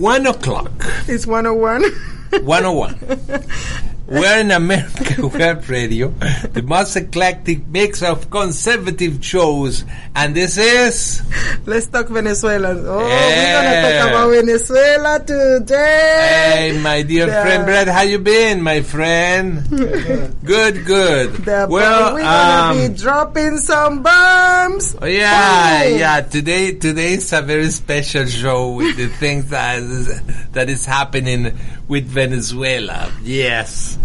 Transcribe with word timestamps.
One 0.00 0.26
o'clock. 0.26 0.70
It's 1.08 1.26
101. 1.26 1.84
101. 2.44 3.42
We're 4.08 4.38
in 4.38 4.52
America 4.52 5.26
Web 5.34 5.68
Radio, 5.68 6.10
the 6.54 6.62
most 6.62 6.94
eclectic 6.94 7.66
mix 7.66 8.02
of 8.04 8.30
conservative 8.30 9.18
shows, 9.24 9.84
and 10.14 10.32
this 10.32 10.56
is 10.58 11.22
Let's 11.66 11.88
talk 11.88 12.06
Venezuela. 12.08 12.70
Oh, 12.70 12.98
we're 13.02 13.52
gonna 13.52 13.98
talk 13.98 14.08
about 14.10 14.30
Venezuela 14.30 15.18
today. 15.26 16.52
Hey, 16.54 16.78
my 16.80 17.02
dear 17.02 17.26
Yeah. 17.26 17.42
friend 17.42 17.64
Brad, 17.66 17.88
how 17.88 18.02
you 18.02 18.20
been, 18.20 18.62
my 18.62 18.82
friend? 18.82 19.66
good, 20.44 20.84
good. 20.86 21.32
The- 21.42 21.66
well, 21.68 22.14
we're 22.14 22.22
gonna 22.22 22.80
um, 22.84 22.92
be 22.92 22.96
dropping 22.96 23.58
some 23.58 24.04
bombs. 24.04 24.94
Oh, 25.02 25.06
yeah, 25.06 25.82
Boom. 25.88 25.98
yeah. 25.98 26.20
Today, 26.20 26.74
today 26.78 27.14
is 27.14 27.32
a 27.32 27.42
very 27.42 27.70
special 27.70 28.26
show 28.26 28.70
with 28.70 28.96
the 28.96 29.08
things 29.08 29.50
that 29.50 29.80
is, 29.80 30.22
that 30.52 30.70
is 30.70 30.86
happening 30.86 31.58
with 31.88 32.06
Venezuela. 32.06 33.10
Yes, 33.22 33.98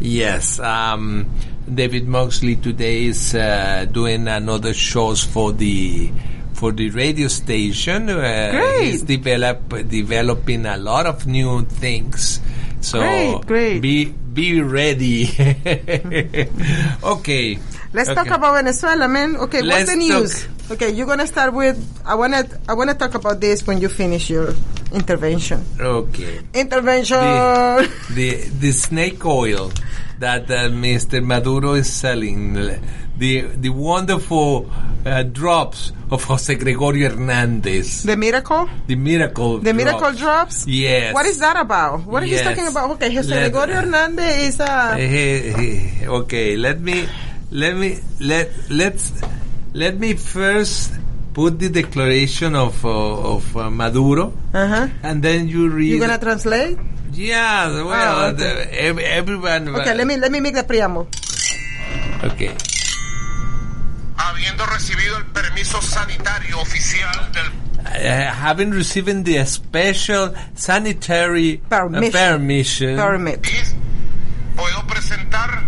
yes. 0.00 0.58
Um, 0.58 1.30
David 1.72 2.08
Moxley 2.08 2.56
today 2.56 3.04
is 3.06 3.34
uh, 3.34 3.86
doing 3.90 4.26
another 4.28 4.74
shows 4.74 5.22
for 5.22 5.52
the 5.52 6.10
for 6.54 6.72
the 6.72 6.90
radio 6.90 7.28
station. 7.28 8.10
Uh, 8.10 8.50
Great. 8.52 8.84
He's 8.84 9.02
develop 9.02 9.68
developing 9.88 10.66
a 10.66 10.76
lot 10.76 11.06
of 11.06 11.26
new 11.26 11.62
things. 11.64 12.40
So 12.80 12.98
Great, 13.00 13.46
great. 13.46 13.80
be 13.80 14.06
be 14.06 14.60
ready. 14.60 15.26
okay. 17.04 17.58
Let's 17.92 18.08
okay. 18.08 18.14
talk 18.14 18.30
about 18.30 18.54
Venezuela, 18.54 19.08
man. 19.08 19.36
Okay, 19.36 19.62
Let's 19.62 19.90
what's 19.90 19.90
the 19.90 19.96
news? 19.96 20.48
Okay, 20.70 20.90
you're 20.90 21.06
gonna 21.06 21.26
start 21.26 21.52
with. 21.52 21.74
I 22.06 22.14
wanna. 22.14 22.46
I 22.68 22.74
wanna 22.74 22.94
talk 22.94 23.14
about 23.14 23.40
this 23.40 23.66
when 23.66 23.80
you 23.80 23.88
finish 23.88 24.30
your 24.30 24.54
intervention. 24.92 25.64
Okay. 25.80 26.38
Intervention. 26.54 27.18
the, 27.18 27.90
the 28.14 28.28
the 28.60 28.70
snake 28.72 29.24
oil 29.26 29.72
that 30.20 30.46
uh, 30.50 30.68
Mr. 30.70 31.24
Maduro 31.24 31.74
is 31.74 31.90
selling, 31.92 32.54
the 33.18 33.40
the 33.58 33.68
wonderful 33.70 34.70
uh, 35.04 35.24
drops 35.24 35.90
of 36.12 36.22
Jose 36.22 36.54
Gregorio 36.54 37.10
Hernandez, 37.10 38.04
The 38.04 38.16
miracle. 38.16 38.68
the 38.86 38.94
miracle, 38.94 39.58
The 39.58 39.74
miracle 39.74 40.12
drops. 40.12 40.68
Yes. 40.68 41.14
What 41.14 41.26
is 41.26 41.40
that 41.40 41.58
about? 41.58 42.06
What 42.06 42.22
are 42.22 42.26
you 42.26 42.38
talking 42.38 42.68
about? 42.68 42.90
Okay, 42.92 43.12
Jose 43.12 43.26
Let- 43.28 43.50
Gregorio 43.50 43.74
Hernandez 43.82 44.54
is 44.54 44.60
a. 44.60 44.94
Eh, 45.02 46.06
okay, 46.06 46.54
let 46.56 46.78
me 46.80 47.08
let 47.50 47.74
me 47.74 47.98
let 48.20 48.50
let's 48.70 49.10
let 49.72 49.98
me 49.98 50.14
first 50.14 50.92
put 51.34 51.58
the 51.58 51.68
declaration 51.68 52.54
of 52.56 52.84
uh, 52.84 53.34
of 53.36 53.56
uh, 53.56 53.70
Maduro, 53.70 54.32
Uh 54.52 54.66
huh. 54.66 54.86
and 55.02 55.22
then 55.22 55.48
you 55.48 55.68
read. 55.68 55.90
You 55.92 56.00
gonna 56.00 56.18
translate? 56.18 56.78
yeah, 57.12 57.66
well, 57.82 57.90
Ah, 57.90 58.28
okay. 58.30 58.36
the- 58.38 58.82
ev- 58.82 58.98
everyone. 58.98 59.68
Okay, 59.76 59.94
let 59.94 60.06
me 60.06 60.16
let 60.16 60.30
me 60.32 60.40
make 60.40 60.54
the 60.54 60.64
preamble. 60.64 61.06
Okay. 62.24 62.52
habiendo 64.16 64.66
recibido 64.66 65.16
el 65.16 65.24
permiso 65.32 65.80
sanitario 65.80 66.60
oficial 66.60 67.32
del 67.32 67.46
uh, 67.80 68.30
having 68.34 68.70
received 68.70 69.24
the 69.24 69.44
special 69.46 70.34
sanitary 70.54 71.62
uh, 71.64 71.68
Permission. 71.68 72.12
permission, 72.12 72.96
Permit. 72.96 73.40
país, 73.40 73.74
puedo 74.56 74.86
presentar 74.86 75.62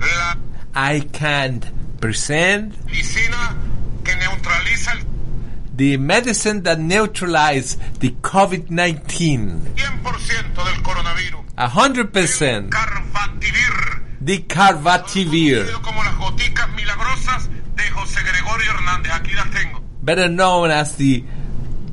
la 0.00 0.36
I 0.74 1.00
can 1.12 1.60
present 2.00 2.74
medicina 2.86 3.56
que 4.04 4.16
neutraliza 4.16 4.92
el 4.92 5.06
the 5.76 5.98
medicine 5.98 6.62
that 6.62 6.78
neutralizes 6.78 7.76
the 8.00 8.10
COVID-19. 8.22 9.60
100% 9.76 10.64
del 10.64 10.82
coronavirus. 10.82 11.40
A 11.58 11.68
hundred 11.68 12.12
percent. 12.12 12.70
The 14.24 14.46
Carvativir, 14.46 15.58
conocido 15.58 15.82
como 15.82 16.02
las 16.02 16.16
goticas 16.16 16.68
milagrosas 16.74 17.48
de 17.76 17.90
José 17.90 18.20
Gregorio 18.22 18.70
Hernández. 18.72 19.12
Aquí 19.12 19.32
las 19.34 19.50
tengo. 19.50 19.86
better 20.06 20.28
known 20.28 20.70
as 20.70 20.96
the 20.96 21.24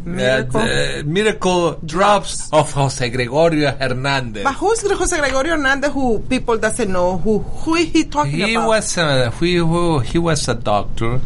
Miracle. 0.05 0.61
uh, 0.61 1.03
miracle 1.05 1.79
drops 1.85 2.49
of 2.51 2.71
Jose 2.73 3.09
Gregorio 3.09 3.71
Hernandez. 3.71 4.43
But 4.43 4.53
who's 4.55 4.81
Jose 4.81 5.17
Gregorio 5.17 5.55
Hernandez 5.55 5.91
who 5.91 6.19
people 6.19 6.57
doesn't 6.57 6.91
know? 6.91 7.17
Who 7.17 7.39
who 7.39 7.75
is 7.75 7.87
he 7.89 8.03
talking 8.05 8.31
He 8.31 8.53
about? 8.55 8.67
was 8.67 8.97
a, 8.97 9.31
he, 9.31 9.53
he 10.11 10.17
was 10.19 10.47
a 10.49 10.55
doctor 10.55 11.21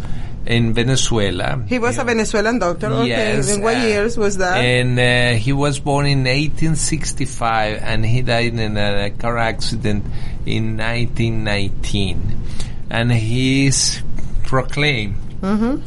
in 0.46 0.74
Venezuela. 0.74 1.62
he 1.68 1.78
was 1.78 1.98
a 1.98 2.04
Venezuelan 2.06 2.60
doctor. 2.60 2.88
Okay. 2.88 3.08
Yes. 3.10 3.54
In 3.54 3.62
what 3.62 3.76
uh, 3.76 3.80
years 3.82 4.18
was 4.18 4.38
that? 4.38 4.58
And 4.58 4.98
uh, 4.98 5.38
he 5.38 5.52
was 5.52 5.80
born 5.80 6.06
in 6.06 6.20
1865 6.20 7.80
and 7.84 8.06
he 8.06 8.22
died 8.22 8.54
in 8.58 8.78
a 8.78 9.09
car 9.09 9.38
accident 9.38 10.06
in 10.46 10.78
1919. 10.78 12.42
And 12.90 13.12
he 13.12 13.66
is 13.68 14.02
proclaimed 14.46 15.16
as 15.44 15.80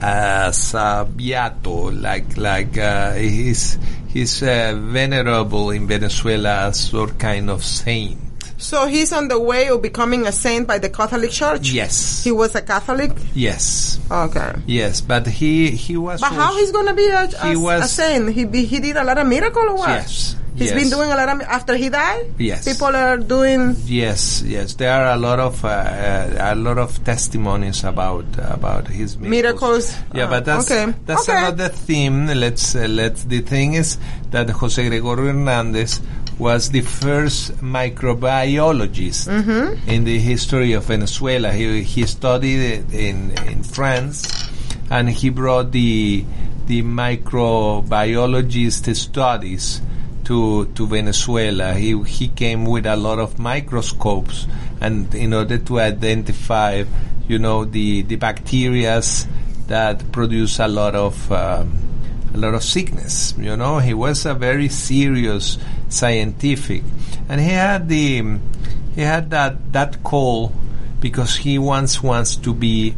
a 0.00 1.06
beato, 1.06 1.90
like 1.90 2.36
like 2.36 2.76
uh, 2.78 3.12
he's 3.14 3.78
he's 4.08 4.42
uh, 4.42 4.74
venerable 4.78 5.70
in 5.70 5.86
Venezuela 5.86 6.68
as 6.68 6.80
sort 6.80 7.18
kind 7.18 7.50
of 7.50 7.64
saint. 7.64 8.18
so 8.58 8.86
he's 8.86 9.12
on 9.12 9.28
the 9.28 9.38
way 9.38 9.68
of 9.68 9.82
becoming 9.82 10.26
a 10.26 10.32
saint 10.32 10.66
by 10.66 10.78
the 10.78 10.88
Catholic 10.88 11.30
Church. 11.30 11.68
Yes. 11.70 12.24
He 12.24 12.32
was 12.32 12.54
a 12.54 12.62
Catholic. 12.62 13.12
Yes. 13.34 14.00
Okay. 14.10 14.52
Yes, 14.66 15.00
but 15.02 15.26
he 15.26 15.70
he 15.72 15.96
was. 15.96 16.20
But 16.20 16.32
how 16.32 16.56
he's 16.56 16.72
gonna 16.72 16.94
be 16.94 17.06
a, 17.08 17.24
a, 17.24 17.46
He 17.48 17.52
a 17.54 17.58
was- 17.58 17.90
saint? 17.92 18.32
He 18.32 18.44
be, 18.44 18.64
he 18.64 18.80
did 18.80 18.96
a 18.96 19.04
lot 19.04 19.18
of 19.18 19.26
miracle 19.26 19.62
or 19.62 19.76
what? 19.76 19.88
Yes. 19.90 20.36
He's 20.56 20.70
yes. 20.72 20.80
been 20.80 20.88
doing 20.90 21.12
a 21.12 21.16
lot 21.16 21.28
of 21.28 21.40
after 21.42 21.76
he 21.76 21.90
died. 21.90 22.32
Yes. 22.38 22.64
People 22.64 22.96
are 22.96 23.18
doing. 23.18 23.76
Yes, 23.84 24.40
yes, 24.42 24.72
there 24.74 24.90
are 24.90 25.12
a 25.14 25.18
lot 25.18 25.38
of 25.38 25.62
uh, 25.64 25.68
uh, 25.68 26.36
a 26.40 26.54
lot 26.56 26.78
of 26.78 27.04
testimonies 27.04 27.84
about 27.84 28.24
about 28.40 28.88
his 28.88 29.16
miracles. 29.18 29.92
Miracles. 29.92 29.96
Yeah, 30.14 30.24
Ah, 30.24 30.30
but 30.30 30.44
that's 30.46 30.70
okay. 30.70 30.92
that's 31.04 31.28
Okay. 31.28 31.38
another 31.38 31.68
theme. 31.68 32.26
Let's 32.28 32.74
uh, 32.74 32.86
let's. 32.88 33.24
The 33.24 33.42
thing 33.42 33.74
is 33.74 33.98
that 34.30 34.48
Jose 34.48 34.82
Gregorio 34.88 35.26
Hernandez 35.32 36.00
was 36.38 36.70
the 36.70 36.80
first 36.80 37.52
microbiologist 37.60 39.28
Mm-hmm. 39.28 39.88
in 39.88 40.04
the 40.04 40.18
history 40.18 40.72
of 40.72 40.84
Venezuela. 40.84 41.52
He 41.52 41.82
he 41.82 42.06
studied 42.06 42.90
in 42.94 43.32
in 43.46 43.62
France, 43.62 44.48
and 44.90 45.10
he 45.10 45.28
brought 45.28 45.70
the 45.72 46.24
the 46.66 46.82
microbiologist 46.82 48.88
studies 48.96 49.82
to 50.26 50.66
to 50.74 50.86
Venezuela. 50.86 51.74
He 51.74 51.96
he 52.02 52.28
came 52.28 52.66
with 52.66 52.86
a 52.86 52.96
lot 52.96 53.18
of 53.18 53.38
microscopes, 53.38 54.46
and 54.80 55.14
in 55.14 55.32
order 55.32 55.58
to 55.58 55.80
identify, 55.80 56.84
you 57.28 57.38
know, 57.38 57.64
the 57.64 58.02
the 58.02 58.16
bacterias 58.16 59.26
that 59.68 60.12
produce 60.12 60.58
a 60.58 60.68
lot 60.68 60.94
of 60.94 61.30
um, 61.30 61.78
a 62.34 62.38
lot 62.38 62.54
of 62.54 62.62
sickness. 62.62 63.34
You 63.38 63.56
know, 63.56 63.78
he 63.78 63.94
was 63.94 64.26
a 64.26 64.34
very 64.34 64.68
serious 64.68 65.58
scientific, 65.88 66.82
and 67.28 67.40
he 67.40 67.50
had 67.50 67.88
the 67.88 68.38
he 68.94 69.02
had 69.02 69.30
that 69.30 69.72
that 69.72 70.02
call 70.02 70.52
because 70.98 71.36
he 71.36 71.58
once 71.58 72.02
wants 72.02 72.34
to 72.34 72.52
be 72.52 72.94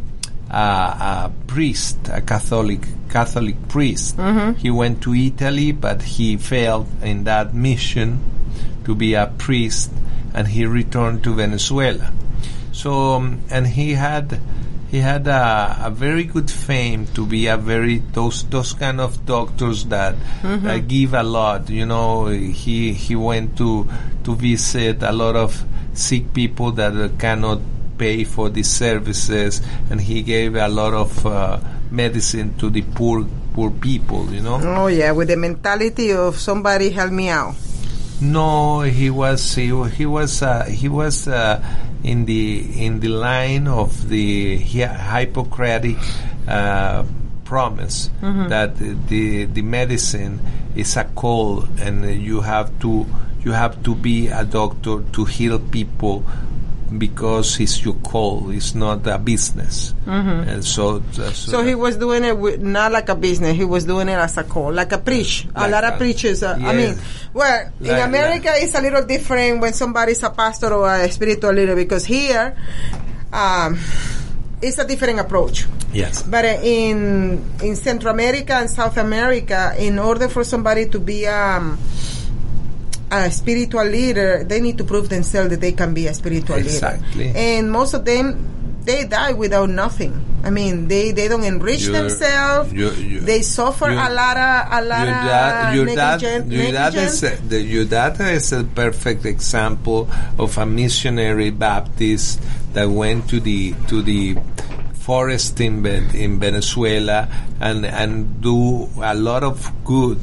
a, 0.49 1.29
a 1.29 1.31
priest, 1.47 1.97
a 2.11 2.21
Catholic 2.21 2.81
Catholic 3.09 3.67
priest. 3.67 4.17
He 4.53 4.69
went 4.69 5.01
to 5.03 5.13
Italy, 5.15 5.71
but 5.71 6.01
he 6.03 6.37
failed 6.37 6.87
in 7.01 7.23
that 7.25 7.53
mission 7.53 8.19
to 8.85 8.95
be 8.95 9.13
a 9.15 9.27
priest, 9.27 9.91
and 10.33 10.47
he 10.47 10.65
returned 10.65 11.23
to 11.23 11.33
Venezuela. 11.33 12.11
So, 12.71 13.13
um, 13.15 13.41
and 13.49 13.65
he 13.67 13.93
had 13.93 14.39
he 14.91 14.97
had 14.99 15.27
a, 15.27 15.77
a 15.85 15.89
very 15.91 16.23
good 16.23 16.49
fame 16.49 17.05
to 17.13 17.25
be 17.25 17.47
a 17.47 17.57
very 17.57 17.97
those 18.13 18.43
those 18.49 18.73
kind 18.73 18.99
of 19.01 19.25
doctors 19.25 19.85
that 19.85 20.15
that 20.63 20.87
give 20.87 21.13
a 21.13 21.23
lot. 21.23 21.69
You 21.69 21.85
know, 21.85 22.27
he 22.27 22.93
he 22.93 23.15
went 23.15 23.57
to 23.57 23.87
to 24.23 24.35
visit 24.35 25.03
a 25.03 25.11
lot 25.11 25.35
of 25.35 25.63
sick 25.93 26.33
people 26.33 26.71
that 26.73 26.95
uh, 26.95 27.09
cannot 27.17 27.59
pay 27.99 28.23
for 28.23 28.49
the 28.49 28.63
services, 28.63 29.61
and 29.91 29.99
he 29.99 30.23
gave 30.23 30.55
a 30.55 30.67
lot 30.67 30.93
of 30.95 31.25
uh, 31.25 31.59
medicine 31.91 32.55
to 32.57 32.69
the 32.71 32.81
poor 32.81 33.27
poor 33.53 33.69
people. 33.69 34.31
You 34.33 34.41
know. 34.41 34.57
Oh 34.63 34.87
yeah, 34.87 35.11
with 35.11 35.27
the 35.27 35.35
mentality 35.37 36.13
of 36.13 36.39
somebody 36.39 36.89
help 36.89 37.11
me 37.11 37.27
out. 37.29 37.53
No, 38.21 38.81
he 38.81 39.09
was 39.09 39.55
he, 39.55 39.67
he 39.95 40.05
was 40.05 40.41
uh, 40.41 40.65
he 40.65 40.89
was 40.89 41.27
uh, 41.27 41.59
in 42.03 42.25
the 42.25 42.59
in 42.85 42.99
the 42.99 43.07
line 43.09 43.67
of 43.67 44.09
the 44.09 44.57
Hi- 44.59 45.19
Hippocratic 45.23 45.95
uh, 46.47 47.03
promise 47.45 48.09
that 48.49 48.75
the 48.77 49.45
the 49.45 49.61
medicine 49.61 50.39
is 50.75 50.97
a 50.97 51.03
call 51.05 51.63
and 51.79 52.03
you 52.21 52.41
have 52.41 52.69
to 52.79 53.05
you 53.43 53.51
have 53.53 53.81
to 53.83 53.95
be 53.95 54.27
a 54.27 54.43
doctor 54.43 54.99
to 55.13 55.23
heal 55.25 55.57
people 55.57 56.23
because 56.97 57.59
it's 57.59 57.83
your 57.85 57.93
call 57.95 58.49
it's 58.49 58.73
not 58.73 59.05
a 59.07 59.17
business 59.19 59.93
and 60.07 60.63
so 60.65 61.01
so, 61.11 61.29
So 61.29 61.63
he 61.63 61.75
was 61.75 61.97
doing 61.97 62.23
it 62.23 62.35
with, 62.37 62.61
not 62.61 62.91
like 62.91 63.09
a 63.09 63.15
business. 63.15 63.55
He 63.55 63.63
was 63.65 63.85
doing 63.85 64.09
it 64.09 64.17
as 64.17 64.37
a 64.37 64.43
call, 64.43 64.73
like 64.73 64.91
a 64.91 64.97
preach. 64.97 65.45
a 65.55 65.69
lot 65.69 65.83
a- 65.83 65.93
of 65.93 65.99
preachers. 65.99 66.41
Uh, 66.41 66.57
I 66.59 66.73
mean, 66.73 66.95
well, 67.33 67.69
in 67.79 67.87
Like- 67.87 68.03
America, 68.07 68.49
it's 68.55 68.73
a 68.73 68.81
little 68.81 69.05
different 69.05 69.61
when 69.61 69.73
somebody's 69.73 70.23
a 70.23 70.31
pastor 70.31 70.73
or 70.73 70.89
a 70.91 71.11
spiritual 71.11 71.53
leader 71.53 71.75
because 71.75 72.05
here, 72.05 72.55
um, 73.31 73.77
it's 74.61 74.77
a 74.79 74.85
different 74.87 75.19
approach. 75.19 75.65
yes 75.93 76.23
But 76.23 76.45
uh, 76.45 76.57
in 76.63 77.39
in 77.61 77.75
Central 77.75 78.11
America 78.13 78.53
and 78.53 78.69
South 78.69 78.97
America, 78.97 79.75
in 79.77 79.99
order 79.99 80.27
for 80.27 80.43
somebody 80.43 80.87
to 80.89 80.99
be 80.99 81.27
um, 81.27 81.77
a 83.11 83.31
spiritual 83.31 83.85
leader, 83.85 84.43
they 84.43 84.61
need 84.61 84.77
to 84.77 84.83
prove 84.83 85.09
themselves 85.09 85.49
that 85.49 85.61
they 85.61 85.71
can 85.73 85.93
be 85.93 86.07
a 86.07 86.13
spiritual 86.13 86.57
Exactly. 86.57 87.25
leader. 87.27 87.37
And 87.37 87.71
most 87.71 87.93
of 87.93 88.05
them, 88.05 88.81
they 88.85 89.05
die 89.05 89.33
without 89.33 89.69
nothing. 89.69 90.25
I 90.43 90.51
mean, 90.51 90.87
they, 90.87 91.11
they 91.11 91.27
don't 91.27 91.43
enrich 91.43 91.81
You're- 91.87 91.99
themselves. 91.99 92.71
you- 92.71 92.91
you- 92.93 93.19
they 93.19 93.41
suffer 93.41 93.89
a 93.89 94.09
lot 94.13 94.37
of 94.37 94.71
a 94.71 94.81
lot 94.85 95.05
your 95.07 95.17
of 95.17 95.25
dad, 95.25 95.75
your 95.75 95.85
dad, 95.85 95.95
negligent- 96.21 96.51
your 96.51 96.71
dad 96.71 96.95
is 96.95 97.23
a, 97.23 97.35
the, 97.49 97.59
your 97.61 97.85
dad 97.85 98.21
is 98.21 98.53
a 98.53 98.63
perfect 98.63 99.25
example 99.25 100.07
of 100.39 100.57
a 100.57 100.65
missionary 100.65 101.49
Baptist 101.51 102.39
that 102.73 102.89
went 102.89 103.27
to 103.29 103.41
the 103.41 103.73
to 103.89 104.01
the 104.01 104.37
forest 104.93 105.59
in 105.59 105.85
in 106.13 106.39
Venezuela 106.39 107.27
and 107.59 107.85
and 107.85 108.41
do 108.41 108.87
a 109.03 109.13
lot 109.15 109.43
of 109.43 109.71
good 109.83 110.19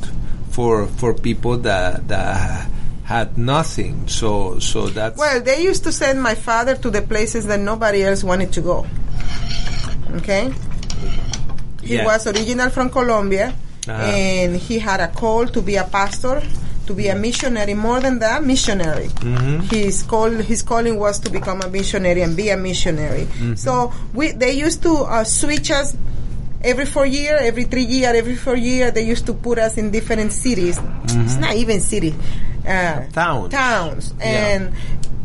for 0.50 0.86
for 0.86 1.12
people 1.12 1.58
that 1.58 2.08
that 2.08 2.68
had 3.06 3.38
nothing. 3.38 4.08
So 4.08 4.58
so 4.58 4.86
that 4.98 5.16
Well, 5.16 5.40
they 5.40 5.62
used 5.62 5.84
to 5.84 5.92
send 5.92 6.20
my 6.22 6.34
father 6.34 6.74
to 6.84 6.90
the 6.90 7.02
places 7.02 7.46
that 7.46 7.60
nobody 7.60 8.02
else 8.02 8.24
wanted 8.24 8.52
to 8.58 8.60
go. 8.60 8.78
Okay? 10.18 10.52
He 11.82 11.94
Yeah. 11.96 12.04
was 12.04 12.26
original 12.26 12.70
from 12.70 12.90
Colombia 12.90 13.54
Uh-huh. 13.88 14.02
and 14.02 14.56
he 14.56 14.80
had 14.80 15.00
a 15.00 15.06
call 15.08 15.46
to 15.46 15.62
be 15.62 15.76
a 15.76 15.84
pastor, 15.84 16.42
to 16.88 16.92
be 16.94 17.06
a 17.08 17.14
missionary, 17.14 17.74
more 17.74 18.00
than 18.00 18.18
that, 18.18 18.42
missionary. 18.42 19.08
Mm-hmm. 19.22 19.60
His 19.70 20.02
call 20.02 20.30
his 20.30 20.62
calling 20.62 20.98
was 20.98 21.20
to 21.20 21.30
become 21.30 21.60
a 21.62 21.68
missionary 21.68 22.22
and 22.22 22.34
be 22.36 22.50
a 22.50 22.56
missionary. 22.56 23.26
Mm-hmm. 23.26 23.54
So 23.54 23.92
we 24.14 24.32
they 24.32 24.52
used 24.66 24.82
to 24.82 24.92
uh, 25.06 25.22
switch 25.22 25.70
us 25.70 25.94
every 26.62 26.86
four 26.86 27.06
year, 27.06 27.36
every 27.40 27.64
three 27.64 27.84
year, 27.84 28.12
every 28.14 28.36
four 28.36 28.56
year. 28.56 28.90
They 28.90 29.02
used 29.02 29.26
to 29.26 29.34
put 29.34 29.58
us 29.58 29.76
in 29.76 29.90
different 29.90 30.32
cities. 30.32 30.78
It's 31.04 31.36
not 31.36 31.54
even 31.54 31.80
city, 31.80 32.14
uh, 32.66 33.06
Mm-hmm. 33.06 33.12
Towns. 33.12 33.50
towns, 33.52 34.14
Yeah. 34.18 34.26
and 34.26 34.72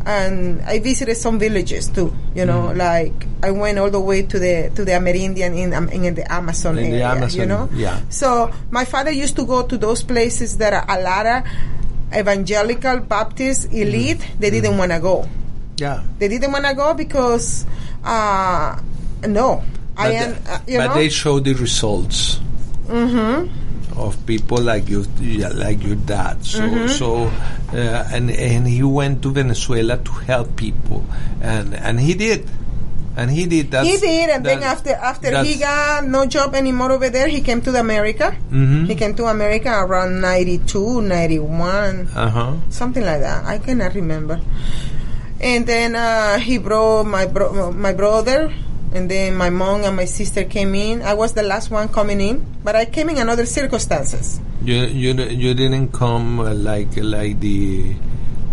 and 0.04 0.62
I 0.62 0.80
visited 0.80 1.14
some 1.16 1.38
villages 1.38 1.88
too. 1.88 2.10
You 2.34 2.44
know, 2.46 2.70
Mm-hmm. 2.74 2.78
like 2.78 3.16
I 3.42 3.50
went 3.50 3.78
all 3.78 3.90
the 3.90 4.00
way 4.00 4.22
to 4.22 4.38
the 4.38 4.70
to 4.74 4.84
the 4.84 4.92
Amerindian 4.92 5.54
in 5.56 5.72
um, 5.74 5.88
in 5.90 6.14
the 6.14 6.26
Amazon 6.32 6.78
In 6.78 6.90
the. 6.90 7.02
Amazon, 7.02 7.40
you 7.40 7.46
know, 7.46 7.68
yeah. 7.74 8.00
So 8.10 8.50
my 8.70 8.84
father 8.84 9.10
used 9.10 9.36
to 9.36 9.44
go 9.46 9.62
to 9.66 9.78
those 9.78 10.02
places 10.02 10.58
that 10.58 10.72
are 10.74 10.86
a 10.88 11.00
lot 11.02 11.26
of 11.26 11.42
evangelical 12.14 13.00
Baptist 13.00 13.72
elite. 13.72 14.18
Mm-hmm. 14.18 14.40
They 14.40 14.50
didn't 14.50 14.78
want 14.78 14.92
to 14.92 15.00
go. 15.00 15.28
yeah. 15.78 16.02
They 16.18 16.28
didn't 16.28 16.52
want 16.52 16.64
to 16.66 16.74
go 16.74 16.94
because 16.94 17.64
uh, 18.04 18.78
no, 19.26 19.62
But, 19.96 20.12
am. 20.12 20.32
Uh, 20.48 20.58
but 20.66 20.68
know, 20.68 20.94
they 20.94 21.08
show 21.08 21.38
the 21.40 21.52
results 21.54 22.40
of 23.96 24.16
people 24.26 24.60
like 24.60 24.88
you, 24.88 25.04
yeah, 25.20 25.48
like 25.52 25.82
your 25.84 25.96
dad. 25.96 26.44
So, 26.44 26.60
Mm-hmm. 26.60 26.88
so, 26.96 27.28
uh, 27.76 28.08
and 28.12 28.30
and 28.30 28.66
he 28.66 28.82
went 28.82 29.22
to 29.22 29.30
Venezuela 29.30 29.98
to 29.98 30.12
help 30.28 30.56
people, 30.56 31.04
and 31.40 31.74
and 31.76 32.00
he 32.00 32.14
did, 32.14 32.48
and 33.16 33.30
he 33.30 33.44
did. 33.46 33.70
That's, 33.70 33.86
he 33.88 33.96
did, 34.00 34.30
and 34.30 34.44
then 34.44 34.62
after 34.64 34.92
after 34.96 35.44
he 35.44 35.56
got 35.60 36.04
no 36.08 36.24
job 36.26 36.54
anymore 36.54 36.92
over 36.92 37.10
there, 37.10 37.28
he 37.28 37.40
came 37.44 37.60
to 37.68 37.72
America. 37.78 38.32
Mhm. 38.50 38.88
He 38.88 38.94
came 38.96 39.12
to 39.20 39.26
America 39.28 39.68
around 39.68 40.20
92, 40.20 41.02
91, 41.04 42.08
Uh-huh. 42.16 42.56
something 42.72 43.04
like 43.04 43.20
that. 43.20 43.44
I 43.44 43.58
cannot 43.58 43.92
remember. 43.94 44.40
And 45.42 45.66
then 45.66 45.96
uh, 45.96 46.38
he 46.38 46.56
brought 46.58 47.04
my 47.04 47.26
bro- 47.26 47.72
my 47.72 47.92
brother, 47.92 48.52
and 48.94 49.10
then 49.10 49.34
my 49.36 49.50
mom 49.50 49.84
and 49.84 49.96
my 49.96 50.04
sister 50.04 50.44
came 50.44 50.74
in. 50.74 51.02
I 51.02 51.14
was 51.14 51.32
the 51.32 51.42
last 51.42 51.70
one 51.70 51.88
coming 51.88 52.20
in, 52.20 52.44
but 52.64 52.76
I 52.76 52.84
came 52.84 53.08
in 53.10 53.18
under 53.28 53.46
circumstances. 53.46 54.40
You 54.64 54.84
you 54.86 55.12
you 55.14 55.54
didn't 55.54 55.92
come 55.92 56.40
uh, 56.40 56.54
like 56.54 56.94
like 57.00 57.40
the 57.40 57.94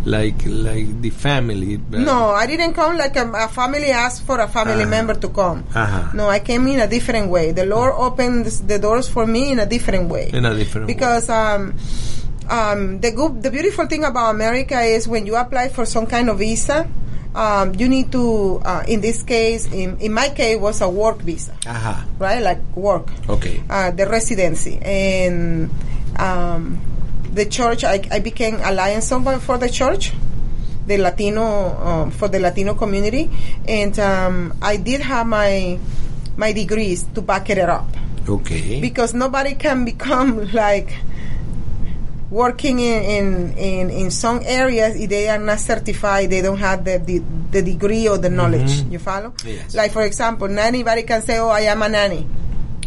like 0.06 0.40
like 0.48 1.02
the 1.02 1.10
family. 1.12 1.76
but- 1.78 2.00
No, 2.00 2.30
I 2.32 2.48
didn't 2.48 2.74
come 2.74 2.98
like 2.98 3.16
a, 3.18 3.30
a 3.32 3.48
family 3.50 3.92
asked 3.92 4.24
for 4.24 4.40
a 4.40 4.48
family 4.48 4.84
Uh-huh. 4.88 4.96
member 4.96 5.14
to 5.16 5.28
come. 5.30 5.66
Uh-huh. 5.76 6.12
No, 6.16 6.30
I 6.30 6.40
came 6.40 6.66
in 6.68 6.80
a 6.80 6.88
different 6.88 7.30
way. 7.30 7.52
The 7.52 7.66
Lord 7.66 7.94
opened 7.98 8.46
the 8.66 8.80
doors 8.80 9.08
for 9.10 9.28
me 9.28 9.52
in 9.52 9.60
a 9.60 9.66
different 9.68 10.10
way. 10.10 10.32
In 10.34 10.46
a 10.46 10.56
different 10.56 10.88
way. 10.88 10.94
because 10.94 11.30
um, 11.30 11.76
um, 12.50 13.00
the 13.02 13.12
good, 13.12 13.44
the 13.44 13.52
beautiful 13.52 13.86
thing 13.88 14.04
about 14.06 14.32
America 14.34 14.80
is 14.82 15.08
when 15.08 15.26
you 15.28 15.36
apply 15.36 15.70
for 15.70 15.86
some 15.86 16.08
kind 16.08 16.30
of 16.30 16.40
visa, 16.40 16.88
um, 17.36 17.76
you 17.76 17.88
need 17.90 18.12
to. 18.12 18.62
Uh, 18.64 18.84
in 18.88 19.02
this 19.02 19.24
case, 19.24 19.72
in, 19.72 19.98
in 20.00 20.14
my 20.14 20.30
case, 20.30 20.58
was 20.60 20.82
a 20.82 20.90
work 20.90 21.18
visa, 21.22 21.54
Aha. 21.68 22.06
right? 22.18 22.42
Like 22.42 22.60
work, 22.76 23.08
Okay. 23.30 23.62
uh, 23.70 23.92
the 23.92 24.08
residency, 24.08 24.78
and 24.82 25.70
um, 26.18 26.80
the 27.34 27.46
church. 27.46 27.84
I, 27.84 28.02
I 28.12 28.20
became 28.20 28.56
alliance 28.64 29.10
for 29.10 29.58
the 29.58 29.70
church. 29.70 30.14
The 30.88 30.98
Latino 30.98 31.44
um, 31.46 32.12
for 32.12 32.28
the 32.30 32.40
Latino 32.40 32.74
community, 32.74 33.30
and 33.68 33.98
um, 34.00 34.54
I 34.62 34.78
did 34.78 35.02
have 35.02 35.28
my 35.28 35.78
my 36.36 36.52
degrees 36.52 37.04
to 37.14 37.22
back 37.22 37.50
it 37.52 37.60
up 37.60 37.86
Okay. 38.28 38.82
because 38.82 39.14
nobody 39.14 39.54
can 39.54 39.86
become 39.86 40.50
like 40.54 40.90
working 42.30 42.80
in, 42.80 43.04
in, 43.04 43.58
in, 43.58 43.90
in 43.90 44.12
some 44.12 44.42
areas 44.46 44.96
if 44.96 45.10
they 45.10 45.30
are 45.30 45.40
not 45.40 45.60
certified 45.60 46.30
they 46.30 46.42
don't 46.42 46.60
have 46.60 46.86
the, 46.86 46.98
the, 47.00 47.20
the 47.52 47.62
degree 47.62 48.08
or 48.08 48.18
the 48.18 48.30
knowledge. 48.30 48.70
Mm-hmm. 48.70 48.92
You 48.92 49.00
follow? 49.00 49.34
Yes. 49.46 49.74
like 49.76 49.92
for 49.92 50.04
example 50.04 50.48
not 50.48 50.66
anybody 50.66 51.04
can 51.04 51.22
say 51.22 51.40
oh 51.40 51.50
i 51.50 51.62
am 51.62 51.82
a 51.82 51.90
nanny 51.90 52.28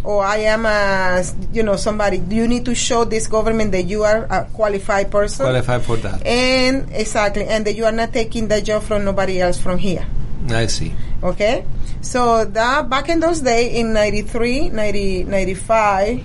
or 0.04 0.24
i 0.24 0.36
am 0.38 0.66
a 0.66 1.24
you 1.52 1.62
know 1.62 1.76
somebody. 1.76 2.18
You 2.28 2.46
need 2.48 2.64
to 2.66 2.74
show 2.74 3.04
this 3.04 3.26
government 3.26 3.72
that 3.72 3.82
you 3.84 4.02
are 4.04 4.24
a 4.30 4.44
qualified 4.52 5.10
person. 5.10 5.46
Qualified 5.46 5.82
for 5.82 5.96
that. 5.98 6.26
and 6.26 6.90
exactly 6.92 7.44
and 7.44 7.64
that 7.66 7.74
you 7.74 7.84
are 7.84 7.92
not 7.92 8.12
taking 8.12 8.48
that 8.48 8.64
job 8.64 8.82
from 8.82 9.04
nobody 9.04 9.40
else 9.40 9.60
from 9.60 9.78
here. 9.78 10.06
I 10.50 10.66
see. 10.66 10.92
Okay, 11.22 11.64
so 12.00 12.44
that 12.44 12.90
back 12.90 13.08
in 13.08 13.20
those 13.20 13.40
days 13.42 13.78
in 13.78 13.92
93, 13.92 14.70
90, 14.70 15.24
95, 15.24 16.22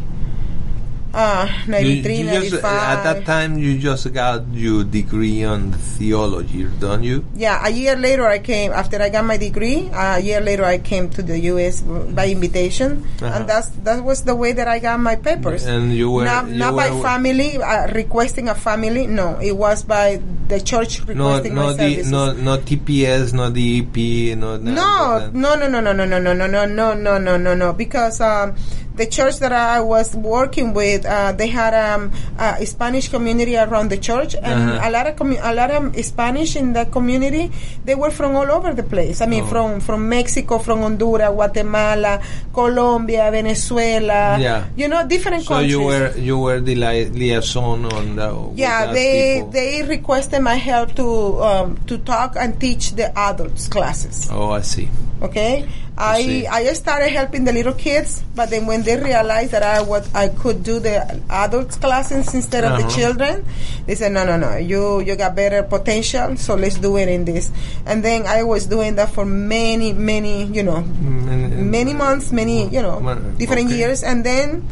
uh, 1.18 1.50
93, 1.66 2.22
You- 2.22 2.30
you 2.30 2.50
just- 2.54 2.62
95. 2.62 2.78
at 2.94 3.00
that 3.04 3.20
time, 3.26 3.58
you 3.58 3.78
just 3.82 4.06
got 4.14 4.46
your 4.54 4.84
degree 4.86 5.42
on 5.44 5.74
theology, 5.98 6.70
don't 6.80 7.02
you? 7.02 7.26
yeah, 7.36 7.58
a 7.66 7.72
year 7.74 7.96
later 7.98 8.28
I 8.30 8.38
came, 8.38 8.70
after 8.72 9.02
I 9.02 9.10
got 9.10 9.26
my 9.26 9.38
degree, 9.38 9.90
a 9.94 10.22
year 10.22 10.42
later 10.42 10.64
I 10.64 10.78
came 10.78 11.10
to 11.18 11.22
the 11.26 11.40
U.S. 11.58 11.82
by 12.14 12.30
invitation, 12.30 13.02
Uh-huh. 13.18 13.34
and 13.34 13.50
that's 13.50 13.70
that 13.84 14.04
was 14.06 14.22
the 14.30 14.36
way 14.38 14.54
that 14.54 14.68
I 14.70 14.78
got 14.78 15.00
my 15.02 15.16
papers. 15.18 15.66
And 15.66 15.90
you 15.92 16.12
were- 16.14 16.26
not, 16.30 16.48
you 16.50 16.62
not 16.62 16.76
by 16.78 16.94
family 17.02 17.58
uh, 17.58 17.90
requesting 17.98 18.46
a 18.48 18.56
family. 18.56 19.08
No, 19.08 19.40
it 19.42 19.58
was 19.58 19.82
by 19.82 20.22
the 20.48 20.62
church 20.62 21.02
No, 21.10 21.34
requesting 21.34 21.56
no, 21.58 21.62
my 21.66 21.74
the, 21.74 21.80
services. 22.06 22.12
no, 22.14 22.32
no 22.34 22.58
TPS, 22.62 23.34
no 23.34 23.50
DEP, 23.50 24.36
no. 24.38 24.58
No, 24.58 25.30
no, 25.34 25.56
no, 25.56 25.68
no, 25.68 25.80
no, 25.82 25.92
no, 25.94 26.06
no, 26.06 26.20
no, 26.20 26.32
no, 26.34 26.46
no, 26.46 26.66
no, 26.66 26.94
no, 26.94 27.18
no, 27.18 27.34
no, 27.38 27.52
no. 27.56 27.74
Because 27.74 28.22
um, 28.22 28.54
the 28.98 29.06
church 29.06 29.38
that 29.40 29.52
I 29.54 29.80
was 29.82 30.16
working 30.16 30.74
with, 30.74 31.06
uh, 31.06 31.32
they 31.32 31.48
had 31.48 31.74
um, 31.74 32.12
a 32.40 32.66
Spanish 32.66 33.08
community 33.10 33.56
around 33.56 33.90
the 33.90 33.98
church, 33.98 34.34
and 34.36 34.60
Uh-huh. 34.72 34.88
a 34.88 34.90
lot 34.92 35.06
of 35.08 35.16
commu- 35.16 35.40
a 35.42 35.54
lot 35.54 35.70
of 35.72 35.96
Spanish 36.04 36.56
in 36.56 36.74
that 36.74 36.92
community. 36.92 37.52
They 37.86 37.96
were 37.96 38.12
from 38.12 38.36
all 38.36 38.50
over 38.52 38.74
the 38.74 38.84
place. 38.84 39.22
I 39.22 39.28
mean, 39.28 39.44
Oh. 39.46 39.48
from 39.54 39.80
from 39.80 40.10
Mexico, 40.10 40.58
from 40.60 40.82
Honduras, 40.82 41.30
Guatemala, 41.32 42.20
Colombia, 42.54 43.30
Venezuela. 43.32 44.38
Yeah. 44.40 44.66
you 44.76 44.88
know, 44.88 45.06
different 45.08 45.44
So 45.44 45.50
countries. 45.56 45.72
you 45.72 45.82
were 45.82 46.12
you 46.18 46.38
were 46.40 46.60
the 46.60 46.76
li- 46.76 47.10
liaison 47.10 47.86
on 47.86 48.16
the. 48.18 48.30
Yeah, 48.56 48.92
they 48.94 49.36
people. 49.46 49.52
they 49.52 49.84
requested 49.84 50.42
my 50.42 50.56
help 50.56 50.96
to 50.96 51.08
um, 51.44 51.78
to 51.88 51.98
talk 52.00 52.36
and 52.36 52.60
teach 52.60 52.94
the 52.96 53.08
adults 53.18 53.68
classes. 53.68 54.28
Oh, 54.32 54.52
I 54.52 54.62
see. 54.62 54.90
okay 55.22 55.66
I 55.98 56.22
see. 56.22 56.48
I 56.48 56.74
started 56.74 57.10
helping 57.10 57.44
the 57.44 57.52
little 57.52 57.74
kids, 57.74 58.22
but 58.36 58.50
then 58.52 58.66
when 58.68 58.84
they 58.84 59.02
realized 59.02 59.52
that 59.52 59.64
I 59.64 59.82
what 59.82 60.08
I 60.14 60.30
could 60.30 60.62
do 60.64 60.78
the 60.80 61.02
adults 61.30 61.78
classes 61.78 62.34
instead 62.38 62.64
of 62.64 62.78
the 62.78 62.86
Uh-huh. 62.86 62.96
children, 62.96 63.46
they 63.90 63.96
said 63.96 64.12
no 64.14 64.24
no 64.26 64.38
no 64.38 64.58
you 64.58 65.02
you 65.02 65.16
got 65.18 65.34
better 65.36 65.64
potential, 65.64 66.38
so 66.38 66.54
let's 66.54 66.78
do 66.78 66.98
it 66.98 67.10
in 67.10 67.26
this. 67.26 67.50
And 67.86 68.06
then 68.06 68.28
I 68.30 68.44
was 68.44 68.68
doing 68.70 68.96
that 69.02 69.10
for 69.10 69.26
many 69.26 69.92
many 69.94 70.46
you 70.46 70.62
know 70.62 70.82
many 70.86 71.94
months, 71.94 72.32
many 72.32 72.70
you 72.70 72.82
know 72.82 73.02
different 73.38 73.74
okay. 73.74 73.78
years, 73.82 74.04
and 74.06 74.22
then 74.24 74.70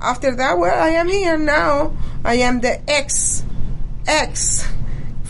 after 0.00 0.34
that, 0.36 0.56
well, 0.56 0.72
I 0.72 0.90
am 0.96 1.08
here 1.08 1.36
now. 1.36 1.92
I 2.24 2.46
am 2.46 2.60
the 2.60 2.78
ex 2.88 3.42
ex 4.06 4.64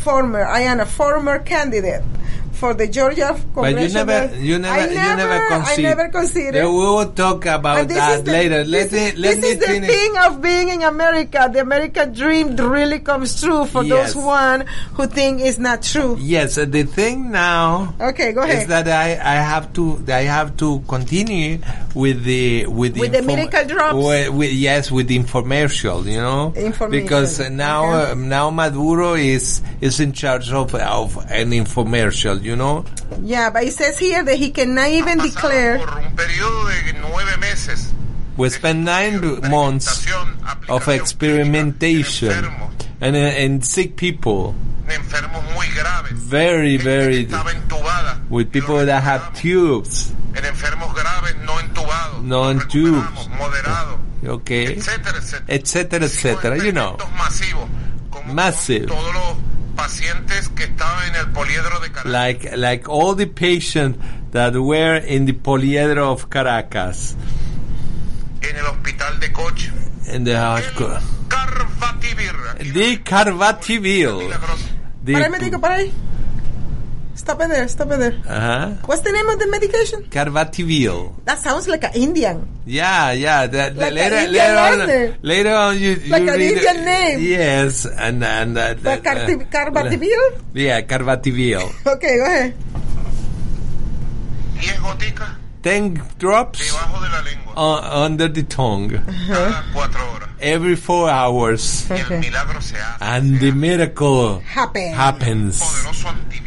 former. 0.04 0.44
I 0.44 0.60
am 0.68 0.80
a 0.80 0.86
former 0.86 1.38
candidate 1.40 2.04
for 2.60 2.74
the 2.74 2.86
Georgia 2.86 3.32
But 3.54 3.72
you 3.80 3.88
never, 3.88 4.36
you 4.36 4.58
never, 4.58 4.80
I 4.80 4.86
you 4.86 4.94
never. 5.16 5.32
I 5.32 5.76
never 5.76 6.08
considered. 6.08 6.62
We 6.62 6.70
will 6.70 7.10
talk 7.12 7.46
about 7.46 7.88
that 7.88 8.24
the- 8.24 8.30
later. 8.32 8.64
Let 8.64 8.90
this, 8.90 9.14
me, 9.16 9.20
let 9.20 9.36
this 9.40 9.42
me 9.42 9.48
is 9.48 9.58
the 9.58 9.66
finish. 9.66 9.90
thing 9.90 10.12
of 10.26 10.42
being 10.42 10.68
in 10.68 10.82
America. 10.82 11.48
The 11.52 11.60
American 11.60 12.12
dream 12.12 12.54
really 12.56 13.00
comes 13.00 13.40
true 13.40 13.64
for 13.64 13.82
Yes. 13.82 14.12
those 14.12 14.22
one 14.24 14.66
who 14.94 15.06
think 15.06 15.40
it's 15.40 15.58
not 15.58 15.82
true. 15.82 16.16
Yes, 16.20 16.58
uh, 16.58 16.66
the 16.66 16.82
thing 16.84 17.30
now 17.32 17.94
Okay, 18.00 18.32
go 18.32 18.42
ahead. 18.42 18.58
is 18.62 18.66
that 18.68 18.86
I, 18.88 19.12
I 19.12 19.36
have 19.40 19.72
to 19.80 20.04
I 20.08 20.22
have 20.28 20.56
to 20.58 20.80
continue 20.86 21.58
with 21.94 22.22
the 22.24 22.66
with 22.66 22.94
the 22.94 23.00
With 23.00 23.12
the 23.12 23.22
miracle 23.22 23.64
drops? 23.64 23.94
With, 23.96 24.28
with- 24.30 24.52
yes, 24.52 24.90
with 24.90 25.08
the 25.08 25.18
infomercial, 25.18 26.04
you 26.04 26.20
know, 26.20 26.52
Information, 26.54 27.04
because 27.06 27.40
now 27.50 27.86
okay. 27.88 28.12
uh, 28.12 28.14
now 28.14 28.50
Maduro 28.50 29.14
is 29.14 29.62
is 29.80 29.98
in 30.00 30.12
charge 30.12 30.52
of 30.52 30.74
of 30.74 31.16
an 31.30 31.50
infomercial, 31.50 32.42
you 32.42 32.49
know. 32.56 32.84
Yeah, 33.22 33.50
but 33.50 33.64
it 33.64 33.72
says 33.72 33.98
here 33.98 34.22
that 34.24 34.36
he 34.36 34.50
cannot 34.50 34.88
even 34.88 35.18
declare. 35.18 35.78
por 35.78 35.90
un 35.98 36.14
periodo 36.16 36.66
de 36.68 36.92
nueve 37.00 37.36
meses 37.40 37.92
We 38.36 38.48
spent 38.48 38.80
nine 38.84 39.20
months 39.50 40.06
of 40.68 40.88
experimentation 40.88 42.32
and 43.00 43.16
uh, 43.16 43.18
and 43.18 43.64
sick 43.64 43.96
people, 43.96 44.54
de 44.86 44.94
enfermos 44.94 45.42
muy 45.54 45.66
graves. 45.74 46.12
very 46.12 46.76
very 46.78 47.26
que 47.26 47.34
estaba 47.36 47.50
entubada. 47.52 48.20
with 48.30 48.50
people 48.50 48.84
that 48.86 49.02
have 49.02 49.34
tubes, 49.34 50.12
En 50.34 50.44
enfermos 50.44 50.94
graves 50.94 51.34
no 51.44 51.58
entubados. 51.60 52.22
No 52.22 52.44
los 52.52 52.62
en 52.62 52.68
tubes. 52.68 53.28
okay, 54.26 54.64
Etcétera, 54.76 55.18
etcétera. 55.18 55.44
etcétera, 55.48 56.06
Hicimos 56.06 56.24
etcétera, 56.24 56.56
you 56.64 56.72
know. 56.72 56.96
experimentos 56.96 58.34
Massive. 58.34 58.86
Con 59.80 59.88
todos 59.88 60.00
los 60.00 60.16
pacientes 60.20 60.48
que 60.50 60.64
estaban 60.64 61.08
en 61.08 61.16
el 61.16 61.28
poliedro 61.28 61.80
de 61.80 61.90
Caracas. 61.90 62.12
like 62.12 62.56
like 62.56 62.88
all 62.88 63.14
the 63.16 63.26
patients 63.26 63.98
that 64.32 64.54
were 64.54 64.98
in 64.98 65.26
the 65.26 65.32
poliedro 65.32 66.12
of 66.12 66.28
Caracas 66.28 67.16
en 68.42 68.56
el 68.56 68.66
hospital 68.66 69.20
de 69.20 69.32
Coche. 69.32 69.70
in 70.12 70.24
the 70.24 70.32
El 70.32 70.38
hospital. 70.38 71.00
Carvativir. 71.28 72.32
Para 75.04 75.24
ahí, 75.24 75.30
médico, 75.30 75.60
para 75.60 75.74
ahí. 75.76 75.92
Stop 77.30 77.42
it 77.46 77.48
there, 77.54 77.68
stop 77.68 77.90
it 77.94 77.98
there. 78.02 78.16
uh-huh. 78.26 78.74
What's 78.90 79.02
the 79.06 79.12
name 79.14 79.28
of 79.30 79.38
the 79.38 79.46
medication? 79.46 80.02
Carvativille. 80.10 81.14
That 81.26 81.38
sounds 81.38 81.68
like 81.68 81.84
an 81.84 81.94
Indian. 81.94 82.42
Yeah, 82.66 83.12
yeah. 83.12 83.46
That, 83.46 83.76
Like 83.76 83.94
later, 83.94 84.16
an 84.18 84.26
Indian 84.26 84.50
later 84.50 84.58
on, 84.58 85.18
later 85.22 85.54
on, 85.54 85.78
you, 85.78 85.94
Like 86.10 86.22
you 86.26 86.32
an 86.34 86.38
read 86.42 86.52
Indian 86.58 86.78
name. 86.84 87.20
Yes, 87.22 87.86
and 87.86 88.18
and 88.24 88.58
uh, 88.58 88.74
that, 88.82 89.02
Carti- 89.06 89.46
Carbativille? 89.46 90.42
Yeah, 90.58 90.82
Carvativille. 90.82 91.70
Okay, 91.86 92.18
go 92.18 92.26
ahead. 92.26 92.54
10 94.58 94.74
goticas 94.82 95.30
Ten 95.62 96.00
drops 96.18 96.58
de 96.58 97.08
la 97.10 97.20
lengua. 97.20 97.52
on, 97.54 97.84
under 98.12 98.28
the 98.28 98.42
tongue 98.42 98.90
Cada 99.28 99.64
cuatro 99.74 100.00
horas. 100.00 100.28
every 100.40 100.74
four 100.76 101.10
hours, 101.10 101.84
Okay. 101.90 102.14
el 102.16 102.20
milagro 102.20 102.60
se 102.62 102.76
hace. 102.76 102.96
and 103.02 103.40
the 103.40 103.50
miracle 103.52 104.40
Happen. 104.40 104.94
happens. 104.94 105.62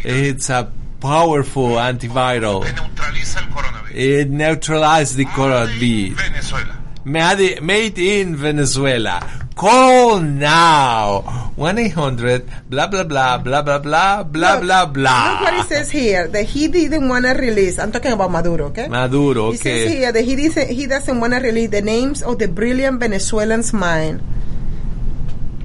It's 0.04 0.50
a 0.50 0.72
powerful 1.00 1.78
antiviral. 1.78 2.64
que 2.64 2.72
neutraliza 2.74 3.40
el 3.40 3.50
coronavirus. 3.54 3.96
It 3.96 4.30
neutralizes 4.30 5.16
the 5.16 5.26
Made 5.26 5.32
in 5.32 5.36
coronavirus. 5.36 6.83
Made, 7.06 7.98
in 8.00 8.36
Venezuela. 8.36 9.20
Call 9.56 10.20
now. 10.22 11.52
1-800 11.58 12.70
blah 12.70 12.88
blah 12.88 13.04
blah 13.04 13.38
blah 13.38 13.62
blah 13.62 13.78
blah 13.78 14.24
blah 14.24 14.56
Look, 14.56 14.62
blah 14.66 14.84
Look 14.84 14.94
blah. 14.94 15.42
what 15.42 15.54
it 15.54 15.68
says 15.70 15.92
here 15.92 16.28
that 16.28 16.46
he 16.46 16.68
didn't 16.68 17.08
want 17.08 17.26
to 17.26 17.32
release. 17.38 17.78
I'm 17.78 17.92
talking 17.92 18.12
about 18.14 18.32
Maduro, 18.32 18.74
okay? 18.74 18.88
Maduro, 18.88 19.52
It 19.52 19.60
says 19.60 19.92
here 19.92 20.12
that 20.12 20.24
he 20.26 20.36
doesn't, 20.36 20.70
he 20.70 20.88
doesn't 20.88 21.20
want 21.20 21.34
to 21.34 21.40
release 21.40 21.70
the 21.70 21.84
names 21.84 22.24
of 22.24 22.40
the 22.40 22.48
brilliant 22.48 23.00
Venezuelans' 23.00 23.72
mind, 23.74 24.22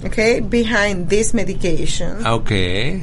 okay, 0.04 0.40
behind 0.40 1.08
this 1.08 1.32
medication, 1.32 2.26
Okay. 2.26 3.02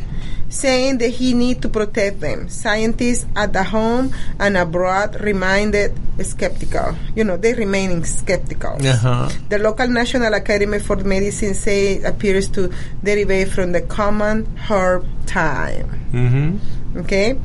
Saying 0.56 1.00
that 1.00 1.10
he 1.10 1.34
need 1.34 1.62
to 1.62 1.70
protect 1.70 2.22
them. 2.22 2.48
Scientists 2.48 3.28
at 3.36 3.52
the 3.52 3.64
home 3.64 4.16
and 4.40 4.56
abroad 4.56 5.20
reminded 5.22 5.92
skeptical. 6.24 6.96
You 7.16 7.24
know, 7.24 7.38
they 7.38 7.54
remaining 7.54 8.06
skeptical. 8.06 8.80
Uh-huh. 8.80 9.30
The 9.50 9.60
local 9.60 9.88
National 9.88 10.34
Academy 10.34 10.80
for 10.80 10.96
Medicine 10.96 11.54
say 11.54 12.00
it 12.00 12.06
appears 12.06 12.48
to 12.56 12.72
derive 13.04 13.52
from 13.52 13.74
the 13.74 13.82
common 13.82 14.46
herb 14.58 15.06
thyme. 15.28 15.92
Mm-hmm. 16.12 17.00
Okay. 17.00 17.38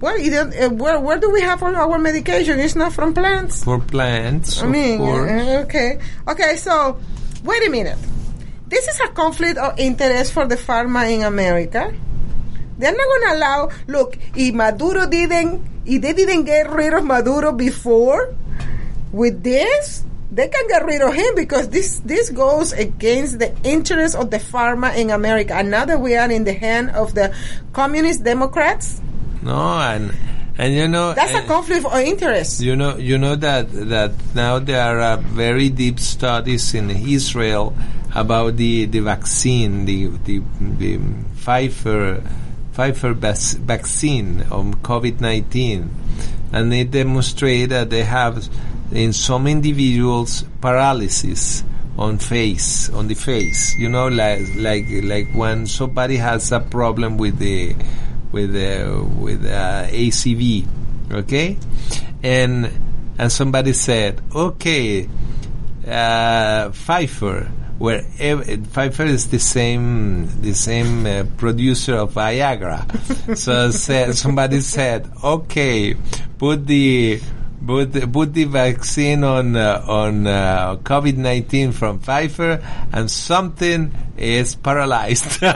Well, 0.00 0.18
uh, 0.18 0.70
where 0.70 0.98
where 0.98 1.18
do 1.18 1.30
we 1.30 1.42
have 1.42 1.62
all 1.62 1.74
our 1.76 1.98
medication? 1.98 2.58
It's 2.58 2.74
not 2.74 2.92
from 2.92 3.14
plants. 3.14 3.62
For 3.62 3.78
plants, 3.78 4.60
I 4.60 4.66
mean, 4.66 5.00
uh, 5.00 5.62
okay, 5.62 6.02
okay. 6.26 6.56
So, 6.58 6.98
wait 7.44 7.62
a 7.62 7.70
minute. 7.70 7.98
This 8.66 8.88
is 8.88 8.98
a 8.98 9.14
conflict 9.14 9.62
of 9.62 9.78
interest 9.78 10.32
for 10.32 10.44
the 10.44 10.56
pharma 10.56 11.06
in 11.06 11.22
America. 11.22 11.94
They're 12.82 12.90
not 12.90 13.06
going 13.06 13.22
to 13.30 13.34
allow. 13.38 13.70
Look, 13.86 14.18
if 14.34 14.52
Maduro 14.52 15.06
didn't, 15.06 15.62
if 15.86 16.02
they 16.02 16.12
didn't 16.12 16.44
get 16.50 16.66
rid 16.68 16.92
of 16.92 17.04
Maduro 17.06 17.52
before, 17.52 18.34
with 19.12 19.44
this, 19.44 20.02
they 20.32 20.48
can 20.48 20.66
get 20.66 20.84
rid 20.84 21.00
of 21.00 21.14
him 21.14 21.36
because 21.36 21.68
this 21.68 22.00
this 22.00 22.30
goes 22.30 22.72
against 22.72 23.38
the 23.38 23.54
interest 23.62 24.16
of 24.16 24.34
the 24.34 24.38
pharma 24.38 24.96
in 24.96 25.10
America. 25.10 25.54
And 25.54 25.70
now 25.70 25.84
that 25.84 26.00
we 26.00 26.16
are 26.16 26.28
in 26.28 26.42
the 26.42 26.54
hand 26.54 26.90
of 26.90 27.14
the 27.14 27.30
communist 27.72 28.24
Democrats, 28.24 29.00
No, 29.42 29.78
and 29.78 30.10
and 30.58 30.74
you 30.74 30.88
know 30.88 31.12
that's 31.14 31.34
a 31.34 31.44
eh, 31.44 31.46
conflict 31.46 31.86
of 31.86 31.94
interest. 32.02 32.60
You 32.60 32.74
know, 32.74 32.96
you 32.96 33.18
know 33.18 33.36
that 33.36 33.70
that 33.70 34.10
now 34.34 34.58
there 34.58 34.82
are 34.82 35.00
uh, 35.00 35.16
very 35.18 35.68
deep 35.68 36.00
studies 36.00 36.74
in 36.74 36.90
Israel 36.90 37.76
about 38.14 38.56
the 38.56 38.86
the 38.86 39.00
vaccine, 39.00 39.84
the 39.84 40.06
the, 40.24 40.42
the 40.58 40.98
Pfizer 41.38 42.26
Pfizer 42.74 43.14
vaccine 43.58 44.42
on 44.50 44.74
COVID 44.74 45.20
nineteen, 45.20 45.90
and 46.52 46.72
they 46.72 46.84
demonstrate 46.84 47.68
that 47.70 47.90
they 47.90 48.04
have 48.04 48.48
in 48.92 49.12
some 49.12 49.46
individuals 49.46 50.44
paralysis 50.60 51.64
on 51.98 52.18
face 52.18 52.88
on 52.90 53.08
the 53.08 53.14
face. 53.14 53.76
You 53.76 53.88
know, 53.88 54.08
like 54.08 54.42
like 54.56 54.86
like 55.02 55.28
when 55.34 55.66
somebody 55.66 56.16
has 56.16 56.50
a 56.52 56.60
problem 56.60 57.18
with 57.18 57.38
the 57.38 57.74
with 58.32 58.52
the 58.52 59.06
with 59.18 59.44
uh, 59.44 59.86
ACV, 59.88 60.66
okay, 61.12 61.58
and 62.22 62.70
and 63.18 63.30
somebody 63.30 63.72
said, 63.72 64.20
okay, 64.34 65.08
uh, 65.86 66.70
Pfeiffer, 66.70 67.50
where 67.78 68.04
ev- 68.18 68.66
Pfeiffer 68.68 69.04
is 69.04 69.28
the 69.28 69.38
same 69.38 70.28
the 70.40 70.54
same 70.54 71.06
uh, 71.06 71.24
producer 71.36 71.96
of 71.96 72.14
Viagra, 72.14 73.36
so 73.36 73.70
somebody 74.12 74.60
said, 74.60 75.10
okay, 75.22 75.94
put 76.38 76.66
the 76.66 77.20
Put 77.64 77.92
the, 77.92 78.44
vaccine 78.44 79.22
on 79.22 79.54
uh, 79.54 79.84
on 79.86 80.26
uh, 80.26 80.76
COVID 80.82 81.16
nineteen 81.16 81.70
from 81.70 82.00
Pfizer, 82.00 82.60
and 82.92 83.08
something 83.08 83.94
is 84.16 84.56
paralyzed. 84.56 85.40
Look 85.42 85.54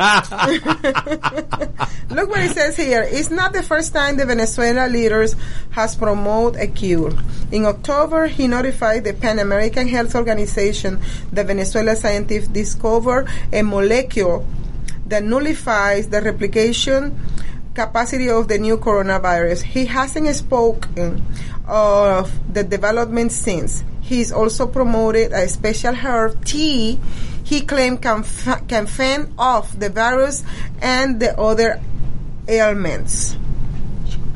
what 2.30 2.40
it 2.40 2.54
says 2.54 2.76
here. 2.76 3.02
It's 3.02 3.30
not 3.30 3.52
the 3.52 3.62
first 3.62 3.92
time 3.92 4.16
the 4.16 4.25
Venezuela 4.25 4.86
leaders 4.86 5.34
has 5.70 5.96
promoted 5.96 6.60
a 6.60 6.68
cure. 6.68 7.12
In 7.50 7.66
October, 7.66 8.28
he 8.28 8.46
notified 8.46 9.02
the 9.02 9.12
Pan 9.12 9.40
American 9.40 9.88
Health 9.88 10.14
Organization 10.14 11.00
that 11.32 11.46
Venezuela 11.46 11.96
scientists 11.96 12.46
discovered 12.46 13.28
a 13.52 13.62
molecule 13.62 14.46
that 15.06 15.25
nullifies 15.25 16.08
the 16.08 16.20
replication 16.20 17.18
capacity 17.76 18.28
of 18.33 18.49
the 18.49 18.56
new 18.59 18.78
coronavirus. 18.78 19.62
He 19.62 19.85
hasn't 19.85 20.35
spoken 20.35 21.23
of 21.68 22.33
the 22.52 22.64
development 22.64 23.30
since. 23.33 23.85
He's 24.00 24.33
also 24.33 24.66
promoted 24.66 25.33
a 25.33 25.47
special 25.49 25.92
herb 25.95 26.45
tea 26.45 26.99
he 27.45 27.61
claimed 27.61 28.02
can, 28.02 28.25
can 28.66 28.87
fend 28.87 29.35
off 29.38 29.71
the 29.78 29.90
virus 29.90 30.42
and 30.83 31.21
the 31.21 31.38
other 31.38 31.80
ailments. 32.49 33.37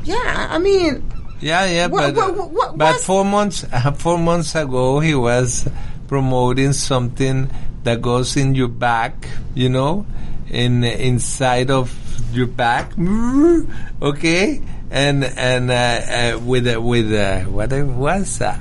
Yeah, 0.03 0.47
I 0.49 0.57
mean, 0.59 1.03
Yeah, 1.41 1.65
yeah, 1.65 1.87
What- 1.87 2.13
but 2.13 2.15
what- 2.15 2.35
what- 2.37 2.51
what- 2.53 2.77
but 2.77 3.01
four 3.01 3.25
months 3.25 3.65
uh, 3.73 3.91
four 3.97 4.17
months 4.21 4.53
ago 4.53 4.99
he 5.01 5.15
was 5.15 5.65
promoting 6.07 6.71
something 6.73 7.49
that 7.83 7.99
goes 8.01 8.37
in 8.37 8.53
your 8.53 8.67
back, 8.69 9.25
you 9.55 9.67
know, 9.67 10.05
in 10.51 10.83
inside 10.83 11.71
of 11.71 11.89
your 12.31 12.47
back, 12.47 12.91
okay, 14.01 14.61
and 14.91 15.23
and 15.23 15.71
uh, 15.71 15.73
uh, 15.73 16.39
with 16.43 16.67
uh, 16.67 16.79
with 16.81 17.11
uh, 17.13 17.41
what 17.47 17.71
it 17.71 17.85
was 17.87 18.41
uh, 18.41 18.51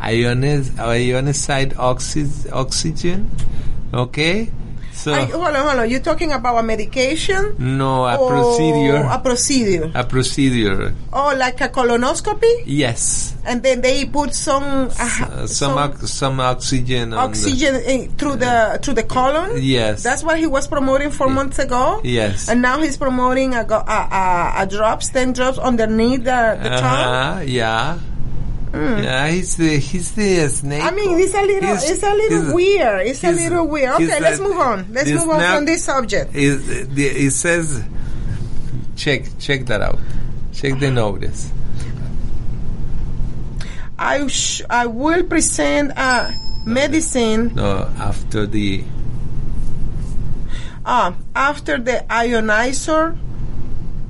ioniz- 0.00 0.78
ionized 0.78 1.76
oxy- 1.76 2.50
oxygen, 2.50 3.28
okay. 3.92 4.48
So 5.00 5.12
I, 5.14 5.24
hold 5.24 5.46
on, 5.48 5.54
hold 5.54 5.78
on. 5.80 5.88
You're 5.90 6.00
talking 6.04 6.30
about 6.32 6.58
a 6.58 6.62
medication? 6.62 7.56
no, 7.58 8.04
a 8.04 8.16
procedure, 8.20 9.00
A 9.08 9.18
procedure. 9.18 9.90
a 9.94 10.04
procedure. 10.04 10.94
Oh, 11.12 11.34
like 11.36 11.60
a 11.62 11.68
colonoscopy? 11.68 12.64
Yes. 12.66 13.34
And 13.46 13.62
then 13.62 13.80
they 13.80 14.04
put 14.04 14.34
some 14.34 14.90
uh, 14.92 15.24
Uh, 15.24 15.46
some 15.46 15.78
ox- 15.78 16.10
some 16.12 16.38
oxygen 16.40 17.14
on 17.14 17.32
the- 17.32 17.38
oxygen 17.38 17.74
in, 17.88 18.10
through 18.20 18.36
the 18.36 18.78
through 18.82 18.94
the 18.94 19.02
colon. 19.04 19.56
Yes. 19.56 20.02
that's 20.02 20.22
what 20.22 20.38
he 20.38 20.46
was 20.46 20.68
promoting 20.68 21.10
four 21.10 21.28
months 21.30 21.58
ago. 21.58 22.00
Yes. 22.04 22.48
and 22.50 22.60
now 22.60 22.80
he's 22.80 22.96
promoting 22.98 23.54
a, 23.54 23.64
go- 23.64 23.80
a, 23.86 24.00
a, 24.12 24.52
a 24.62 24.66
drops, 24.66 25.08
ten 25.08 25.32
drops 25.32 25.56
underneath 25.58 26.24
the, 26.24 26.58
the 26.62 26.68
tongue. 26.68 27.40
uh-huh, 27.40 27.40
yeah 28.72 29.00
yeah 29.02 29.28
he's 29.28 29.56
the 29.56 29.78
he's 29.78 30.12
the 30.12 30.48
snake. 30.48 30.82
I 30.82 30.90
mean, 30.92 31.18
it's 31.18 31.34
a 31.34 31.42
little, 31.42 31.68
He's- 31.68 31.90
it's 31.90 32.02
a 32.02 32.14
little 32.14 32.54
weird. 32.54 33.06
It's 33.06 33.24
a 33.24 33.32
little 33.32 33.66
weird. 33.66 33.94
Okay, 33.94 34.20
let's 34.20 34.38
move 34.40 34.58
on. 34.58 34.86
Let's 34.92 35.10
move 35.10 35.28
on 35.30 35.40
from 35.56 35.64
this 35.64 35.84
subject. 35.84 36.30
it, 36.34 36.94
the- 36.94 37.06
it 37.26 37.30
says 37.32 37.82
check 38.96 39.24
check 39.38 39.64
that 39.66 39.80
out 39.80 39.98
check 40.52 40.78
the 40.78 40.90
notice 40.90 41.50
I 43.98 44.26
sh- 44.28 44.62
I 44.68 44.86
will 44.86 45.24
present 45.24 45.92
a 45.96 46.34
medicine 46.66 47.52
no 47.54 47.88
after 47.98 48.46
the 48.46 48.84
uh, 50.84 51.12
after 51.34 51.78
the 51.78 52.04
ionizer 52.08 53.16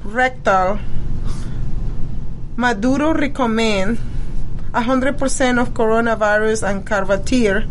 rectal. 0.04 0.78
Maduro 2.56 3.14
recommend 3.14 3.98
100% 4.72 5.60
of 5.60 5.74
coronavirus 5.74 6.68
and 6.68 6.86
Carvatir. 6.86 7.68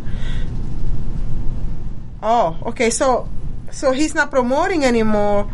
Oh, 2.21 2.57
okay. 2.67 2.89
So, 2.89 3.29
so 3.71 3.91
he's 3.91 4.13
not 4.13 4.29
promoting 4.29 4.83
anymore 4.83 5.49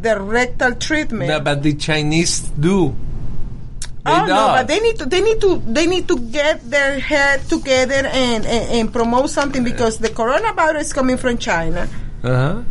the 0.00 0.20
rectal 0.20 0.74
treatment. 0.74 1.28
no, 1.28 1.40
but 1.40 1.62
the 1.62 1.74
Chinese 1.74 2.40
do 2.54 2.94
They 4.04 4.12
oh 4.14 4.20
no, 4.20 4.26
does. 4.26 4.56
but 4.62 4.68
they 4.68 4.78
need 4.80 4.96
to 4.98 5.06
they 5.06 5.20
need 5.20 5.40
to 5.40 5.58
they 5.66 5.86
need 5.86 6.06
to 6.06 6.16
get 6.16 6.62
their 6.70 6.98
head 7.00 7.42
together 7.48 8.06
and, 8.06 8.46
and, 8.46 8.64
and 8.70 8.92
promote 8.92 9.28
something 9.28 9.64
because 9.64 9.98
the 9.98 10.08
coronavirus 10.08 10.80
is 10.80 10.92
coming 10.92 11.16
from 11.18 11.36
China, 11.36 11.88
uh-huh 12.22 12.62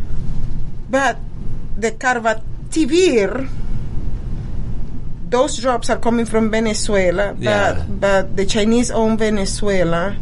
but 0.88 1.20
the 1.76 1.92
Carvativir, 1.92 3.48
those 5.30 5.58
drops 5.58 5.90
are 5.90 5.98
coming 5.98 6.26
from 6.26 6.50
Venezuela, 6.50 7.34
but 7.34 7.42
Yeah. 7.42 7.84
but 7.88 8.36
the 8.36 8.46
Chinese 8.46 8.90
own 8.90 9.16
Venezuela. 9.16 10.16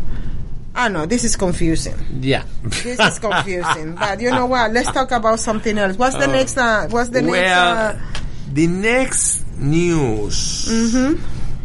I 0.74 0.88
know 0.88 1.06
this 1.06 1.24
is 1.24 1.36
confusing. 1.36 1.96
yeah 2.20 2.42
This 2.62 3.00
is 3.00 3.18
confusing, 3.18 3.94
but 4.00 4.20
you 4.20 4.30
know 4.30 4.44
what? 4.46 4.72
Let's 4.72 4.90
talk 4.92 5.10
about 5.10 5.40
something 5.40 5.78
else. 5.78 5.96
What's 5.96 6.16
the 6.16 6.26
next? 6.26 6.58
Uh, 6.58 6.88
what's 6.90 7.08
the 7.08 7.22
next? 7.22 7.32
well 7.32 7.96
Uh, 7.96 7.96
the 8.52 8.66
next 8.66 9.44
news 9.58 10.68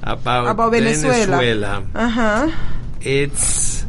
about, 0.01 0.47
Mm-hmm. 0.47 0.47
About 0.49 0.71
Venezuela. 0.71 1.37
Venezuela 1.37 1.83
uh 1.93 2.09
huh. 2.09 2.51
it's 3.01 3.85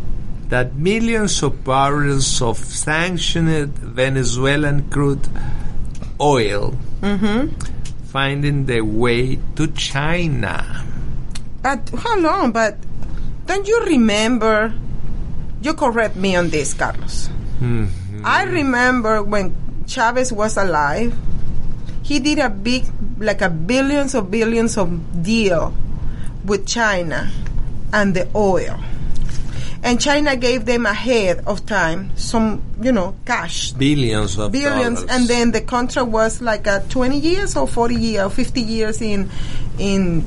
that 0.51 0.75
millions 0.77 1.43
of 1.43 1.65
barrels 1.65 2.43
of 2.43 2.59
sanctioned 2.59 3.73
Venezuelan 3.79 4.91
crude 4.91 5.25
oil 6.21 6.75
finding 8.13 8.69
their 8.69 8.85
way 8.85 9.41
to 9.57 9.67
China. 9.73 10.85
But 11.65 11.89
hold 11.97 12.25
on, 12.29 12.53
but 12.53 12.77
don't 13.49 13.67
you 13.67 13.81
remember? 13.89 14.75
You 15.63 15.73
correct 15.73 16.17
me 16.17 16.37
on 16.37 16.51
this, 16.51 16.75
Carlos. 16.75 17.33
Mm-hmm. 17.57 18.21
I 18.21 18.45
remember 18.45 19.23
when 19.23 19.57
Chavez 19.87 20.31
was 20.31 20.59
alive, 20.59 21.17
he 22.03 22.21
did 22.21 22.39
a 22.39 22.51
big, 22.51 22.85
like 23.17 23.41
a 23.41 23.49
billions 23.49 24.15
of 24.15 24.31
billions 24.31 24.77
of 24.77 24.93
deal 25.23 25.73
with 26.45 26.67
China 26.67 27.31
and 27.95 28.13
the 28.13 28.29
oil. 28.37 28.77
And 29.85 30.01
China 30.01 30.37
gave 30.37 30.65
them 30.65 30.87
ahead 30.87 31.43
of 31.47 31.67
time 31.67 32.17
some, 32.17 32.63
you 32.81 32.93
know, 32.93 33.17
cash 33.27 33.73
Billions 33.73 34.39
of 34.39 34.53
billions 34.53 35.03
dollars. 35.03 35.11
and 35.11 35.29
then 35.29 35.51
the 35.51 35.61
contract 35.61 36.09
was 36.09 36.41
like 36.41 36.67
a 36.69 36.85
20 36.89 37.19
years 37.19 37.57
or 37.57 37.67
40 37.67 37.95
years 37.97 38.25
or 38.27 38.31
50 38.31 38.61
years 38.61 39.03
in 39.03 39.29
in 39.79 40.25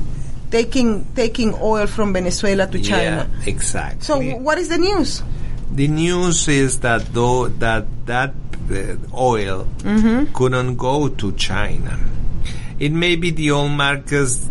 taking 0.50 1.06
taking 1.14 1.54
oil 1.54 1.86
from 1.86 2.12
Venezuela 2.12 2.66
to 2.66 2.78
China. 2.82 3.28
Yeah, 3.30 3.48
exactly. 3.48 4.02
So 4.02 4.20
what 4.36 4.58
is 4.58 4.68
the 4.68 4.78
news? 4.78 5.22
the 5.72 5.88
news 5.88 6.48
is 6.48 6.80
that 6.80 7.04
though 7.12 7.48
that 7.48 7.84
that 8.06 8.32
uh, 8.70 8.96
oil 9.16 9.66
couldn't 10.32 10.76
go 10.76 11.08
to 11.08 11.32
China. 11.32 11.98
It 12.78 12.92
may 12.92 13.16
be 13.16 13.30
the 13.30 13.52
oil 13.52 13.68
market's 13.68 14.48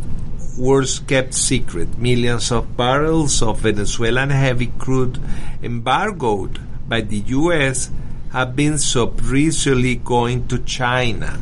worst 0.58 1.08
kept 1.08 1.34
secret. 1.34 1.98
Millions 1.98 2.52
of 2.52 2.78
barrels 2.78 3.42
of 3.42 3.60
Venezuelan 3.60 4.30
heavy 4.30 4.72
crude 4.78 5.20
embargoed 5.62 6.60
by 6.88 7.02
the 7.02 7.18
U.S. 7.18 7.90
have 8.32 8.56
been 8.56 8.78
surreptitiously 8.78 9.96
going 9.96 10.48
to 10.48 10.60
China. 10.60 11.40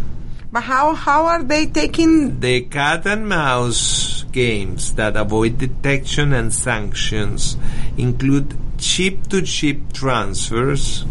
But 0.52 0.64
how 0.64 0.94
how 0.94 1.26
are 1.26 1.44
they 1.44 1.66
taking 1.66 2.40
The 2.40 2.62
cat 2.70 3.08
and 3.08 3.28
mouse 3.28 4.24
games 4.32 4.94
that 4.96 5.18
avoid 5.18 5.58
detection 5.58 6.34
and 6.34 6.54
sanctions 6.54 7.58
include 7.98 8.54
chip 8.78 9.28
to 9.30 9.42
chip 9.42 9.94
transfers, 9.94 11.06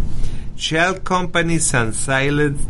shell 0.55 0.95
companies 0.95 1.75
and 1.75 1.95
silent 1.95 2.61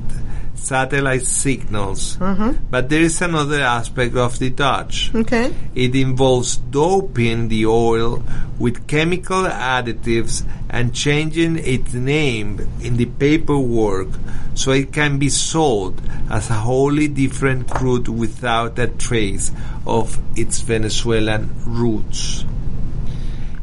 satellite 0.62 1.26
signals. 1.26 2.16
Mm-hmm. 2.16 2.66
But 2.70 2.88
there 2.88 3.02
is 3.02 3.20
another 3.20 3.60
aspect 3.60 4.16
of 4.16 4.38
the 4.38 4.50
Dutch. 4.50 5.10
okay? 5.14 5.54
It 5.74 5.94
involves 5.94 6.56
doping 6.56 7.48
the 7.48 7.66
oil 7.66 8.22
with 8.58 8.86
chemical 8.86 9.42
additives 9.44 10.44
and 10.70 10.94
changing 10.94 11.58
its 11.58 11.92
name 11.92 12.60
in 12.80 12.96
the 12.96 13.06
paperwork 13.06 14.08
so 14.54 14.70
it 14.72 14.92
can 14.92 15.18
be 15.18 15.28
sold 15.28 16.00
as 16.30 16.50
a 16.50 16.54
wholly 16.54 17.08
different 17.08 17.68
crude 17.68 18.08
without 18.08 18.78
a 18.78 18.86
trace 18.86 19.50
of 19.86 20.18
its 20.36 20.60
Venezuelan 20.60 21.50
roots. 21.66 22.44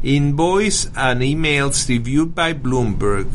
Invoice 0.02 0.86
and 0.96 1.20
emails 1.20 1.88
reviewed 1.88 2.34
by 2.34 2.54
Bloomberg 2.54 3.28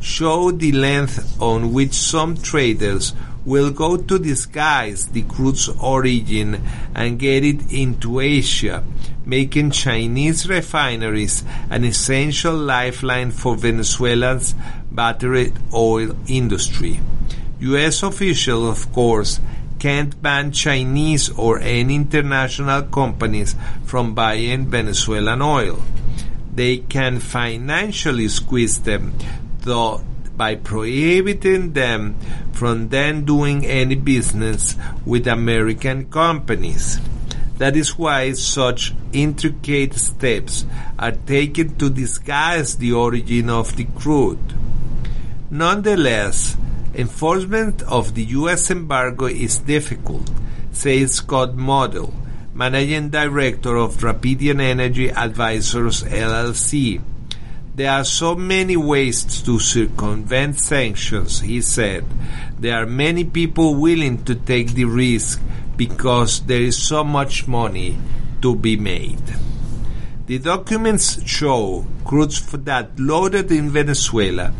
show 0.00 0.50
the 0.50 0.72
length 0.72 1.40
on 1.40 1.72
which 1.72 1.94
some 1.94 2.36
traders 2.36 3.14
will 3.44 3.70
go 3.70 3.96
to 3.96 4.18
disguise 4.18 5.08
the 5.08 5.22
crude's 5.22 5.68
origin 5.80 6.62
and 6.94 7.18
get 7.18 7.44
it 7.44 7.72
into 7.72 8.20
Asia, 8.20 8.84
making 9.24 9.70
Chinese 9.70 10.48
refineries 10.48 11.44
an 11.70 11.84
essential 11.84 12.54
lifeline 12.54 13.30
for 13.30 13.56
Venezuela's 13.56 14.54
battery 14.90 15.52
oil 15.72 16.14
industry. 16.26 17.00
U.S. 17.60 18.02
officials, 18.02 18.68
of 18.68 18.92
course, 18.92 19.40
can't 19.78 20.20
ban 20.20 20.52
Chinese 20.52 21.30
or 21.30 21.58
any 21.60 21.94
international 21.94 22.82
companies 22.82 23.54
from 23.84 24.14
buying 24.14 24.66
Venezuelan 24.66 25.40
oil. 25.40 25.82
They 26.54 26.78
can 26.78 27.18
financially 27.20 28.28
squeeze 28.28 28.80
them, 28.82 29.14
though, 29.62 30.02
by 30.36 30.54
prohibiting 30.54 31.72
them 31.74 32.16
from 32.52 32.88
then 32.88 33.24
doing 33.24 33.66
any 33.66 33.94
business 33.94 34.76
with 35.04 35.26
American 35.26 36.10
companies. 36.10 36.98
That 37.58 37.76
is 37.76 37.98
why 37.98 38.32
such 38.32 38.94
intricate 39.12 39.92
steps 39.92 40.64
are 40.98 41.12
taken 41.12 41.76
to 41.76 41.90
disguise 41.90 42.76
the 42.76 42.92
origin 42.92 43.50
of 43.50 43.76
the 43.76 43.84
crude. 43.84 44.54
Nonetheless, 45.50 46.56
enforcement 46.94 47.82
of 47.82 48.14
the 48.14 48.24
U.S. 48.40 48.70
embargo 48.70 49.26
is 49.26 49.58
difficult, 49.58 50.30
says 50.72 51.16
Scott 51.16 51.50
Modell, 51.50 52.14
managing 52.54 53.10
director 53.10 53.76
of 53.76 54.02
Rapidan 54.02 54.60
Energy 54.60 55.10
Advisors 55.10 56.02
LLC. 56.04 57.02
There 57.74 57.90
are 57.90 58.04
so 58.04 58.34
many 58.34 58.76
ways 58.76 59.24
to 59.42 59.58
circumvent 59.58 60.58
sanctions, 60.58 61.40
he 61.40 61.60
said. 61.60 62.04
There 62.58 62.74
are 62.74 62.86
many 62.86 63.24
people 63.24 63.76
willing 63.76 64.24
to 64.24 64.34
take 64.34 64.74
the 64.74 64.84
risk 64.84 65.40
because 65.76 66.40
there 66.40 66.60
is 66.60 66.76
so 66.76 67.04
much 67.04 67.46
money 67.46 67.96
to 68.42 68.56
be 68.56 68.76
made. 68.76 69.22
The 70.26 70.38
documents 70.38 71.24
show 71.26 71.86
crudes 72.04 72.40
that 72.64 72.98
loaded 72.98 73.50
in 73.50 73.70
Venezuela, 73.70 74.52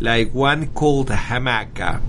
like 0.00 0.32
one 0.34 0.68
called 0.68 1.08
Hamaca, 1.08 2.00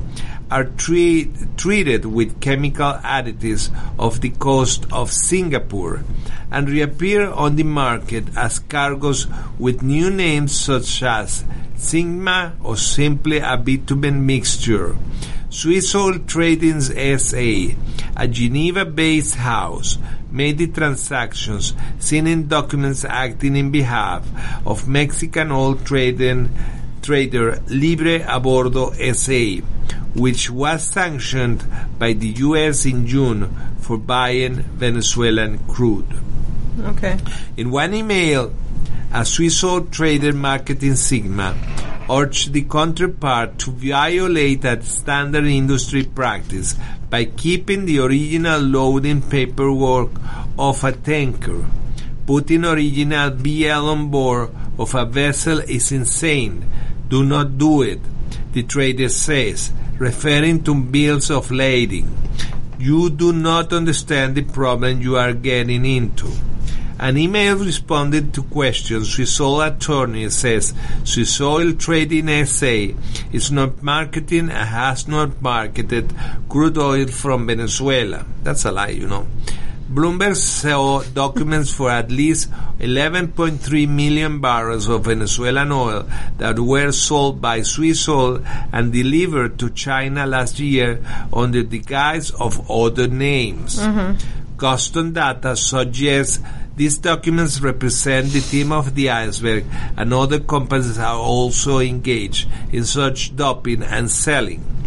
are 0.49 0.65
treat, 0.65 1.57
treated 1.57 2.05
with 2.05 2.41
chemical 2.41 2.93
additives 3.03 3.69
off 3.97 4.21
the 4.21 4.29
coast 4.29 4.85
of 4.91 5.11
Singapore 5.11 6.03
and 6.51 6.69
reappear 6.69 7.29
on 7.29 7.55
the 7.55 7.63
market 7.63 8.25
as 8.35 8.59
cargoes 8.59 9.27
with 9.57 9.83
new 9.83 10.09
names 10.09 10.59
such 10.59 11.03
as 11.03 11.43
Sigma 11.75 12.53
or 12.63 12.75
simply 12.75 13.37
a 13.37 13.55
bitumen 13.57 14.25
mixture. 14.25 14.97
Swiss 15.49 15.95
Oil 15.95 16.19
Trading 16.19 16.81
SA, 16.81 17.73
a 18.15 18.27
Geneva-based 18.27 19.35
house, 19.35 19.97
made 20.31 20.57
the 20.57 20.67
transactions, 20.67 21.73
signing 21.97 22.47
documents 22.47 23.03
acting 23.03 23.55
in 23.55 23.71
behalf 23.71 24.27
of 24.65 24.87
Mexican 24.87 25.51
oil 25.51 25.75
trading 25.75 26.49
trader 27.01 27.61
Libre 27.67 28.19
Abordo 28.19 28.93
SA, 29.13 29.65
which 30.13 30.49
was 30.49 30.83
sanctioned 30.83 31.63
by 31.97 32.13
the 32.13 32.27
U.S. 32.47 32.85
in 32.85 33.07
June 33.07 33.49
for 33.79 33.97
buying 33.97 34.55
Venezuelan 34.77 35.59
crude. 35.67 36.07
Okay. 36.79 37.17
In 37.57 37.71
one 37.71 37.93
email, 37.93 38.53
a 39.11 39.25
Swiss 39.25 39.63
oil 39.63 39.81
trader 39.85 40.33
marketing 40.33 40.95
Sigma 40.95 41.55
urged 42.09 42.53
the 42.53 42.63
counterpart 42.63 43.57
to 43.59 43.71
violate 43.71 44.65
a 44.65 44.81
standard 44.81 45.45
industry 45.45 46.03
practice 46.03 46.75
by 47.09 47.25
keeping 47.25 47.85
the 47.85 47.99
original 47.99 48.61
loading 48.61 49.21
paperwork 49.21 50.11
of 50.57 50.83
a 50.83 50.91
tanker. 50.91 51.65
Putting 52.25 52.65
original 52.65 53.31
BL 53.31 53.89
on 53.89 54.09
board 54.09 54.49
of 54.77 54.93
a 54.93 55.05
vessel 55.05 55.59
is 55.59 55.91
insane. 55.91 56.65
Do 57.09 57.25
not 57.25 57.57
do 57.57 57.81
it, 57.81 57.99
the 58.53 58.63
trader 58.63 59.09
says, 59.09 59.71
referring 59.97 60.63
to 60.63 60.75
bills 60.75 61.29
of 61.29 61.51
lading. 61.51 62.07
You 62.79 63.09
do 63.09 63.33
not 63.33 63.73
understand 63.73 64.35
the 64.35 64.43
problem 64.43 65.01
you 65.01 65.17
are 65.17 65.33
getting 65.33 65.85
into. 65.85 66.31
An 66.99 67.17
email 67.17 67.57
responded 67.57 68.33
to 68.33 68.43
questions 68.43 69.13
Swiss 69.13 69.39
Oil 69.39 69.61
attorney 69.61 70.29
says 70.29 70.73
Swiss 71.05 71.39
Oil 71.39 71.73
Trading 71.73 72.45
SA 72.45 72.93
is 73.31 73.51
not 73.51 73.81
marketing 73.81 74.49
and 74.49 74.69
has 74.69 75.07
not 75.07 75.41
marketed 75.41 76.13
crude 76.49 76.77
oil 76.77 77.07
from 77.07 77.47
Venezuela. 77.47 78.25
That's 78.43 78.65
a 78.65 78.71
lie, 78.71 78.89
you 78.89 79.07
know. 79.07 79.27
Bloomberg 79.89 80.35
saw 80.35 81.01
documents 81.01 81.73
for 81.73 81.89
at 81.89 82.11
least 82.11 82.51
11.3 82.79 83.89
million 83.89 84.39
barrels 84.39 84.87
of 84.87 85.05
Venezuelan 85.05 85.71
oil 85.71 86.07
that 86.37 86.59
were 86.59 86.91
sold 86.91 87.41
by 87.41 87.63
Swiss 87.63 88.07
Oil 88.07 88.43
and 88.71 88.93
delivered 88.93 89.57
to 89.57 89.71
China 89.71 90.27
last 90.27 90.59
year 90.59 91.03
under 91.33 91.63
the 91.63 91.79
guise 91.79 92.29
of 92.29 92.69
other 92.69 93.07
names. 93.07 93.79
Mm-hmm. 93.79 94.57
Custom 94.57 95.13
data 95.13 95.55
suggests 95.55 96.39
these 96.75 96.99
documents 96.99 97.59
represent 97.59 98.27
the 98.27 98.41
tip 98.41 98.71
of 98.71 98.93
the 98.93 99.09
iceberg, 99.09 99.65
and 99.97 100.13
other 100.13 100.39
companies 100.39 100.99
are 100.99 101.17
also 101.17 101.79
engaged 101.79 102.47
in 102.71 102.85
such 102.85 103.35
doping 103.35 103.81
and 103.81 104.11
selling. 104.11 104.78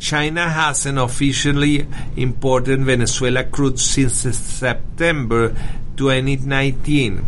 China 0.00 0.48
hasn't 0.48 0.98
officially 0.98 1.86
imported 2.16 2.80
Venezuela 2.80 3.44
crude 3.44 3.78
since 3.78 4.14
September 4.34 5.54
2019, 5.96 7.18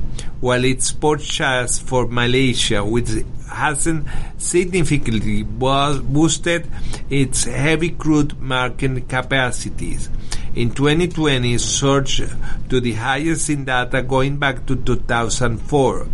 while 0.40 0.64
it 0.64 0.78
exports 0.78 1.78
for 1.78 2.08
Malaysia, 2.08 2.82
which 2.82 3.10
hasn't 3.46 4.06
significantly 4.38 5.42
boosted 5.42 6.66
its 7.10 7.44
heavy 7.44 7.90
crude 7.90 8.40
market 8.40 9.06
capacities. 9.06 10.08
In 10.54 10.70
2020, 10.70 11.58
surged 11.58 12.24
to 12.70 12.80
the 12.80 12.94
highest 12.94 13.50
in 13.50 13.66
data 13.66 14.02
going 14.02 14.38
back 14.38 14.64
to 14.66 14.76
2004 14.76 16.08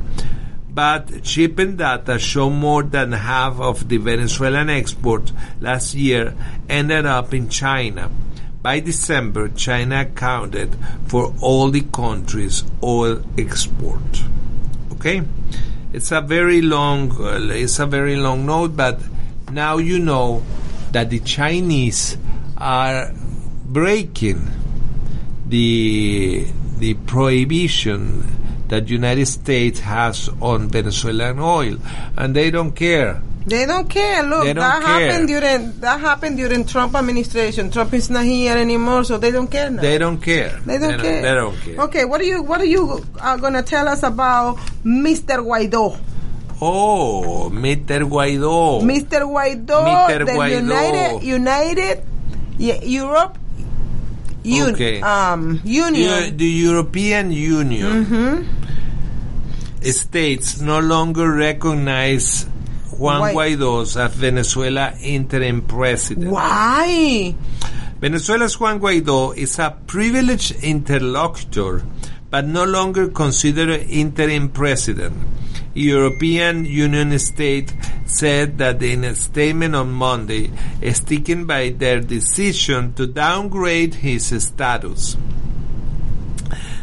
but 0.79 1.27
shipping 1.27 1.75
data 1.75 2.21
show 2.21 2.49
more 2.49 2.85
than 2.85 3.11
half 3.11 3.59
of 3.59 3.89
the 3.89 3.97
Venezuelan 3.97 4.71
exports 4.71 5.33
last 5.61 5.93
year 5.93 6.33
ended 6.69 7.05
up 7.05 7.35
in 7.35 7.49
China. 7.49 8.09
By 8.63 8.79
December, 8.79 9.49
China 9.49 10.03
accounted 10.03 10.77
for 11.09 11.35
all 11.41 11.71
the 11.71 11.81
country's 11.81 12.63
oil 12.81 13.25
export. 13.37 14.23
Okay, 14.93 15.23
it's 15.93 16.13
a 16.13 16.21
very 16.21 16.63
long, 16.63 17.11
uh, 17.11 17.41
it's 17.51 17.81
a 17.81 17.87
very 17.87 18.15
long 18.15 18.47
note, 18.47 18.77
but 18.77 19.01
now 19.51 19.79
you 19.79 19.99
know 19.99 20.45
that 20.93 21.11
the 21.11 21.19
Chinese 21.19 22.17
are 22.57 23.11
breaking 23.65 24.47
the 25.45 26.47
the 26.79 26.95
prohibition 26.95 28.39
that 28.69 28.89
United 28.89 29.27
States 29.27 29.81
has 29.81 30.29
on 30.41 30.69
Venezuelan 30.69 31.39
oil, 31.39 31.77
and 32.17 32.35
they 32.35 32.51
don't 32.51 32.73
care. 32.73 33.21
They 33.49 33.65
don't 33.65 33.89
care. 33.89 34.23
Look, 34.25 34.45
don't 34.45 34.57
that 34.57 34.83
care. 34.85 35.09
happened 35.09 35.29
during 35.29 35.81
that 35.81 36.01
happened 36.01 36.37
during 36.37 36.67
Trump 36.67 36.95
administration. 36.95 37.71
Trump 37.71 37.95
is 37.95 38.11
not 38.11 38.25
here 38.25 38.57
anymore, 38.57 39.05
so 39.05 39.17
they 39.17 39.31
don't 39.31 39.49
care 39.51 39.71
now. 39.71 39.81
They 39.81 39.97
don't 39.97 40.21
care. 40.21 40.61
They 40.67 40.77
don't 40.77 41.01
care. 41.01 41.23
They 41.23 41.35
don't 41.35 41.57
care. 41.57 41.81
Okay, 41.89 42.05
what 42.05 42.21
are 42.21 42.29
you 42.29 42.43
what 42.43 42.61
are 42.61 42.69
you 42.69 43.05
uh, 43.19 43.37
gonna 43.39 43.63
tell 43.63 43.89
us 43.89 44.03
about 44.03 44.57
Mr. 44.85 45.41
Guaido? 45.41 45.97
Oh, 46.61 47.49
Mr. 47.55 48.03
Guaido. 48.05 48.83
Mr. 48.83 49.23
Guaido, 49.25 49.81
Mr. 49.87 50.27
the 50.27 50.61
United 50.61 51.23
United 51.23 52.05
Europe 52.59 53.39
Un- 54.49 54.73
Okay. 54.75 55.01
um, 55.03 55.61
Union. 55.65 56.25
Eu- 56.25 56.31
the 56.37 56.47
European 56.49 57.31
Union 57.33 58.05
Mm-hmm. 58.05 58.43
states 59.93 60.61
no 60.61 60.81
longer 60.81 61.31
recognize 61.33 62.47
Juan 62.99 63.21
Why? 63.21 63.35
Guaido 63.35 63.83
as 63.83 64.15
Venezuela 64.15 64.93
interim 65.01 65.63
president. 65.63 66.31
Why? 66.33 67.35
Venezuela's 68.01 68.59
Juan 68.59 68.81
Guaido 68.81 69.37
is 69.37 69.59
a 69.59 69.77
privileged 69.87 70.63
interlocutor, 70.63 71.83
but 72.31 72.45
no 72.47 72.65
longer 72.65 73.09
considered 73.09 73.71
interim 73.89 74.49
president. 74.51 75.15
European 75.75 76.65
Union 76.65 77.19
state 77.19 77.73
said 78.07 78.59
that 78.59 78.83
in 78.83 79.05
a 79.05 79.15
statement 79.15 79.75
on 79.75 79.91
Monday, 79.91 80.51
sticking 80.93 81.45
by 81.45 81.71
their 81.71 82.01
decision 82.01 82.93
to 82.95 83.07
downgrade 83.07 83.95
his 83.95 84.27
status. 84.43 85.17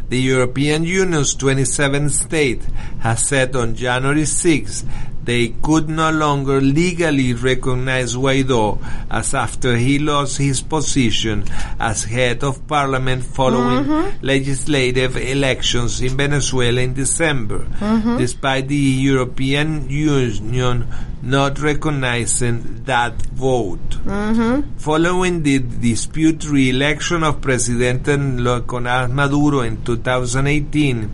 The 0.07 0.19
European 0.19 0.83
Union's 0.83 1.33
27 1.33 2.09
state 2.09 2.61
has 2.99 3.27
said 3.27 3.55
on 3.55 3.75
January 3.75 4.25
6 4.25 4.85
they 5.25 5.49
could 5.61 5.89
no 5.89 6.11
longer 6.11 6.61
legally 6.61 7.33
recognize 7.33 8.15
Guaido 8.15 8.79
as 9.09 9.33
after 9.33 9.75
he 9.75 9.99
lost 9.99 10.38
his 10.38 10.61
position 10.61 11.43
as 11.79 12.03
head 12.03 12.43
of 12.43 12.67
parliament 12.67 13.23
following 13.23 13.83
mm-hmm. 13.85 14.25
legislative 14.25 15.17
elections 15.17 16.01
in 16.01 16.15
Venezuela 16.15 16.81
in 16.81 16.93
December, 16.93 17.59
mm-hmm. 17.59 18.17
despite 18.17 18.67
the 18.67 18.75
European 18.75 19.89
Union 19.89 20.88
not 21.21 21.59
recognizing 21.59 22.83
that 22.83 23.13
vote. 23.33 23.89
Mm-hmm. 24.05 24.77
Following 24.77 25.41
the 25.41 25.57
dispute 25.59 26.47
re-election 26.47 27.23
of 27.23 27.41
President 27.41 28.03
Nicolás 28.03 29.11
Maduro 29.11 29.61
in 29.61 29.83
2018, 29.83 31.09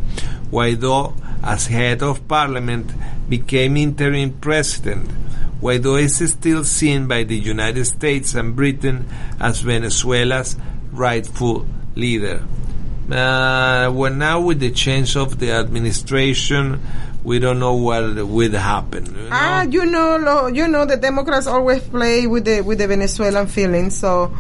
Guaido, 0.52 1.16
as 1.44 1.68
head 1.68 2.02
of 2.04 2.28
parliament, 2.28 2.92
became 3.30 3.78
interim 3.78 4.34
president. 4.40 5.10
Guaido 5.62 6.02
is 6.02 6.18
still 6.32 6.64
seen 6.64 7.08
by 7.08 7.24
the 7.24 7.38
United 7.38 7.86
States 7.86 8.34
and 8.34 8.56
Britain 8.56 9.06
as 9.40 9.62
Venezuela's 9.62 10.58
rightful 10.92 11.66
leader. 11.96 12.44
Uh, 13.10 13.92
well, 13.94 14.14
now 14.14 14.40
with 14.40 14.60
the 14.60 14.72
change 14.72 15.16
of 15.16 15.38
the 15.38 15.52
administration, 15.52 16.80
we 17.24 17.40
don't 17.40 17.60
know 17.60 17.74
what 17.76 18.16
will 18.26 18.52
happen. 18.52 19.06
you 19.06 19.12
know? 19.12 19.30
Ah, 19.32 19.62
you 19.64 19.86
know, 19.86 20.48
you 20.48 20.68
know, 20.68 20.86
the 20.86 20.98
Democrats 20.98 21.46
always 21.46 21.82
play 21.84 22.26
with 22.26 22.46
the 22.46 22.62
with 22.62 22.80
the 22.80 22.88
Venezuelan 22.88 23.48
feelings. 23.48 23.98
So, 23.98 24.34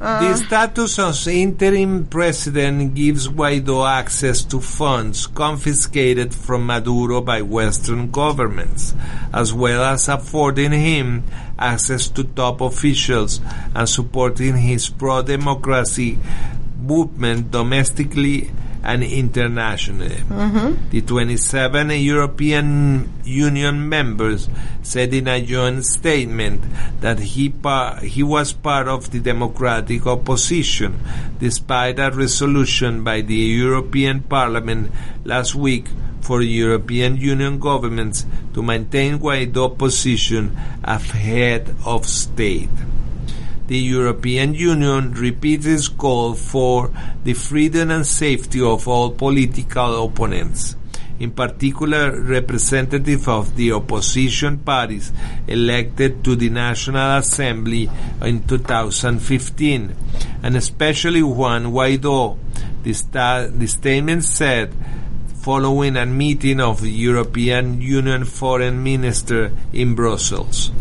The 0.00 0.34
status 0.34 0.98
as 0.98 1.26
interim 1.26 2.06
president 2.06 2.94
gives 2.94 3.28
Guaido 3.28 3.86
access 3.86 4.42
to 4.44 4.58
funds 4.58 5.26
confiscated 5.26 6.34
from 6.34 6.64
Maduro 6.64 7.20
by 7.20 7.42
Western 7.42 8.10
governments, 8.10 8.94
as 9.30 9.52
well 9.52 9.84
as 9.84 10.08
affording 10.08 10.72
him 10.72 11.24
access 11.58 12.08
to 12.16 12.24
top 12.24 12.62
officials 12.62 13.42
and 13.74 13.86
supporting 13.86 14.56
his 14.56 14.88
pro-democracy 14.88 16.18
movement 16.80 17.50
domestically 17.50 18.50
and 18.82 19.02
internationally. 19.02 20.16
The 20.90 21.02
27 21.02 21.90
European 21.90 23.12
Union 23.24 23.88
members 23.88 24.48
said 24.82 25.12
in 25.14 25.28
a 25.28 25.40
joint 25.42 25.84
statement 25.84 26.62
that 27.00 27.18
he, 27.18 27.50
pa- 27.50 27.96
he 28.00 28.22
was 28.22 28.52
part 28.52 28.88
of 28.88 29.10
the 29.10 29.20
democratic 29.20 30.06
opposition 30.06 30.98
despite 31.38 31.98
a 31.98 32.10
resolution 32.10 33.04
by 33.04 33.20
the 33.20 33.34
European 33.34 34.20
Parliament 34.20 34.90
last 35.24 35.54
week 35.54 35.86
for 36.22 36.42
European 36.42 37.16
Union 37.16 37.58
governments 37.58 38.24
to 38.54 38.62
maintain 38.62 39.18
Guaido 39.18 39.76
position 39.76 40.56
as 40.84 41.02
head 41.10 41.74
of 41.84 42.06
state 42.06 42.68
the 43.70 43.78
European 43.78 44.52
Union 44.52 45.14
repeats 45.14 45.64
its 45.64 45.86
call 45.86 46.34
for 46.34 46.90
the 47.22 47.34
freedom 47.34 47.92
and 47.92 48.04
safety 48.04 48.60
of 48.60 48.88
all 48.88 49.12
political 49.12 50.06
opponents, 50.06 50.74
in 51.20 51.30
particular 51.30 52.20
representatives 52.20 53.28
of 53.28 53.54
the 53.54 53.70
opposition 53.70 54.58
parties 54.58 55.12
elected 55.46 56.24
to 56.24 56.34
the 56.34 56.50
National 56.50 57.18
Assembly 57.18 57.88
in 58.22 58.42
2015, 58.42 59.94
and 60.42 60.56
especially 60.56 61.22
Juan 61.22 61.66
Guaido. 61.66 62.38
The, 62.82 62.92
sta- 62.92 63.46
the 63.52 63.68
statement 63.68 64.24
said 64.24 64.74
following 65.44 65.96
a 65.96 66.06
meeting 66.06 66.58
of 66.60 66.80
the 66.80 66.90
European 66.90 67.80
Union 67.80 68.24
foreign 68.24 68.82
minister 68.82 69.52
in 69.72 69.94
Brussels. 69.94 70.72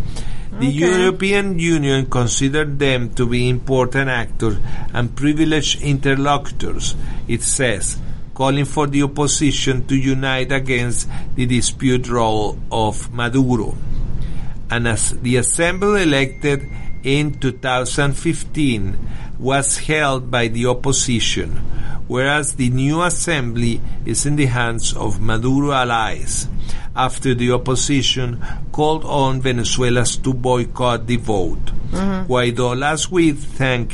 The 0.60 0.68
European 0.68 1.58
Union 1.58 2.08
considered 2.08 2.80
them 2.80 3.14
to 3.14 3.26
be 3.26 3.48
important 3.48 4.10
actors 4.10 4.58
and 4.94 5.16
privileged 5.16 5.82
interlocutors, 5.82 6.98
it 7.30 7.44
says, 7.44 7.98
calling 8.34 8.66
for 8.66 8.86
the 8.86 9.04
opposition 9.04 9.88
to 9.88 9.96
unite 9.96 10.52
against 10.52 11.08
the 11.36 11.46
dispute 11.46 12.10
role 12.10 12.60
of 12.74 13.10
Maduro. 13.14 13.78
And 14.70 14.86
as 14.86 15.12
the 15.22 15.38
assembly 15.38 16.04
elected 16.04 16.68
in 17.04 17.40
2015 17.40 18.98
was 19.40 19.78
held 19.78 20.30
by 20.30 20.50
the 20.50 20.66
opposition, 20.66 21.56
whereas 22.10 22.56
the 22.56 22.70
new 22.70 23.02
assembly 23.02 23.80
is 24.06 24.26
in 24.26 24.36
the 24.36 24.48
hands 24.48 24.94
of 24.94 25.22
Maduro 25.22 25.72
allies 25.72 26.50
after 27.00 27.34
the 27.34 27.52
opposition 27.52 28.44
called 28.74 29.06
on 29.06 29.40
Venezuelans 29.40 30.18
to 30.18 30.34
boycott 30.34 31.08
the 31.08 31.16
vote. 31.16 31.72
Mm-hmm. 31.92 32.32
Guaido 32.32 32.78
last 32.78 33.10
week 33.10 33.38
thanked 33.38 33.94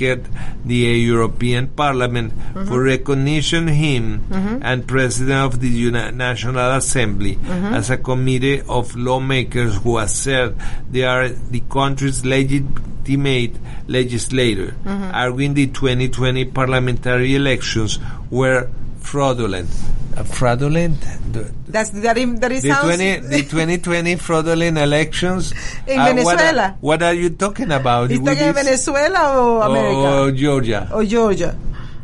the 0.65 0.75
European 0.75 1.67
Parliament 1.67 2.33
mm-hmm. 2.33 2.65
for 2.65 2.81
recognition 2.81 3.67
him 3.67 4.25
mm-hmm. 4.27 4.57
and 4.63 4.87
President 4.87 5.53
of 5.53 5.59
the 5.61 5.69
Uni- 5.69 6.11
National 6.11 6.71
Assembly 6.71 7.37
as 7.45 7.89
a 7.91 7.97
committee 7.97 8.61
of 8.61 8.95
lawmakers 8.95 9.75
who 9.77 9.99
assert 9.99 10.55
they 10.89 11.03
are 11.03 11.29
the 11.29 11.61
country's 11.69 12.25
legitimate 12.25 13.53
legislator, 13.87 14.75
arguing 15.13 15.53
the 15.53 15.67
2020 15.67 16.45
parliamentary 16.45 17.35
elections 17.35 17.99
were 18.31 18.67
fraudulent. 18.97 19.69
Uh, 20.17 20.23
fraudulent? 20.23 20.99
That's 21.67 21.89
that. 21.89 22.15
That 22.15 22.51
it 22.51 22.61
the, 22.63 22.71
20, 22.71 23.17
the 23.27 23.41
2020 23.43 24.15
fraudulent 24.15 24.77
elections 24.77 25.51
In 25.87 25.99
uh, 25.99 26.05
Venezuela. 26.05 26.77
What 26.79 27.01
are, 27.03 27.03
what 27.03 27.03
are 27.03 27.13
you 27.13 27.29
talking 27.31 27.71
about? 27.71 28.09
¿Está 28.09 28.23
With 28.23 28.41
en 28.41 28.53
this- 28.53 28.63
Venezuela 28.63 29.37
or 29.37 29.63
América? 29.63 30.21
Or 30.21 30.31
Georgia. 30.31 30.89
Or 30.93 31.03
Georgia. 31.03 31.57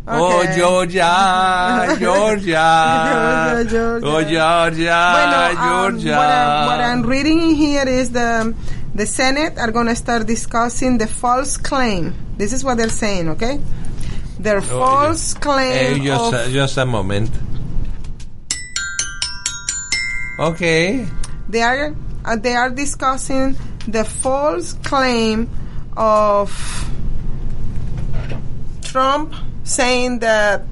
Oh, 0.07 0.41
Okay. 0.41 0.57
Georgia, 0.57 1.95
Georgia. 1.99 3.65
Georgia, 3.69 3.69
Georgia. 3.69 4.01
Oh, 4.03 4.23
Georgia, 4.23 4.99
Bueno, 5.13 5.61
um, 5.61 5.99
Georgia. 5.99 6.17
what, 6.17 6.29
I'm, 6.29 6.65
what 6.67 6.79
I'm 6.81 7.03
reading 7.03 7.55
here 7.55 7.87
is 7.87 8.11
the 8.11 8.53
the 8.93 9.05
Senate 9.05 9.57
are 9.57 9.71
going 9.71 9.87
to 9.87 9.95
start 9.95 10.25
discussing 10.27 10.97
the 10.97 11.07
false 11.07 11.55
claim. 11.55 12.13
This 12.35 12.51
is 12.51 12.63
what 12.63 12.75
they're 12.77 12.89
saying, 12.89 13.29
okay? 13.29 13.59
Their 14.39 14.57
Oh, 14.57 14.61
false 14.61 15.33
claim 15.35 16.01
Eh, 16.01 16.03
just, 16.03 16.33
a, 16.33 16.51
just 16.51 16.77
a 16.77 16.85
moment. 16.85 17.29
Okay. 20.41 21.05
they 21.49 21.61
are 21.61 21.95
uh, 22.25 22.35
they 22.35 22.55
are 22.55 22.71
discussing 22.71 23.55
the 23.87 24.03
false 24.03 24.73
claim 24.73 25.47
of 25.95 26.49
Trump 28.81 29.35
saying 29.63 30.17
that 30.19 30.63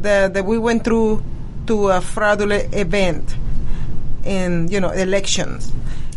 the, 0.00 0.30
that 0.32 0.42
we 0.46 0.56
went 0.56 0.84
through 0.84 1.22
to 1.66 1.90
a 1.90 2.00
fraudulent 2.00 2.74
event 2.74 3.36
in 4.24 4.68
you 4.68 4.80
know 4.80 4.90
elections. 4.90 5.70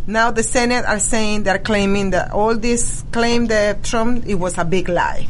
Now 0.07 0.31
the 0.31 0.43
Senate 0.43 0.85
are 0.85 0.99
saying 0.99 1.43
they're 1.43 1.59
claiming 1.59 2.11
that 2.11 2.31
all 2.31 2.55
this 2.55 3.03
claim 3.11 3.47
that 3.47 3.83
Trump 3.83 4.25
it 4.25 4.35
was 4.35 4.57
a 4.57 4.63
big 4.63 4.87
lie. 4.87 5.27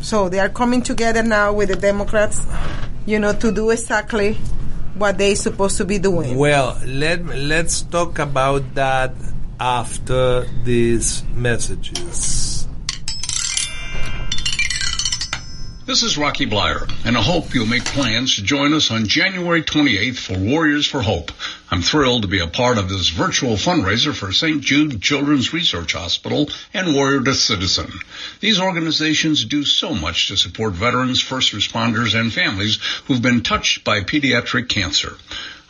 So 0.00 0.28
they 0.28 0.40
are 0.40 0.48
coming 0.48 0.82
together 0.82 1.22
now 1.22 1.52
with 1.52 1.68
the 1.68 1.76
Democrats, 1.76 2.44
you 3.06 3.20
know, 3.20 3.32
to 3.34 3.52
do 3.52 3.70
exactly 3.70 4.36
what 4.98 5.18
they 5.18 5.34
supposed 5.34 5.78
to 5.78 5.84
be 5.84 5.98
doing. 5.98 6.36
Well, 6.36 6.78
let 6.84 7.24
let's 7.26 7.82
talk 7.82 8.18
about 8.18 8.74
that 8.74 9.14
after 9.60 10.44
these 10.64 11.22
messages. 11.34 12.66
This 15.86 16.02
is 16.02 16.18
Rocky 16.18 16.44
Bleier, 16.44 16.86
and 17.06 17.16
I 17.16 17.22
hope 17.22 17.54
you'll 17.54 17.64
make 17.64 17.84
plans 17.84 18.36
to 18.36 18.42
join 18.42 18.74
us 18.74 18.90
on 18.90 19.06
January 19.06 19.62
28th 19.62 20.18
for 20.18 20.38
Warriors 20.38 20.86
for 20.86 21.00
Hope. 21.00 21.32
I'm 21.70 21.82
thrilled 21.82 22.22
to 22.22 22.28
be 22.28 22.40
a 22.40 22.46
part 22.46 22.78
of 22.78 22.88
this 22.88 23.10
virtual 23.10 23.56
fundraiser 23.56 24.14
for 24.14 24.32
St. 24.32 24.62
Jude 24.62 25.02
Children's 25.02 25.52
Research 25.52 25.92
Hospital 25.92 26.48
and 26.72 26.94
Warrior 26.94 27.20
to 27.24 27.34
Citizen. 27.34 27.92
These 28.40 28.58
organizations 28.58 29.44
do 29.44 29.64
so 29.64 29.94
much 29.94 30.28
to 30.28 30.36
support 30.36 30.72
veterans, 30.72 31.20
first 31.20 31.52
responders, 31.52 32.18
and 32.18 32.32
families 32.32 32.78
who've 33.04 33.20
been 33.20 33.42
touched 33.42 33.84
by 33.84 34.00
pediatric 34.00 34.70
cancer. 34.70 35.18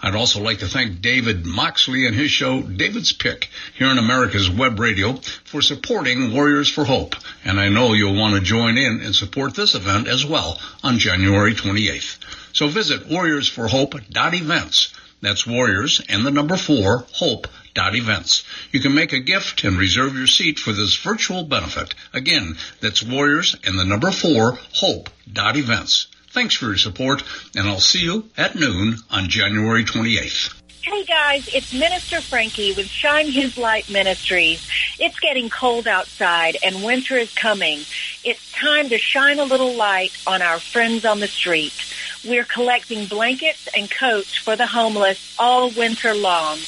I'd 0.00 0.14
also 0.14 0.40
like 0.40 0.60
to 0.60 0.68
thank 0.68 1.00
David 1.00 1.44
Moxley 1.44 2.06
and 2.06 2.14
his 2.14 2.30
show, 2.30 2.62
David's 2.62 3.12
Pick, 3.12 3.50
here 3.74 3.88
on 3.88 3.98
America's 3.98 4.48
Web 4.48 4.78
Radio 4.78 5.14
for 5.44 5.60
supporting 5.60 6.32
Warriors 6.32 6.68
for 6.68 6.84
Hope. 6.84 7.16
And 7.44 7.58
I 7.58 7.70
know 7.70 7.94
you'll 7.94 8.14
want 8.14 8.36
to 8.36 8.40
join 8.40 8.78
in 8.78 9.00
and 9.00 9.16
support 9.16 9.56
this 9.56 9.74
event 9.74 10.06
as 10.06 10.24
well 10.24 10.60
on 10.84 11.00
January 11.00 11.54
28th. 11.54 12.18
So 12.52 12.68
visit 12.68 13.08
warriorsforhope.events. 13.08 14.94
That's 15.20 15.46
warriors 15.46 16.00
and 16.08 16.24
the 16.24 16.30
number 16.30 16.56
four, 16.56 17.06
hope.events. 17.12 18.44
You 18.70 18.80
can 18.80 18.94
make 18.94 19.12
a 19.12 19.18
gift 19.18 19.64
and 19.64 19.76
reserve 19.76 20.16
your 20.16 20.28
seat 20.28 20.58
for 20.58 20.72
this 20.72 20.96
virtual 20.96 21.42
benefit. 21.44 21.94
Again, 22.12 22.56
that's 22.80 23.02
warriors 23.02 23.56
and 23.64 23.78
the 23.78 23.84
number 23.84 24.12
four, 24.12 24.58
hope.events. 24.74 26.08
Thanks 26.30 26.54
for 26.54 26.66
your 26.66 26.76
support, 26.76 27.24
and 27.56 27.66
I'll 27.66 27.80
see 27.80 28.04
you 28.04 28.28
at 28.36 28.54
noon 28.54 28.98
on 29.10 29.28
January 29.28 29.84
28th. 29.84 30.54
Hey 30.82 31.04
guys, 31.04 31.48
it's 31.52 31.74
Minister 31.74 32.20
Frankie 32.20 32.72
with 32.72 32.86
Shine 32.86 33.28
His 33.28 33.58
Light 33.58 33.90
Ministries. 33.90 34.66
It's 34.98 35.18
getting 35.20 35.50
cold 35.50 35.86
outside 35.86 36.56
and 36.64 36.82
winter 36.82 37.16
is 37.16 37.34
coming. 37.34 37.80
It's 38.24 38.52
time 38.52 38.88
to 38.88 38.96
shine 38.96 39.38
a 39.38 39.44
little 39.44 39.74
light 39.74 40.16
on 40.26 40.40
our 40.40 40.58
friends 40.58 41.04
on 41.04 41.20
the 41.20 41.26
street. 41.26 41.74
We're 42.28 42.44
collecting 42.44 43.06
blankets 43.06 43.66
and 43.74 43.90
coats 43.90 44.36
for 44.36 44.54
the 44.54 44.66
homeless 44.66 45.34
all 45.38 45.70
winter 45.70 46.12
long. 46.14 46.58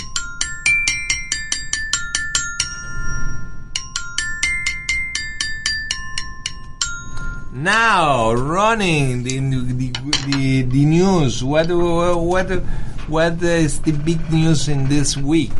Now, 7.61 8.33
running 8.33 9.21
the 9.21 9.37
the, 9.37 9.93
the, 10.25 10.61
the 10.63 10.85
news. 10.85 11.43
What 11.43 11.69
what 11.69 12.49
what 13.05 13.37
is 13.43 13.81
the 13.81 13.91
big 13.91 14.17
news 14.33 14.67
in 14.67 14.89
this 14.89 15.15
week? 15.15 15.53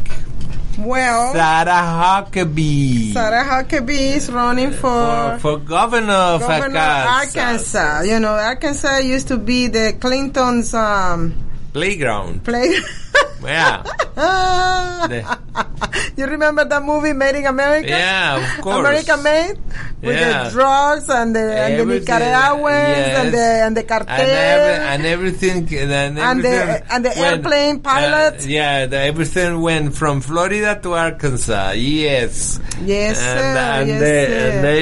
Well, 0.80 1.34
Sarah 1.34 2.26
Huckabee 2.26 3.14
Sarah 3.14 3.46
Huckabee 3.46 4.18
is 4.18 4.32
running 4.32 4.72
for, 4.72 5.38
for, 5.38 5.38
for 5.40 5.58
governor 5.60 6.42
of 6.42 6.42
governor 6.42 6.80
Arkansas. 6.80 7.38
Arkansas. 7.38 8.02
You 8.02 8.20
know, 8.20 8.34
Arkansas 8.34 8.98
used 9.06 9.28
to 9.28 9.38
be 9.38 9.68
the 9.68 9.94
Clintons' 10.00 10.74
um, 10.74 11.36
playground. 11.72 12.44
play. 12.44 12.80
Yeah, 13.44 13.84
you 16.18 16.26
remember 16.28 16.66
that 16.66 16.84
movie 16.84 17.14
Made 17.14 17.36
in 17.36 17.46
America? 17.46 17.88
yeah, 17.90 18.38
of 18.58 18.62
course. 18.64 18.80
America 18.80 19.18
Made 19.18 19.58
with 20.02 20.16
Yeah. 20.16 20.44
the 20.46 20.50
drugs 20.52 21.10
and 21.10 21.36
the, 21.36 21.40
and 21.42 21.74
the 21.74 21.80
Everything, 21.82 22.20
Nicaraguans 22.20 23.08
and 23.18 23.34
the 23.34 23.38
yes. 23.38 23.68
and 23.68 23.78
the 23.78 23.84
cartel. 23.84 24.16
and, 24.20 24.32
every, 24.32 24.86
and 24.94 25.06
everything 25.06 25.58
and, 25.78 26.20
And 26.20 26.44
the- 26.44 26.84
and 26.94 27.06
the 27.06 27.10
went- 27.10 27.20
airplane 27.46 27.80
pilots. 27.80 28.46
uh, 28.46 28.50
yeah 28.50 28.86
the, 28.86 28.98
everything 29.00 29.62
went 29.62 29.96
from 29.96 30.22
Florida 30.22 30.80
to 30.82 30.94
Arkansas 30.94 31.72
yes 31.72 32.60
Yes, 32.84 33.20
and, 33.20 33.40
sir. 33.40 33.58
and 33.58 33.88
Yes, 33.90 34.00
they 34.02 34.26
sir. 34.26 34.50
and 34.50 34.64
they 34.66 34.82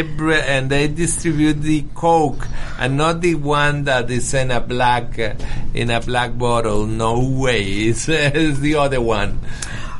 and 0.55 0.69
they 0.69 0.87
distribute 0.87 1.61
the 1.61 1.83
coke 1.95 2.47
and 2.79 2.97
not 2.97 3.21
the 3.21 3.35
one 3.35 3.83
that 3.85 4.09
is 4.09 4.33
in 4.33 4.51
a 4.51 4.61
black 4.61 5.19
uh, 5.19 5.33
in 5.73 5.91
a 5.91 5.99
black 5.99 6.37
bottle 6.37 6.85
no 6.85 7.19
way 7.19 7.63
it's, 7.91 8.07
it's 8.49 8.59
the 8.59 8.75
other 8.75 8.99
one 9.01 9.39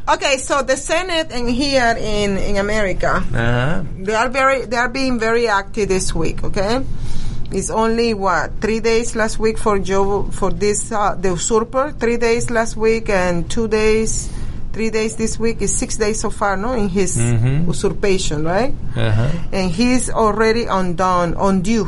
Okay, 0.10 0.38
so 0.38 0.64
the 0.64 0.76
Senate 0.76 1.30
and 1.30 1.48
here 1.48 1.94
in 1.96 2.36
in 2.38 2.58
America, 2.58 3.22
uh-huh. 3.22 3.84
they 3.94 4.16
are 4.16 4.28
very 4.28 4.66
they 4.66 4.76
are 4.76 4.90
being 4.90 5.20
very 5.20 5.48
active 5.48 5.88
this 5.88 6.16
week. 6.16 6.44
Okay, 6.44 6.82
it's 7.54 7.70
only 7.70 8.16
what 8.18 8.58
three 8.60 8.80
days 8.80 9.14
last 9.16 9.38
week 9.38 9.60
for 9.62 9.78
Joe 9.78 10.24
for 10.34 10.50
this 10.50 10.92
uh, 10.92 11.14
the 11.14 11.38
usurper. 11.38 11.94
Three 11.94 12.18
days 12.18 12.50
last 12.50 12.74
week 12.76 13.10
and 13.10 13.46
two 13.52 13.68
days. 13.68 14.34
Three 14.74 14.90
days 14.90 15.16
this 15.16 15.38
week 15.38 15.62
is 15.62 15.78
six 15.78 15.98
days 15.98 16.22
so 16.22 16.30
far, 16.30 16.58
no, 16.58 16.74
in 16.74 16.90
his 16.90 17.18
usurpation, 17.18 18.46
right? 18.46 18.74
Uh-huh. 18.96 19.30
And 19.52 19.70
he's 19.70 20.10
already 20.10 20.66
undone, 20.66 21.34
undue. 21.38 21.86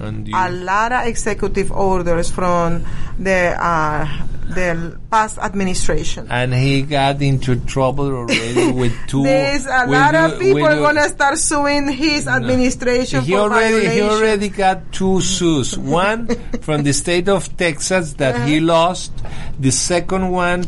You- 0.00 0.36
a 0.36 0.50
lot 0.50 0.92
of 0.92 1.06
executive 1.06 1.70
orders 1.72 2.30
from 2.30 2.84
the 3.18 3.56
uh, 3.56 4.08
the 4.48 4.98
past 5.10 5.38
administration. 5.38 6.26
and 6.30 6.52
he 6.52 6.82
got 6.82 7.20
into 7.22 7.56
trouble 7.64 8.06
already 8.14 8.70
with 8.80 8.92
two 9.08 9.22
There's 9.24 9.64
a 9.66 9.86
lot 9.86 10.14
of 10.14 10.38
people 10.38 10.68
gonna 10.68 11.08
start 11.08 11.38
suing 11.38 11.88
his 11.88 12.28
administration 12.28 13.22
he 13.22 13.32
for 13.32 13.38
already 13.40 13.88
he 13.88 14.02
already 14.02 14.48
got 14.50 14.92
two 14.92 15.20
suits. 15.20 15.76
One 16.04 16.26
from 16.60 16.82
the 16.82 16.92
state 16.92 17.28
of 17.28 17.56
Texas 17.56 18.14
that 18.14 18.46
he 18.48 18.60
lost. 18.60 19.12
The 19.58 19.70
second 19.70 20.30
one 20.30 20.64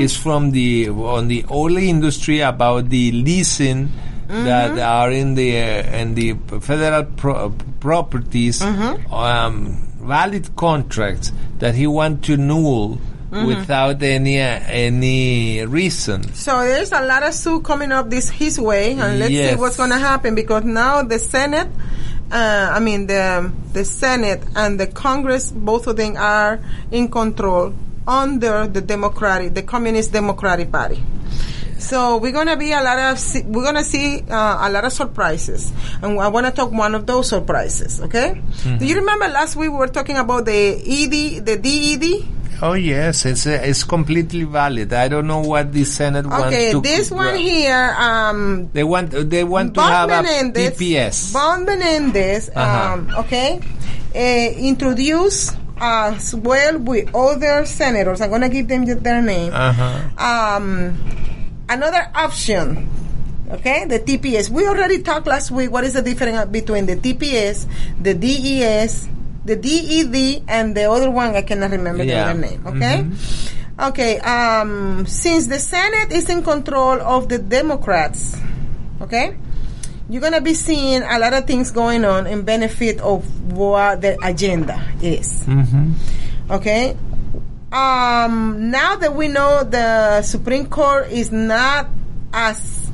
is 0.00 0.16
from 0.16 0.50
the 0.50 0.88
on 0.90 1.28
the 1.28 1.44
oil 1.50 1.76
industry 1.76 2.40
about 2.40 2.88
the 2.88 3.12
leasing 3.12 3.90
that 4.28 4.78
are 4.78 5.10
in 5.10 5.34
the 5.34 5.56
uh, 5.58 5.96
in 6.00 6.14
the 6.14 6.34
federal 6.60 7.04
pro- 7.04 7.50
properties 7.80 8.62
um, 8.62 9.76
valid 10.00 10.54
contracts 10.56 11.32
that 11.58 11.74
he 11.74 11.86
want 11.86 12.24
to 12.24 12.36
null 12.36 12.98
without 13.30 14.02
any 14.02 14.40
uh, 14.40 14.60
any 14.66 15.64
reason. 15.64 16.32
So 16.34 16.58
there's 16.62 16.92
a 16.92 17.04
lot 17.04 17.22
of 17.22 17.34
suit 17.34 17.64
coming 17.64 17.92
up 17.92 18.10
this 18.10 18.28
his 18.28 18.58
way, 18.58 18.92
and 18.92 19.18
let's 19.18 19.32
see 19.32 19.54
what's 19.56 19.76
gonna 19.76 19.98
happen 19.98 20.34
because 20.34 20.64
now 20.64 21.02
the 21.02 21.18
Senate, 21.18 21.68
uh, 22.30 22.72
I 22.74 22.80
mean 22.80 23.06
the 23.06 23.52
the 23.72 23.84
Senate 23.84 24.42
and 24.56 24.78
the 24.78 24.86
Congress, 24.86 25.50
both 25.50 25.86
of 25.86 25.96
them 25.96 26.16
are 26.16 26.60
in 26.90 27.08
control 27.08 27.72
under 28.06 28.66
the 28.66 28.80
Democratic, 28.80 29.54
the 29.54 29.62
Communist 29.62 30.12
Democratic 30.12 30.72
Party. 30.72 31.02
So 31.78 32.18
we're 32.18 32.32
gonna 32.32 32.56
be 32.58 32.72
a 32.72 32.82
lot 32.82 32.98
of 32.98 33.46
we're 33.46 33.64
gonna 33.64 33.84
see 33.84 34.22
uh, 34.28 34.68
a 34.68 34.70
lot 34.70 34.84
of 34.84 34.92
surprises, 34.92 35.72
and 36.02 36.20
I 36.20 36.28
want 36.28 36.46
to 36.46 36.52
talk 36.52 36.70
one 36.72 36.94
of 36.94 37.06
those 37.06 37.28
surprises. 37.28 38.02
Okay? 38.02 38.40
Do 38.78 38.84
you 38.84 38.96
remember 38.96 39.28
last 39.28 39.56
week 39.56 39.70
we 39.70 39.76
were 39.78 39.88
talking 39.88 40.18
about 40.18 40.44
the 40.44 40.76
ED, 40.76 41.46
the 41.46 41.56
DED? 41.56 42.39
Oh 42.62 42.74
yes, 42.74 43.24
it's 43.24 43.46
uh, 43.46 43.56
it's 43.62 43.84
completely 43.84 44.44
valid. 44.44 44.92
I 44.92 45.08
don't 45.08 45.26
know 45.26 45.40
what 45.40 45.72
the 45.72 45.84
Senate 45.84 46.26
Okay, 46.26 46.38
wants 46.38 46.56
to. 46.56 46.76
Okay, 46.78 46.96
this 46.96 47.10
one 47.10 47.36
here, 47.36 47.94
um, 47.98 48.68
They 48.72 48.84
want 48.84 49.10
they 49.12 49.44
want 49.44 49.74
to 49.74 49.80
have 49.80 50.08
Menendez, 50.10 50.76
a. 50.76 51.32
Bob 51.32 51.60
Menendez, 51.64 52.50
Uh-huh. 52.54 52.92
um, 52.94 53.08
okay, 53.24 53.60
uh, 54.14 54.50
introduced 54.60 55.56
as 55.80 56.34
well 56.34 56.76
with 56.78 57.08
other 57.14 57.64
senators. 57.64 58.20
I'm 58.20 58.28
going 58.28 58.42
to 58.42 58.50
give 58.52 58.68
them 58.68 58.84
their 58.84 59.22
name. 59.22 59.52
Uh-huh. 59.54 60.20
Um, 60.20 60.98
another 61.68 62.10
option. 62.14 62.88
Okay, 63.50 63.84
the 63.86 63.98
TPS. 63.98 64.50
We 64.50 64.66
already 64.68 65.02
talked 65.02 65.26
last 65.26 65.50
week. 65.50 65.72
What 65.72 65.82
is 65.84 65.94
the 65.94 66.02
difference 66.02 66.44
between 66.52 66.84
the 66.86 66.94
TPS, 66.96 67.66
the 68.00 68.14
DES, 68.14 69.08
the 69.50 69.56
DED, 69.58 70.44
and 70.46 70.76
the 70.76 70.86
other 70.90 71.10
one? 71.10 71.34
I 71.34 71.42
cannot 71.42 71.70
remember 71.74 72.04
Yeah. 72.04 72.24
the 72.24 72.30
other 72.30 72.38
name. 72.38 72.60
Okay. 72.66 73.04
Okay. 73.90 74.18
Um, 74.22 75.06
since 75.06 75.46
the 75.48 75.58
Senate 75.58 76.12
is 76.12 76.28
in 76.30 76.42
control 76.42 77.00
of 77.02 77.28
the 77.28 77.38
Democrats, 77.38 78.36
okay, 79.02 79.34
you're 80.08 80.22
gonna 80.22 80.40
be 80.40 80.54
seeing 80.54 81.02
a 81.02 81.18
lot 81.18 81.32
of 81.34 81.46
things 81.46 81.70
going 81.70 82.04
on 82.04 82.26
in 82.26 82.42
benefit 82.42 83.00
of 83.00 83.24
what 83.52 84.00
the 84.02 84.16
agenda 84.22 84.78
is. 85.02 85.44
Okay. 86.50 86.96
Um, 87.72 88.70
now 88.70 88.96
that 88.96 89.14
we 89.14 89.28
know 89.28 89.62
the 89.62 90.22
Supreme 90.22 90.66
Court 90.66 91.10
is 91.10 91.30
not 91.30 91.86
as 92.32 92.89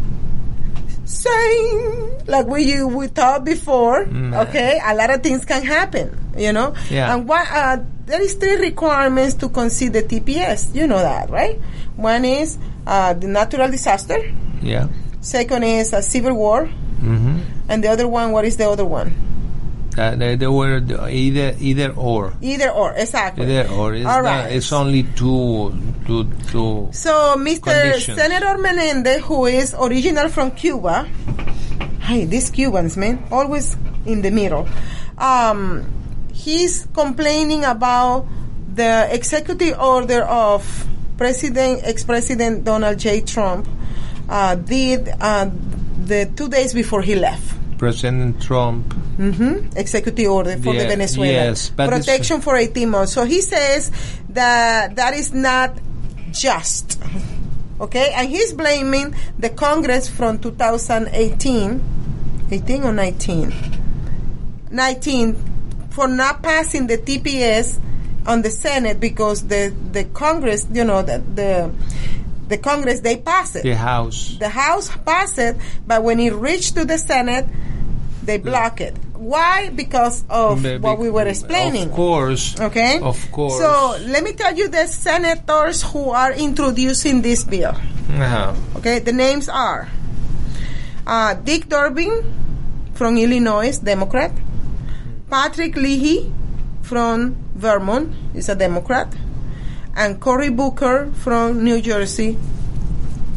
sane 1.06 2.18
like 2.26 2.46
we 2.46 2.64
you 2.64 2.88
we 2.88 3.06
thought 3.06 3.44
before, 3.44 4.02
okay, 4.02 4.80
a 4.84 4.94
lot 4.94 5.10
of 5.10 5.22
things 5.22 5.44
can 5.44 5.62
happen. 5.62 6.12
You 6.36 6.52
know. 6.52 6.74
Yeah. 6.90 7.14
And 7.14 7.26
what 7.26 7.46
uh, 7.50 7.78
there 8.04 8.20
is 8.20 8.34
three 8.34 8.56
requirements 8.56 9.34
to 9.36 9.48
consider 9.48 10.02
TPS. 10.02 10.74
You 10.74 10.86
know 10.86 10.98
that, 10.98 11.30
right? 11.30 11.58
One 11.96 12.24
is 12.24 12.58
uh, 12.86 13.14
the 13.14 13.26
natural 13.28 13.70
disaster. 13.70 14.18
Yeah. 14.60 14.88
Second 15.20 15.64
is 15.64 15.92
a 15.92 16.02
civil 16.02 16.34
war. 16.34 16.66
Mm-hmm. 16.66 17.40
And 17.68 17.82
the 17.82 17.88
other 17.88 18.08
one, 18.08 18.32
what 18.32 18.44
is 18.44 18.56
the 18.56 18.68
other 18.68 18.84
one? 18.84 19.14
Uh, 19.96 20.14
they, 20.14 20.36
they 20.36 20.46
were 20.46 20.76
either 21.08 21.56
either 21.58 21.92
or. 21.96 22.34
Either 22.42 22.70
or, 22.70 22.92
exactly. 22.92 23.44
Either 23.44 23.72
or. 23.72 23.94
It's, 23.94 24.06
All 24.06 24.22
not- 24.22 24.52
it's 24.52 24.72
only 24.72 25.04
two 25.16 25.72
two 26.06 26.24
two. 26.50 26.88
So, 26.92 27.36
Mr. 27.38 27.62
Conditions. 27.62 28.18
Senator 28.20 28.58
Menendez, 28.58 29.22
who 29.24 29.46
is 29.46 29.74
original 29.74 30.28
from 30.28 30.50
Cuba, 30.52 31.04
hey, 32.00 32.24
these 32.26 32.50
Cubans, 32.50 32.96
man, 32.96 33.24
always 33.30 33.76
in 34.04 34.20
the 34.22 34.30
middle. 34.30 34.68
Um, 35.18 35.84
he's 36.32 36.86
complaining 36.92 37.64
about 37.64 38.26
the 38.74 39.08
executive 39.10 39.78
order 39.78 40.22
of 40.22 40.86
President, 41.16 41.80
ex-President 41.84 42.64
Donald 42.64 42.98
J. 42.98 43.22
Trump, 43.22 43.66
uh, 44.28 44.54
did 44.56 45.08
uh, 45.20 45.48
the 46.04 46.30
two 46.36 46.48
days 46.48 46.74
before 46.74 47.00
he 47.00 47.14
left. 47.14 47.54
President 47.78 48.40
Trump. 48.42 48.92
hmm 49.16 49.66
Executive 49.76 50.30
order 50.30 50.56
for 50.56 50.72
the 50.72 50.80
Yeah, 50.82 50.88
Venezuela. 50.88 51.32
yes, 51.32 51.70
Protection 51.70 52.40
for 52.40 52.56
18 52.56 52.88
months. 52.90 53.12
So 53.12 53.24
he 53.24 53.40
says 53.40 53.90
that 54.30 54.96
that 54.96 55.14
is 55.14 55.32
not 55.32 55.76
just. 56.32 56.98
Okay? 57.80 58.12
And 58.14 58.28
he's 58.28 58.52
blaming 58.52 59.14
the 59.38 59.50
Congress 59.50 60.08
from 60.08 60.38
2018, 60.38 61.82
18 62.50 62.84
or 62.84 62.92
19? 62.92 63.52
19 64.70 65.36
for 65.90 66.08
not 66.08 66.42
passing 66.42 66.86
the 66.86 66.98
TPS 66.98 67.78
on 68.26 68.42
the 68.42 68.50
Senate 68.50 68.98
because 69.00 69.46
the, 69.46 69.74
the 69.92 70.04
Congress, 70.04 70.66
you 70.72 70.84
know, 70.84 71.02
the, 71.02 71.18
the, 71.34 71.70
the 72.48 72.58
Congress, 72.58 73.00
they 73.00 73.16
pass 73.16 73.56
it 73.56 73.62
The 73.62 73.76
House. 73.76 74.36
the 74.38 74.48
House 74.48 74.90
passed 75.04 75.38
it, 75.38 75.56
but 75.86 76.02
when 76.02 76.18
it 76.20 76.34
reached 76.34 76.74
to 76.76 76.84
the 76.84 76.98
Senate, 76.98 77.46
they 78.26 78.38
block 78.38 78.80
it. 78.80 78.94
Why? 79.14 79.70
Because 79.70 80.24
of 80.28 80.62
Be- 80.62 80.78
what 80.78 80.98
we 80.98 81.08
were 81.08 81.26
explaining. 81.26 81.88
Of 81.88 81.94
course. 81.94 82.60
Okay? 82.60 83.00
Of 83.00 83.16
course. 83.32 83.58
So 83.58 83.96
let 84.06 84.22
me 84.22 84.32
tell 84.32 84.54
you 84.54 84.68
the 84.68 84.86
senators 84.86 85.82
who 85.82 86.10
are 86.10 86.32
introducing 86.32 87.22
this 87.22 87.44
bill. 87.44 87.70
Uh-huh. 87.70 88.54
Okay? 88.76 88.98
The 88.98 89.12
names 89.12 89.48
are 89.48 89.88
uh, 91.06 91.34
Dick 91.34 91.68
Durbin 91.68 92.34
from 92.94 93.16
Illinois, 93.16 93.78
Democrat. 93.78 94.32
Patrick 95.30 95.76
Leahy 95.76 96.30
from 96.82 97.36
Vermont 97.54 98.12
is 98.34 98.48
a 98.48 98.54
Democrat. 98.54 99.08
And 99.96 100.20
Cory 100.20 100.50
Booker 100.50 101.10
from 101.14 101.64
New 101.64 101.80
Jersey, 101.80 102.34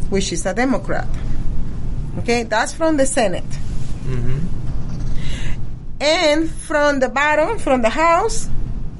which 0.09 0.33
is 0.33 0.45
a 0.45 0.53
Democrat. 0.53 1.07
Okay? 2.19 2.43
That's 2.43 2.73
from 2.73 2.97
the 2.97 3.05
Senate. 3.05 3.47
And 6.01 6.49
from 6.49 6.99
the 6.99 7.09
bottom, 7.09 7.59
from 7.59 7.81
the 7.81 7.89
House, 7.89 8.47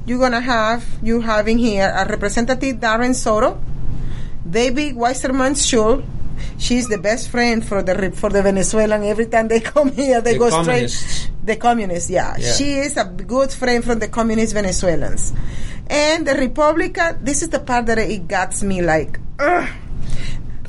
you're 0.06 0.18
gonna 0.18 0.40
have 0.40 0.84
you 1.02 1.20
having 1.20 1.58
here 1.58 1.88
a 1.94 2.06
Representative 2.06 2.76
Darren 2.76 3.14
Soto, 3.14 3.60
David 4.48 4.96
Wasserman 4.96 5.54
Schultz. 5.54 6.04
She's 6.58 6.88
the 6.88 6.98
best 6.98 7.28
friend 7.30 7.64
for 7.64 7.82
the 7.82 8.12
for 8.12 8.28
the 8.30 8.42
Venezuelan. 8.42 9.02
Every 9.04 9.26
time 9.26 9.48
they 9.48 9.60
come 9.74 9.92
here, 9.92 10.20
they 10.20 10.34
The 10.34 10.38
go 10.38 10.50
communists. 10.50 10.98
straight. 11.00 11.30
The 11.44 11.56
communists, 11.56 12.10
yeah. 12.10 12.36
Yeah. 12.38 12.52
She 12.52 12.74
is 12.74 12.96
a 12.96 13.04
good 13.04 13.50
friend 13.52 13.82
from 13.84 13.98
the 13.98 14.08
communist 14.08 14.52
Venezuelans. 14.52 15.32
And 15.88 16.26
the 16.26 16.34
Republican, 16.34 17.18
this 17.24 17.42
is 17.42 17.48
the 17.48 17.58
part 17.60 17.86
that 17.86 17.98
it 17.98 18.28
gets 18.28 18.62
me 18.62 18.80
like, 18.82 19.18
ugh. 19.38 19.68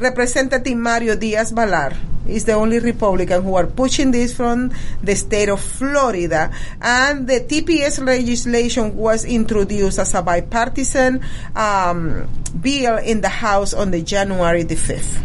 Representative 0.01 0.73
Mario 0.73 1.13
Diaz 1.15 1.53
Balart 1.53 1.93
is 2.25 2.45
the 2.45 2.53
only 2.53 2.79
Republican 2.79 3.43
who 3.43 3.53
are 3.53 3.67
pushing 3.67 4.09
this 4.09 4.33
from 4.33 4.73
the 5.03 5.15
state 5.15 5.47
of 5.47 5.61
Florida. 5.61 6.49
And 6.81 7.27
the 7.27 7.41
TPS 7.41 8.03
legislation 8.03 8.97
was 8.97 9.25
introduced 9.25 9.99
as 9.99 10.15
a 10.15 10.23
bipartisan 10.23 11.21
um, 11.55 12.27
bill 12.59 12.97
in 12.97 13.21
the 13.21 13.29
House 13.29 13.75
on 13.75 13.91
the 13.91 14.01
January 14.01 14.63
the 14.63 14.75
5th. 14.75 15.21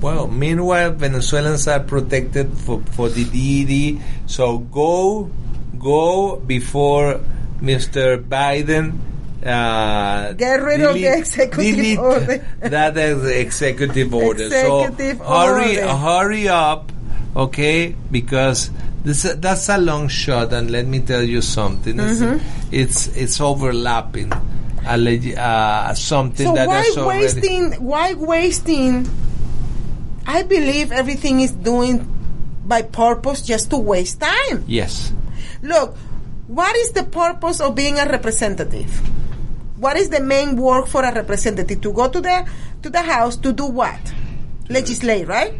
Well, 0.00 0.26
meanwhile, 0.26 0.90
Venezuelans 0.90 1.68
are 1.68 1.80
protected 1.80 2.50
for, 2.58 2.82
for 2.98 3.08
the 3.08 3.24
DED. 3.30 4.02
So 4.26 4.58
go, 4.58 5.30
go 5.78 6.36
before 6.36 7.20
Mr. 7.62 8.18
Biden. 8.18 8.98
Uh, 9.46 10.32
Get 10.32 10.56
rid 10.62 10.80
of 10.82 10.94
the 10.94 11.18
executive 11.18 11.76
delete 11.76 11.98
order. 11.98 12.36
that 12.60 12.96
is 12.96 13.24
executive 13.24 14.12
order. 14.14 14.44
Executive 14.44 15.18
so 15.18 15.24
hurry, 15.24 15.78
order. 15.80 15.94
hurry 15.94 16.48
up, 16.48 16.90
okay? 17.36 17.94
Because 18.10 18.70
this 19.04 19.22
that's 19.38 19.68
a 19.68 19.78
long 19.78 20.08
shot, 20.08 20.52
and 20.52 20.70
let 20.70 20.86
me 20.86 20.98
tell 21.00 21.22
you 21.22 21.40
something. 21.42 21.98
It's 22.00 22.20
Mm-hmm. 22.20 22.74
it's, 22.74 23.06
it's 23.16 23.40
overlapping. 23.40 24.32
A 24.88 24.96
leg- 24.96 25.36
uh, 25.36 25.94
something 25.94 26.46
So 26.46 26.54
that 26.54 26.68
why 26.68 26.80
is 26.82 26.96
already 26.98 27.24
wasting? 27.24 27.72
Why 27.84 28.14
wasting? 28.14 29.08
I 30.26 30.42
believe 30.42 30.90
everything 30.92 31.40
is 31.40 31.52
doing 31.52 32.02
by 32.66 32.82
purpose 32.82 33.42
just 33.42 33.70
to 33.70 33.78
waste 33.78 34.20
time. 34.20 34.64
yes. 34.66 35.12
Look, 35.62 35.96
what 36.46 36.74
is 36.76 36.92
the 36.92 37.02
purpose 37.04 37.60
of 37.60 37.74
being 37.74 37.98
a 37.98 38.06
representative? 38.06 38.90
What 39.86 39.96
is 39.96 40.10
the 40.10 40.18
main 40.18 40.56
work 40.56 40.88
for 40.88 41.04
a 41.04 41.14
representative? 41.14 41.80
To 41.82 41.92
go 41.92 42.08
to 42.08 42.20
the 42.20 42.44
to 42.82 42.90
the 42.90 43.02
house 43.02 43.36
to 43.36 43.52
do 43.52 43.66
what? 43.66 44.02
Legislate, 44.68 45.28
right? 45.28 45.54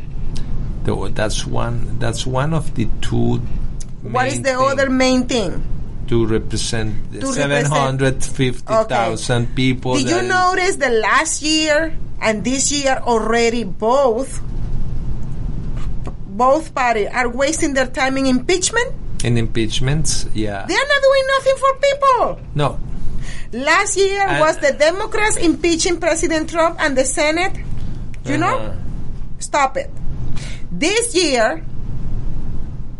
Though 0.83 1.07
that's 1.07 1.47
one. 1.47 2.01
That's 2.01 2.27
one 2.27 2.53
of 2.53 2.74
the 2.74 2.89
two. 3.01 3.39
What 4.03 4.27
is 4.27 4.43
the 4.43 4.59
thing 4.59 4.59
other 4.59 4.91
main 4.91 5.31
thing? 5.31 5.62
to 6.11 6.27
represent 6.27 7.12
the 7.12 7.20
To 7.20 7.33
seven 7.35 7.66
hundred 7.66 8.18
fifty 8.24 8.66
thousand 8.66 9.55
people? 9.55 9.95
Did 9.95 10.11
you 10.11 10.22
notice 10.22 10.74
the 10.74 10.91
last 10.91 11.43
year 11.43 11.95
and 12.20 12.43
this 12.43 12.72
year 12.74 12.99
already 13.07 13.62
both 13.62 14.43
both 16.27 16.74
parties 16.74 17.14
are 17.14 17.29
wasting 17.31 17.74
their 17.74 17.87
time 17.87 18.18
in 18.18 18.27
impeachment? 18.27 18.91
in 19.22 19.39
impeachments? 19.39 20.27
Yeah. 20.35 20.66
They 20.66 20.74
are 20.74 20.89
not 20.91 21.03
doing 21.03 21.24
nothing 21.39 21.57
for 21.62 21.70
people. 21.79 22.41
No. 22.55 22.81
Last 23.53 23.97
year 23.97 24.27
And- 24.27 24.41
was 24.41 24.59
the 24.59 24.73
Democrats 24.73 25.37
impeaching 25.37 25.99
President 25.99 26.51
Trump 26.51 26.77
and 26.81 26.97
the 26.97 27.05
Senate. 27.05 27.53
You 28.25 28.39
know? 28.39 28.57
Uh-huh. 28.59 28.73
Stop 29.39 29.77
it. 29.77 29.91
This 30.73 31.15
year, 31.15 31.63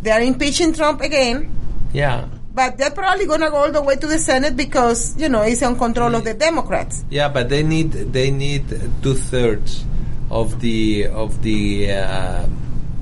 they 0.03 0.11
are 0.13 0.21
impeaching 0.21 0.73
Trump 0.73 1.01
again, 1.01 1.51
Yeah. 1.93 2.27
but 2.55 2.79
they're 2.79 2.93
probably 2.93 3.27
going 3.27 3.41
to 3.41 3.51
go 3.51 3.57
all 3.57 3.73
the 3.73 3.83
way 3.83 3.97
to 3.97 4.07
the 4.07 4.19
Senate 4.19 4.57
because, 4.57 5.17
you 5.19 5.29
know, 5.29 5.43
it's 5.43 5.63
on 5.63 5.77
control 5.77 6.15
of 6.15 6.23
the 6.25 6.35
Democrats. 6.35 7.05
Yeah, 7.11 7.29
but 7.29 7.49
they 7.49 7.63
need 7.65 7.93
they 8.13 8.31
need 8.31 8.65
two 9.03 9.15
thirds 9.15 9.85
of 10.31 10.61
the 10.61 11.07
of 11.09 11.43
the 11.43 11.91
uh, 11.93 12.47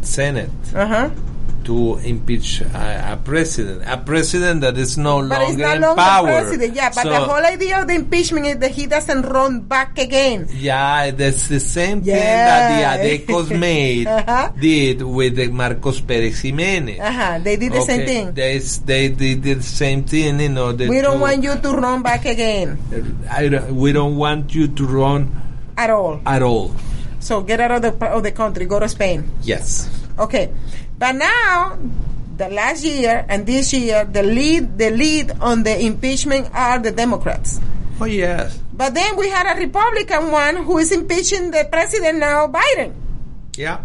Senate 0.00 0.50
Uh 0.74 0.86
huh. 0.86 1.10
To 1.64 1.96
impeach 2.04 2.60
a, 2.60 3.12
a 3.12 3.16
president, 3.16 3.82
a 3.86 3.96
president 3.98 4.60
that 4.62 4.76
is 4.78 4.96
no 4.98 5.26
But 5.26 5.40
longer 5.40 5.62
not 5.64 5.76
in 5.76 5.82
longer 5.82 6.02
power. 6.02 6.26
president. 6.40 6.76
Yeah, 6.76 6.88
but 6.94 7.02
So- 7.02 7.10
the 7.10 7.20
whole 7.20 7.44
idea 7.44 7.80
of 7.80 7.86
the 7.88 7.94
impeachment 7.94 8.46
is 8.46 8.56
that 8.58 8.70
he 8.70 8.86
doesn't 8.86 9.22
run 9.22 9.60
back 9.60 9.98
again. 9.98 10.48
Yeah, 10.52 11.10
that's 11.10 11.48
the 11.48 11.60
same 11.60 12.02
thing 12.02 12.14
that 12.16 12.68
the 12.68 13.08
Adecos 13.08 13.50
made 13.58 14.06
Uh-huh. 14.06 14.52
did 14.58 15.02
with 15.02 15.36
the 15.36 15.48
Marcos 15.48 16.00
Perez 16.00 16.40
Jimenez. 16.40 17.00
Uh 17.00 17.10
huh. 17.12 17.38
They 17.42 17.56
did 17.56 17.72
the 17.72 17.80
same 17.82 18.06
thing. 18.06 18.32
They, 18.32 18.58
they, 18.58 19.08
they 19.08 19.34
did 19.34 19.58
the 19.58 19.62
same 19.62 20.04
thing 20.04 20.40
in 20.40 20.58
order 20.58 20.88
We 20.88 21.00
don't 21.00 21.20
want 21.20 21.42
you 21.42 21.56
to 21.56 21.70
run 21.72 22.02
back 22.02 22.24
again 22.26 22.78
I 23.30 23.48
don't- 23.48 23.74
we 23.76 23.92
don't 23.92 24.16
want 24.16 24.54
you 24.54 24.68
to 24.68 24.84
run 24.86 25.30
at 25.76 25.90
all. 25.90 26.20
at 26.26 26.42
all. 26.42 26.74
So 27.20 27.40
get 27.40 27.58
out 27.58 27.70
of 27.72 27.82
the 27.82 27.92
of 28.12 28.22
the 28.22 28.32
country. 28.32 28.66
Go 28.66 28.78
to 28.78 28.88
Spain. 28.88 29.24
Yes. 29.42 29.88
Okay, 30.18 30.52
but 30.98 31.12
now 31.16 31.78
the 32.36 32.48
last 32.48 32.84
year 32.84 33.24
and 33.28 33.46
this 33.46 33.72
year, 33.72 34.04
the 34.04 34.22
lead 34.22 34.78
the 34.78 34.90
lead 34.90 35.30
on 35.40 35.62
the 35.62 35.74
impeachment 35.84 36.48
are 36.52 36.78
the 36.78 36.90
Democrats. 36.90 37.60
Oh 38.00 38.06
yes. 38.06 38.58
But 38.72 38.94
then 38.94 39.16
we 39.16 39.28
had 39.30 39.46
a 39.54 39.58
Republican 39.58 40.32
one 40.32 40.56
who 40.64 40.78
is 40.78 40.90
impeaching 40.90 41.52
the 41.52 41.68
president 41.70 42.18
now, 42.18 42.48
Biden. 42.48 42.92
Yeah. 43.56 43.78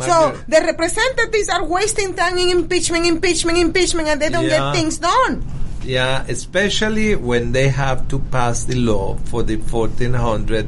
So 0.00 0.06
Margaret- 0.06 0.44
the 0.48 0.60
representatives 0.66 1.48
are 1.48 1.64
wasting 1.64 2.14
time 2.14 2.38
in 2.38 2.50
impeachment, 2.50 3.06
impeachment, 3.06 3.58
impeachment, 3.58 4.08
and 4.08 4.22
they 4.22 4.28
don't 4.28 4.44
Yeah. 4.46 4.70
get 4.70 4.74
things 4.74 4.98
done. 4.98 5.42
Yeah, 5.84 6.24
especially 6.28 7.14
when 7.16 7.52
they 7.52 7.68
have 7.68 8.06
to 8.08 8.18
pass 8.30 8.64
the 8.64 8.76
law 8.76 9.16
for 9.30 9.42
the 9.42 9.56
fourteen 9.56 10.14
hundred 10.14 10.66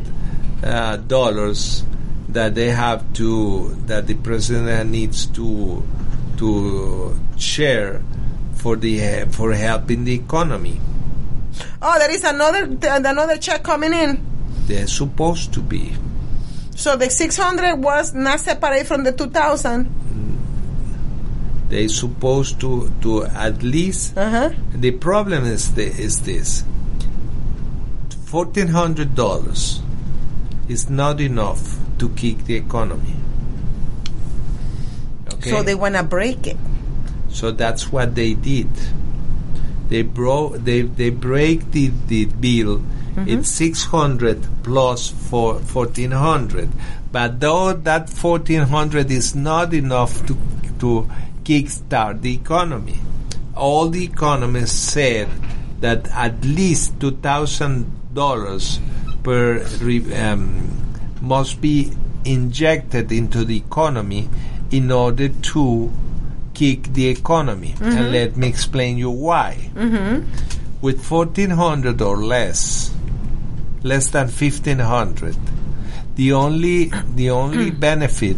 uh, 0.63 0.97
dollars 0.97 1.85
that 2.33 2.55
they 2.55 2.71
have 2.71 3.13
to 3.15 3.75
that 3.87 4.07
the 4.07 4.15
president 4.15 4.91
needs 4.91 5.27
to 5.27 5.83
to 6.39 7.19
share 7.37 8.03
for 8.55 8.77
the 8.77 9.03
uh, 9.05 9.27
for 9.27 9.53
helping 9.53 10.05
the 10.05 10.15
economy. 10.15 10.81
Oh, 11.83 11.99
there 11.99 12.11
is 12.11 12.25
another 12.25 12.65
another 12.83 13.37
check 13.37 13.63
coming 13.63 13.93
in. 13.93 14.25
They're 14.67 14.87
supposed 14.87 15.53
to 15.55 15.61
be. 15.61 15.95
So 16.77 16.97
the 16.97 17.11
600 17.11 17.77
was 17.77 18.15
not 18.15 18.41
separate 18.41 18.87
from 18.87 19.05
the 19.05 19.13
2000. 19.13 20.01
They're 21.69 21.89
supposed 21.89 22.61
to 22.61 22.91
to 23.03 23.25
at 23.27 23.63
least. 23.63 24.17
Uh 24.17 24.31
huh. 24.31 24.51
The 24.75 24.91
problem 24.93 25.45
is 25.45 25.75
the, 25.75 25.87
is 25.87 26.21
this: 26.23 26.65
fourteen 28.27 28.69
hundred 28.69 29.15
dollars 29.15 29.81
is 30.71 30.89
not 30.89 31.21
enough 31.21 31.77
to 31.99 32.09
kick 32.11 32.45
the 32.45 32.55
economy. 32.55 33.15
Okay, 35.35 35.51
So 35.51 35.63
they 35.63 35.75
want 35.75 35.97
to 35.97 36.05
break 36.05 36.47
it. 36.47 36.57
So 37.29 37.51
that's 37.51 37.91
what 37.91 38.15
they 38.15 38.35
did. 38.35 38.71
They 39.89 40.03
broke. 40.03 40.63
They 40.63 40.83
they 40.83 41.11
break 41.11 41.73
the 41.73 41.91
the 42.07 42.27
bill. 42.27 42.83
It's 43.17 43.27
mm-hmm. 43.27 43.43
six 43.43 43.85
hundred 43.91 44.47
plus 44.63 45.11
for 45.11 45.59
fourteen 45.59 46.13
hundred, 46.13 46.71
but 47.11 47.41
though 47.41 47.73
that 47.73 48.09
fourteen 48.09 48.63
hundred 48.63 49.11
is 49.11 49.35
not 49.35 49.75
enough 49.75 50.25
to 50.27 50.39
to 50.79 51.11
kickstart 51.43 52.23
the 52.23 52.35
economy. 52.35 53.01
All 53.57 53.89
the 53.89 54.05
economists 54.05 54.79
said 54.79 55.29
that 55.81 56.07
at 56.15 56.45
least 56.45 57.01
two 57.01 57.19
thousand 57.19 57.91
dollars 58.15 58.79
per 59.23 59.65
um, 60.17 60.95
must 61.21 61.61
be 61.61 61.93
injected 62.25 63.13
into 63.13 63.45
the 63.45 63.57
economy 63.57 64.29
in 64.71 64.91
order 64.91 65.29
to 65.29 65.93
kick 66.55 66.93
the 66.93 67.09
economy. 67.09 67.75
And 67.81 67.95
mm-hmm. 67.95 68.13
let 68.13 68.37
me 68.37 68.49
explain 68.49 68.99
you 68.99 69.11
why. 69.11 69.71
Mm-hmm. 69.75 70.29
With 70.81 71.11
1400 71.11 72.01
or 72.01 72.17
less, 72.19 72.93
less 73.83 74.09
than 74.09 74.29
1500, 74.29 75.37
the 76.17 76.33
only 76.33 76.93
the 77.15 77.31
only 77.31 77.71
mm. 77.71 77.81
benefit 77.81 78.37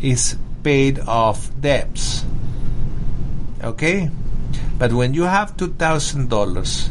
is 0.00 0.36
paid 0.62 1.00
off 1.00 1.50
debts. 1.60 2.24
Okay? 3.62 4.10
But 4.78 4.92
when 4.92 5.12
you 5.12 5.24
have 5.24 5.56
$2,000, 5.56 6.88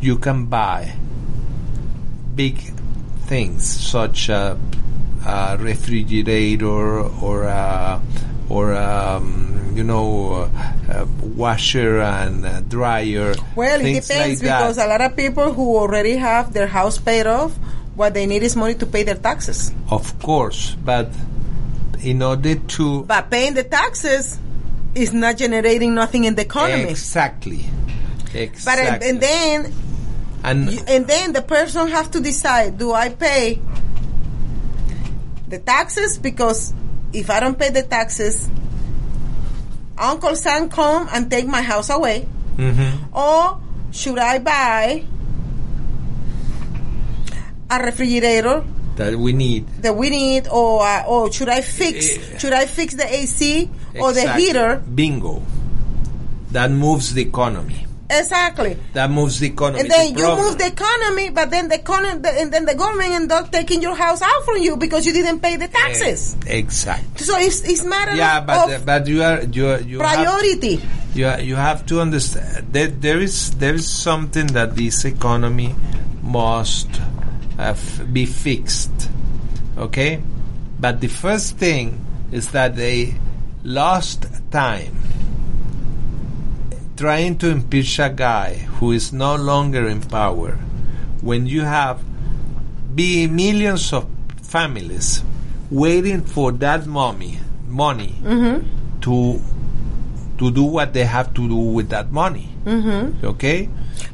you 0.00 0.18
can 0.18 0.46
buy 0.46 0.94
big 2.34 2.58
things 3.26 3.64
such 3.64 4.28
a, 4.28 4.58
a 5.26 5.56
refrigerator 5.58 7.00
or 7.22 7.44
a, 7.44 8.00
or 8.48 8.74
um, 8.74 9.72
you 9.74 9.84
know 9.84 10.50
washer 11.22 12.00
and 12.00 12.68
dryer. 12.68 13.34
Well, 13.54 13.80
it 13.80 14.00
depends 14.00 14.42
like 14.42 14.48
that. 14.48 14.58
because 14.60 14.78
a 14.78 14.86
lot 14.86 15.00
of 15.00 15.16
people 15.16 15.52
who 15.52 15.76
already 15.76 16.16
have 16.16 16.52
their 16.52 16.66
house 16.66 16.98
paid 16.98 17.26
off, 17.26 17.56
what 17.94 18.14
they 18.14 18.26
need 18.26 18.42
is 18.42 18.56
money 18.56 18.74
to 18.74 18.86
pay 18.86 19.02
their 19.04 19.16
taxes. 19.16 19.72
Of 19.90 20.18
course, 20.20 20.76
but 20.84 21.10
in 22.02 22.22
order 22.22 22.54
to 22.56 23.04
But 23.04 23.30
paying 23.30 23.54
the 23.54 23.64
taxes 23.64 24.38
is 24.94 25.12
not 25.12 25.36
generating 25.36 25.94
nothing 25.94 26.24
in 26.24 26.34
the 26.34 26.42
economy. 26.42 26.90
Exactly. 26.90 27.64
But 28.24 28.34
Exactly. 28.34 28.86
and, 28.86 29.02
and 29.02 29.20
then 29.20 29.72
and 30.44 30.70
you- 30.70 30.82
and 30.86 31.06
then 31.06 31.32
the 31.32 31.42
person 31.42 31.88
has 31.88 32.08
to 32.08 32.20
decide: 32.20 32.78
Do 32.78 32.92
I 32.92 33.08
pay 33.10 33.60
the 35.48 35.58
taxes? 35.58 36.18
Because 36.18 36.72
if 37.12 37.28
I 37.30 37.40
don't 37.40 37.58
pay 37.58 37.70
the 37.70 37.82
taxes, 37.82 38.48
Uncle 39.98 40.36
Sam 40.36 40.68
come 40.68 41.08
and 41.12 41.30
take 41.30 41.46
my 41.46 41.62
house 41.62 41.90
away, 41.90 42.26
Mhm. 42.56 43.12
or 43.12 43.58
should 43.92 44.18
I 44.18 44.38
buy 44.38 45.04
a 47.70 47.78
refrigerator 47.84 48.64
that 48.96 49.16
we 49.18 49.32
need 49.32 49.66
that 49.82 49.96
we 49.96 50.10
need, 50.10 50.48
or 50.48 50.82
uh, 50.82 51.04
or 51.06 51.32
should 51.32 51.48
I 51.48 51.60
fix 51.62 52.16
Eh. 52.16 52.38
should 52.38 52.52
I 52.52 52.66
fix 52.66 52.94
the 52.94 53.06
AC 53.06 53.70
or 53.98 54.12
the 54.12 54.32
heater? 54.34 54.82
Bingo. 54.94 55.42
That 56.52 56.70
moves 56.72 57.14
the 57.14 57.22
economy. 57.22 57.86
Exactly. 58.10 58.76
That 58.92 59.10
moves 59.10 59.38
the 59.40 59.46
economy. 59.48 59.80
And 59.80 59.90
then 59.90 60.12
The 60.14 60.18
you 60.20 60.24
problem- 60.26 60.46
move 60.48 60.58
the 60.58 60.66
economy, 60.66 61.30
but 61.30 61.50
then 61.50 61.68
the 61.68 61.76
economy, 61.76 62.28
and 62.40 62.52
then 62.52 62.64
the 62.66 62.74
government 62.74 63.12
end 63.12 63.30
up 63.32 63.52
taking 63.52 63.80
your 63.82 63.94
house 63.94 64.20
out 64.20 64.44
from 64.44 64.58
you 64.58 64.76
because 64.76 65.06
you 65.06 65.12
didn't 65.12 65.40
pay 65.40 65.56
the 65.56 65.68
taxes. 65.68 66.36
Eh, 66.46 66.56
Exactly. 66.58 67.24
So 67.24 67.38
it's 67.38 67.60
it's 67.62 67.84
matter 67.84 68.16
Yeah, 68.16 68.40
but 68.40 68.70
of 68.74 68.84
but 68.84 69.06
you 69.06 69.22
are 69.22 69.42
you 69.44 69.68
are, 69.68 69.80
you 69.80 70.00
have, 70.00 70.14
priority. 70.26 70.82
you 71.14 71.26
are, 71.26 71.40
you 71.40 71.54
have 71.56 71.86
to 71.86 72.00
understand 72.00 72.72
that 72.72 73.00
there 73.00 73.20
is 73.20 73.52
there 73.62 73.74
is 73.74 73.88
something 73.88 74.46
that 74.58 74.74
this 74.76 75.04
economy 75.04 75.74
must 76.22 76.88
uh, 77.58 77.74
f- 77.78 78.02
be 78.12 78.26
fixed. 78.26 78.90
Okay, 79.78 80.20
but 80.80 81.00
the 81.00 81.08
first 81.08 81.56
thing 81.58 82.04
is 82.32 82.50
that 82.52 82.74
they 82.76 83.14
lost 83.64 84.26
time 84.50 84.92
trying 87.00 87.38
to 87.38 87.48
impeach 87.48 87.98
a 87.98 88.10
guy 88.12 88.52
who 88.76 88.92
is 88.92 89.08
no 89.10 89.34
longer 89.34 89.88
in 89.88 90.02
power 90.04 90.52
when 91.24 91.46
you 91.48 91.62
have 91.64 91.96
be 92.94 93.26
millions 93.26 93.92
of 93.96 94.04
families 94.44 95.24
waiting 95.70 96.20
for 96.20 96.52
that 96.52 96.84
mommy 96.84 97.40
money 97.66 98.12
to 99.00 99.40
to 100.36 100.50
do 100.52 100.64
what 100.64 100.92
they 100.92 101.04
have 101.04 101.32
to 101.32 101.48
do 101.48 101.56
with 101.56 101.88
that 101.88 102.10
money. 102.12 102.48
Mm-hmm. 102.64 103.24
Okay, 103.24 103.68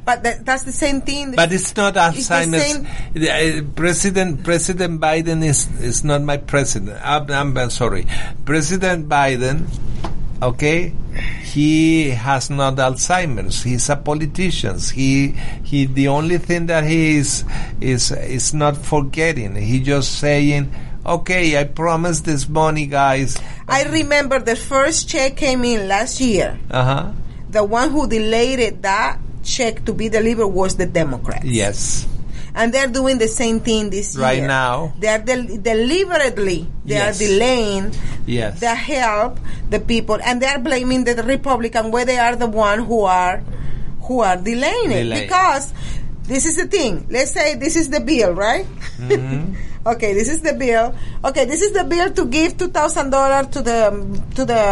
But 0.05 0.23
that, 0.23 0.45
that's 0.47 0.63
the 0.63 0.71
same 0.75 1.01
thing. 1.03 1.35
but 1.35 1.51
it's 1.51 1.75
not 1.77 1.95
Alzheimer's. 1.95 2.83
uh, 3.19 3.63
President 3.75 4.45
President 4.47 5.01
Biden 5.01 5.43
is 5.43 5.67
is 5.83 6.05
not 6.05 6.23
my 6.23 6.37
president. 6.39 6.99
I'm, 7.03 7.57
I'm 7.59 7.71
sorry, 7.71 8.07
President 8.45 9.09
Biden. 9.09 9.67
Okay, 10.43 10.95
he 11.57 12.11
has 12.11 12.51
not 12.51 12.77
Alzheimer's. 12.77 13.63
He's 13.63 13.89
a 13.89 13.97
politician. 13.97 14.77
He 14.77 15.33
he. 15.65 15.87
The 15.87 16.09
only 16.09 16.37
thing 16.37 16.67
that 16.67 16.85
he 16.85 17.17
is 17.17 17.49
is 17.81 18.13
is 18.13 18.53
not 18.53 18.77
forgetting. 18.77 19.57
He 19.57 19.81
just 19.81 20.21
saying, 20.21 20.69
"Okay, 21.01 21.57
I 21.57 21.65
promise 21.65 22.21
this 22.21 22.45
money, 22.45 22.85
guys." 22.85 23.41
I 23.65 23.89
remember 23.89 24.39
the 24.39 24.55
first 24.55 25.09
check 25.09 25.41
came 25.41 25.65
in 25.65 25.89
last 25.89 26.21
year. 26.21 26.61
Uh 26.69 26.85
huh. 26.85 27.05
The 27.49 27.65
one 27.65 27.89
who 27.89 28.05
delayed 28.05 28.83
that 28.85 29.17
check 29.41 29.87
to 29.89 29.97
be 29.97 30.13
delivered 30.13 30.53
was 30.53 30.77
the 30.77 30.85
Democrats. 30.85 31.49
Yes. 31.49 32.05
And 32.57 32.73
they're 32.73 32.89
doing 32.89 33.19
the 33.19 33.29
same 33.29 33.61
thing 33.61 33.91
this 33.91 34.17
Right 34.17 34.41
year. 34.41 34.43
Right 34.43 34.49
now. 34.49 34.95
They're 34.99 35.19
del- 35.21 35.61
deliberately, 35.61 36.67
they 36.87 36.95
Yes. 36.95 37.15
are 37.15 37.19
delaying 37.27 37.93
Yes. 38.27 38.61
the 38.61 38.75
help 38.75 39.39
the 39.71 39.79
people 39.79 40.19
and 40.25 40.41
they're 40.41 40.59
blaming 40.59 41.05
the 41.05 41.15
Republican 41.23 41.91
where 41.91 42.05
they 42.07 42.17
are 42.19 42.35
the 42.35 42.47
one 42.49 42.81
who 42.81 43.03
are 43.05 43.43
who 44.09 44.21
are 44.21 44.37
delaying 44.37 44.91
it 44.93 45.05
because 45.23 45.75
this 46.25 46.47
is 46.47 46.57
the 46.57 46.67
thing 46.67 47.07
let's 47.11 47.31
say 47.33 47.55
this 47.57 47.77
is 47.77 47.89
the 47.91 48.01
bill 48.01 48.33
right 48.33 48.67
Mm-hmm. 48.99 49.55
okay 49.93 50.15
this 50.15 50.29
is 50.29 50.41
the 50.43 50.55
bill 50.55 50.95
okay 51.25 51.45
this 51.45 51.61
is 51.63 51.73
the 51.73 51.85
bill 51.85 52.11
to 52.15 52.25
give 52.27 52.57
two 52.57 52.69
thousand 52.69 53.11
dollars 53.11 53.47
to 53.49 53.61
the 53.63 53.81
to 54.35 54.45
the 54.45 54.63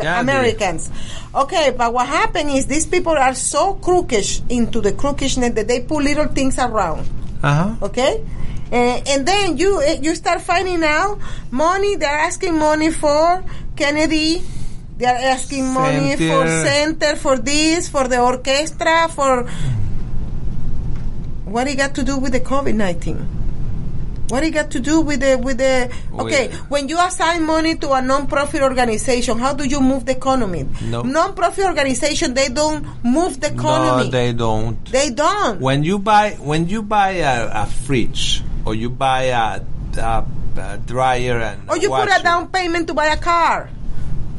Yeah, 0.00 0.20
Americans. 0.20 0.90
Okay, 1.34 1.74
but 1.76 1.92
what 1.92 2.06
happened 2.06 2.50
is 2.50 2.66
these 2.66 2.86
people 2.86 3.12
are 3.12 3.34
so 3.34 3.74
crookish 3.74 4.40
into 4.48 4.80
the 4.80 4.92
crookishness 4.92 5.54
that 5.54 5.68
they 5.68 5.80
put 5.80 6.02
little 6.04 6.28
things 6.28 6.58
around 6.58 7.04
Uh 7.42 7.54
huh. 7.76 7.86
okay 7.88 8.24
Eh, 8.72 9.02
and 9.12 9.26
then 9.28 9.58
you 9.58 9.82
eh, 9.82 9.98
you 10.00 10.14
start 10.14 10.40
finding 10.40 10.82
out 10.82 11.18
money 11.50 11.96
they're 11.96 12.08
asking 12.24 12.56
money 12.56 12.90
for 12.90 13.44
kennedy 13.76 14.40
they're 14.96 15.12
asking 15.36 15.68
money 15.68 16.16
for 16.16 16.46
Center. 16.48 16.64
center 16.64 17.16
for 17.16 17.36
this 17.36 17.90
for 17.92 18.08
the 18.08 18.16
orchestra 18.18 19.08
for 19.12 19.44
what 21.44 21.68
it 21.68 21.76
got 21.76 21.94
to 21.96 22.02
do 22.02 22.16
with 22.16 22.32
the 22.32 22.40
covid-19 22.40 23.41
what 24.28 24.42
it 24.44 24.50
got 24.50 24.70
to 24.70 24.80
do 24.80 25.00
with 25.00 25.20
the 25.20 25.36
with 25.36 25.58
the 25.58 25.90
okay 26.18 26.48
With- 26.48 26.70
when 26.70 26.88
you 26.88 26.98
assign 26.98 27.44
money 27.44 27.76
to 27.76 27.92
a 27.92 28.00
non-profit 28.00 28.62
organization 28.62 29.38
how 29.38 29.52
do 29.52 29.64
you 29.64 29.80
move 29.80 30.06
the 30.06 30.16
economy? 30.16 30.68
No. 30.82 31.02
non-profit 31.02 31.64
organization 31.64 32.34
they 32.34 32.48
don't 32.48 32.86
move 33.04 33.40
the 33.40 33.52
economy. 33.52 34.04
No, 34.04 34.10
they 34.10 34.32
don't. 34.32 34.84
they 34.90 35.10
don't. 35.10 35.60
When 35.60 35.82
you 35.84 35.98
buy 35.98 36.32
when 36.40 36.68
you 36.68 36.82
buy 36.82 37.22
a, 37.22 37.62
a 37.62 37.66
fridge 37.66 38.42
or 38.64 38.74
you 38.74 38.90
buy 38.90 39.34
a, 39.34 39.60
a, 39.98 40.24
a 40.56 40.78
dryer 40.78 41.38
and 41.38 41.68
or 41.68 41.76
you 41.76 41.88
put 41.88 42.08
a 42.08 42.22
down 42.22 42.48
payment 42.48 42.86
to 42.88 42.94
buy 42.94 43.06
a 43.06 43.18
car. 43.18 43.70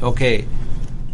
Okay 0.02 0.46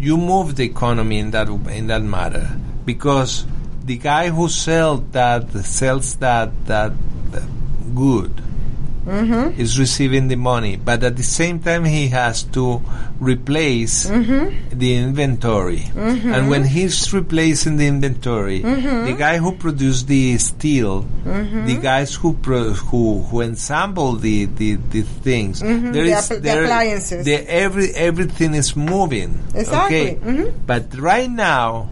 you 0.01 0.17
move 0.17 0.57
the 0.57 0.65
economy 0.65 1.19
in 1.19 1.31
that 1.31 1.49
in 1.49 1.87
that 1.89 2.03
matter. 2.03 2.49
Because 2.85 3.47
the 3.85 3.99
guy 3.99 4.31
who 4.31 4.49
sells 4.49 5.05
that 5.13 5.53
sells 5.65 6.17
that 6.17 6.51
that 6.67 6.93
good 7.95 8.33
Mm-hmm. 9.01 9.59
is 9.61 9.79
receiving 9.79 10.29
the 10.29 10.37
money 10.37 10.77
but 10.77 11.03
at 11.03 11.17
the 11.17 11.23
same 11.23 11.59
time 11.59 11.85
he 11.85 12.09
has 12.09 12.43
to 12.53 12.83
replace 13.19 14.07
Mm-hmm. 14.07 14.79
the 14.79 14.95
inventory 14.97 15.85
and 15.97 16.51
when 16.51 16.65
he's 16.65 17.13
replacing 17.13 17.77
the 17.77 17.87
inventory 17.87 18.61
Mm-hmm. 18.61 19.07
the 19.07 19.15
guy 19.17 19.39
who 19.39 19.53
produced 19.57 20.07
the 20.07 20.37
steel 20.39 21.07
the 21.25 21.79
guys 21.81 22.15
who 22.15 22.35
pro- 22.35 22.73
who 22.73 23.23
who 23.23 23.43
ensemble 23.43 24.17
the 24.17 24.45
the, 24.47 24.77
the 24.91 25.03
things 25.03 25.61
there 25.61 25.71
Mm-hmm. 25.71 25.93
The 25.93 26.01
is- 26.01 26.13
app- 26.13 26.29
the 26.29 26.41
there- 26.41 26.65
appliances. 26.65 27.25
the 27.25 27.37
every 27.51 27.89
everything 27.95 28.55
is 28.55 28.77
moving 28.77 29.39
Exactly. 29.55 30.17
okay 30.19 30.53
but 30.67 30.93
right 30.99 31.31
now 31.31 31.89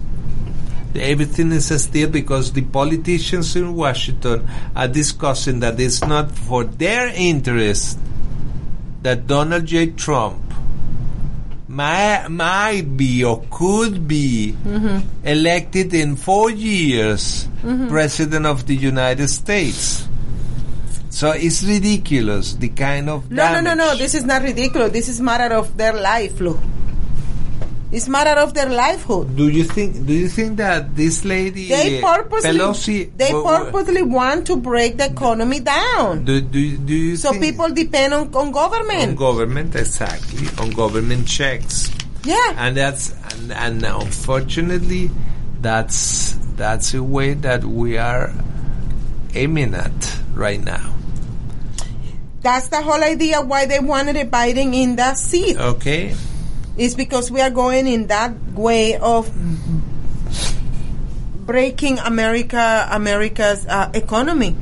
everything 0.97 1.53
is 1.53 1.83
still 1.83 2.09
because 2.09 2.53
the 2.53 2.63
politicians 2.63 3.55
in 3.57 3.75
Washington 3.75 4.49
are 4.75 4.89
discussing 4.89 5.61
that 5.61 5.79
it's 5.79 6.03
not 6.03 6.33
for 6.33 6.65
their 6.65 7.09
interest 7.09 7.99
that 9.03 9.27
Donald 9.27 9.67
J. 9.67 9.91
Trump 9.93 10.43
might, 11.69 12.29
might 12.29 12.97
be 12.97 13.25
or 13.25 13.45
could 13.51 14.09
be 14.09 14.57
mm-hmm. 14.65 15.27
elected 15.27 15.95
in 15.95 16.17
four 16.17 16.51
years 16.51 17.47
mm-hmm. 17.63 17.89
president 17.89 18.47
of 18.47 18.67
the 18.67 18.75
United 18.75 19.29
States. 19.29 20.09
So 21.11 21.33
it's 21.33 21.63
ridiculous 21.63 22.55
the 22.55 22.69
kind 22.69 23.09
of 23.09 23.31
No, 23.31 23.53
no, 23.53 23.61
no, 23.61 23.75
no. 23.75 23.97
This 23.97 24.15
is 24.15 24.25
not 24.25 24.43
ridiculous. 24.43 24.93
This 24.93 25.09
is 25.09 25.21
matter 25.21 25.55
of 25.55 25.77
their 25.77 25.93
life, 25.93 26.41
Lou. 26.41 26.59
It's 27.91 28.07
matter 28.07 28.39
of 28.39 28.53
their 28.53 28.69
livelihood. 28.69 29.35
Do 29.35 29.49
you 29.49 29.65
think? 29.65 30.05
Do 30.05 30.13
you 30.13 30.29
think 30.29 30.59
that 30.59 30.95
this 30.95 31.25
lady 31.25 31.69
They 31.69 32.03
uh, 32.03 32.17
purposely, 32.17 32.51
Pelosi? 32.51 33.17
they 33.17 33.33
purposely 33.33 34.03
want 34.03 34.47
to 34.49 34.57
break 34.57 34.99
the 34.99 35.07
economy 35.07 35.61
down. 35.61 36.25
Do, 36.27 36.41
do, 36.43 36.77
do 36.77 36.95
you 36.95 37.17
So 37.17 37.33
people 37.33 37.71
depend 37.71 38.13
on, 38.13 38.35
on 38.35 38.53
government? 38.53 39.09
on 39.09 39.15
government. 39.15 39.73
government 39.73 39.77
exactly 39.77 40.49
on 40.61 40.71
government 40.71 41.27
checks, 41.27 41.91
yeah. 42.25 42.55
and 42.57 42.77
that's 42.77 43.11
and, 43.33 43.53
and 43.53 43.83
unfortunately, 43.85 45.11
that's 45.63 46.37
that's 46.57 46.93
a 46.93 47.03
way 47.03 47.33
that 47.35 47.65
we 47.65 47.97
are 47.97 48.35
aiming 49.35 49.73
at 49.75 50.21
right 50.35 50.61
now. 50.63 50.93
That's 52.43 52.69
the 52.69 52.83
whole 52.83 53.03
idea 53.03 53.41
why 53.41 53.65
they 53.67 53.81
wanted 53.81 54.17
a 54.17 54.25
Biden 54.25 54.75
in 54.75 54.97
that 54.97 55.17
seat. 55.19 55.57
Okay, 55.57 56.15
It's 56.79 56.95
because 56.95 57.31
we 57.31 57.41
are 57.41 57.51
going 57.51 57.87
in 57.89 58.07
that 58.07 58.33
way 58.55 58.97
of 58.97 59.29
breaking 61.45 61.99
America, 61.99 62.87
America's 62.91 63.67
uh, 63.67 63.91
economy. 63.95 64.55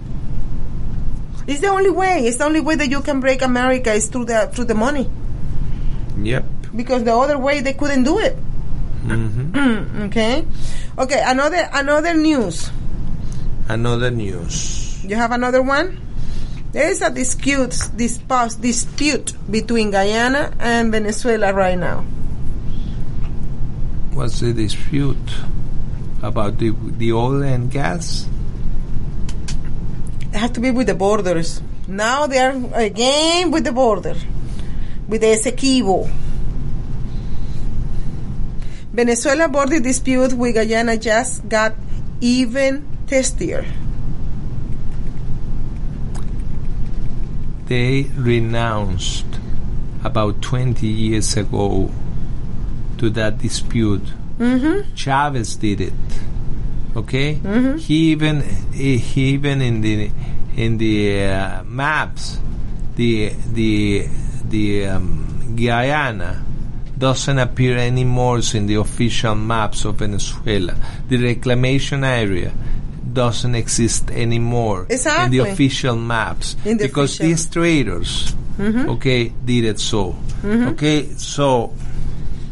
It's 1.47 1.61
the 1.61 1.69
only 1.69 1.91
way. 1.91 2.27
It's 2.27 2.39
the 2.39 2.45
only 2.45 2.61
way 2.61 2.75
that 2.75 2.89
you 2.89 3.03
can 3.03 3.21
break 3.21 3.43
America 3.43 3.93
is 3.93 4.09
through 4.09 4.25
the 4.27 4.51
through 4.53 4.65
the 4.65 4.75
money. 4.75 5.09
yep. 6.19 6.45
Because 6.75 7.05
the 7.05 7.15
other 7.15 7.39
way 7.39 7.61
they 7.61 7.73
couldn't 7.73 8.03
do 8.05 8.19
it. 8.19 8.35
hmm 9.07 10.03
Okay. 10.11 10.45
Okay. 10.99 11.23
Another 11.25 11.69
another 11.73 12.15
news. 12.15 12.71
Another 13.69 14.11
news. 14.11 14.99
You 15.05 15.17
have 15.17 15.31
another 15.33 15.63
one. 15.63 16.01
There 16.77 16.91
is 16.91 17.01
a 17.01 17.09
dispute 17.09 17.73
dispute 17.97 18.61
dispute 18.61 19.33
between 19.51 19.91
Guyana 19.91 20.53
and 20.61 20.93
Venezuela 20.93 21.55
right 21.55 21.79
now. 21.79 22.05
what's 24.13 24.41
the 24.41 24.53
dispute 24.53 25.31
about 26.21 26.59
the 26.59 26.77
the 27.01 27.15
oil 27.15 27.41
and 27.41 27.71
gas? 27.73 28.29
It 30.21 30.37
has 30.37 30.51
to 30.51 30.61
be 30.61 30.71
with 30.71 30.89
the 30.89 30.95
borders. 30.95 31.63
Now 31.89 32.27
they 32.27 32.45
are 32.45 32.53
again 32.75 33.51
with 33.51 33.65
the 33.65 33.73
border, 33.73 34.21
with 35.09 35.23
the 35.23 35.33
Essequibo. 35.33 36.13
Venezuela 38.93 39.49
border 39.49 39.81
dispute 39.81 40.35
with 40.35 40.55
Guyana 40.55 40.99
just 40.99 41.49
got 41.49 41.73
even 42.21 42.85
testier. 43.09 43.65
They 47.67 48.05
renounced 48.15 49.27
about 50.05 50.41
20 50.43 50.87
years 50.87 51.37
ago 51.37 51.91
to 52.99 53.11
that 53.11 53.39
dispute. 53.39 54.05
Mm-hmm. 54.39 54.95
Chavez 54.95 55.57
did 55.57 55.81
it. 55.81 55.93
Okay, 56.95 57.35
Mm-hmm. 57.37 57.77
he 57.79 58.13
even 58.13 58.41
he 58.73 58.97
even 59.35 59.61
in 59.61 59.81
the 59.83 60.11
in 60.57 60.79
the 60.79 61.25
uh, 61.25 61.63
maps, 61.65 62.39
the 62.95 63.33
the 63.53 64.09
the 64.49 64.87
um, 64.87 65.53
Guyana 65.57 66.43
doesn't 66.97 67.39
appear 67.39 67.77
anymore 67.77 68.41
in 68.55 68.67
the 68.67 68.77
official 68.77 69.35
maps 69.35 69.85
of 69.85 69.97
Venezuela. 69.97 70.75
The 71.09 71.19
reclamation 71.19 72.03
area 72.05 72.53
doesn't 73.17 73.55
exist 73.57 74.11
anymore 74.13 74.85
Exactly. 74.93 75.25
in 75.25 75.31
the 75.33 75.51
official 75.51 75.97
maps 75.97 76.55
the 76.63 76.77
because 76.77 77.17
official. 77.17 77.27
these 77.27 77.45
traders, 77.49 78.35
okay, 78.61 79.33
did 79.45 79.65
it 79.65 79.81
so. 79.81 80.15
Okay, 80.45 81.09
so 81.17 81.73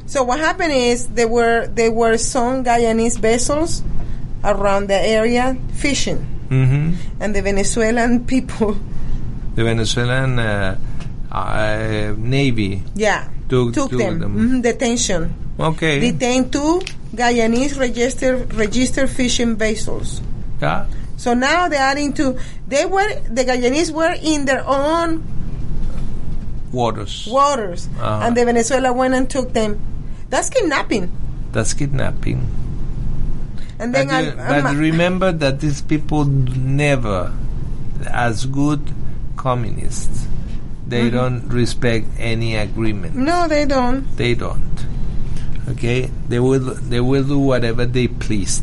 So 0.07 0.23
what 0.25 0.39
happened 0.41 0.73
is 0.73 1.09
there 1.13 1.29
were 1.29 1.67
there 1.69 1.91
were 1.93 2.17
some 2.19 2.63
Guyanese 2.65 3.19
vessels 3.19 3.83
around 4.45 4.89
the 4.89 5.01
area 5.01 5.57
fishing, 5.75 6.21
mhm, 6.51 6.95
and 7.21 7.35
the 7.35 7.43
Venezuelan 7.43 8.25
people, 8.33 8.77
the 9.57 9.65
Venezuelan 9.65 10.39
uh, 10.39 10.77
uh, 11.33 12.15
navy 12.19 12.83
yeah, 12.95 13.27
took, 13.49 13.75
took 13.75 13.91
them, 13.91 14.21
Mhm, 14.23 14.63
detention, 14.63 15.35
Okay, 15.59 15.99
detained 16.01 16.53
two 16.53 16.81
Guyanese 17.15 17.75
registered 17.79 18.53
registered 18.55 19.11
fishing 19.11 19.57
vessels. 19.57 20.21
Yeah. 20.65 20.87
So 21.21 21.33
now 21.37 21.69
they 21.69 21.77
are 21.79 21.97
into 21.97 22.37
they 22.67 22.85
were 22.89 23.07
the 23.29 23.45
Guyanese 23.45 23.93
were 23.93 24.17
in 24.21 24.45
their 24.49 24.65
own 24.67 25.23
waters. 26.73 27.29
waters, 27.31 27.89
Uh-huh. 28.01 28.25
and 28.27 28.37
the 28.37 28.45
Venezuela 28.45 28.93
went 28.93 29.15
and 29.15 29.29
took 29.31 29.53
them. 29.53 29.79
That's 30.31 30.51
kidnapping. 30.51 31.13
That's 31.53 31.73
kidnapping. 31.75 32.43
And 33.79 33.95
then 33.95 34.07
but, 34.09 34.15
I, 34.15 34.21
you- 34.23 34.39
I'm- 34.39 34.63
but 34.65 34.77
remember 34.77 35.31
that 35.33 35.61
these 35.61 35.83
people 35.83 36.25
never, 36.25 37.31
as 38.11 38.47
good 38.47 38.81
communists, 39.37 40.27
they 40.87 41.09
Mm-hmm. 41.09 41.17
don't 41.17 41.43
respect 41.49 42.07
any 42.19 42.57
agreement. 42.57 43.15
no, 43.15 43.47
they 43.49 43.65
don't. 43.65 44.03
They 44.17 44.35
don't. 44.35 44.75
Okay, 45.71 46.11
they 46.29 46.39
will 46.41 46.75
they 46.93 47.01
will 47.01 47.25
do 47.25 47.39
whatever 47.39 47.87
they 47.87 48.07
please. 48.09 48.61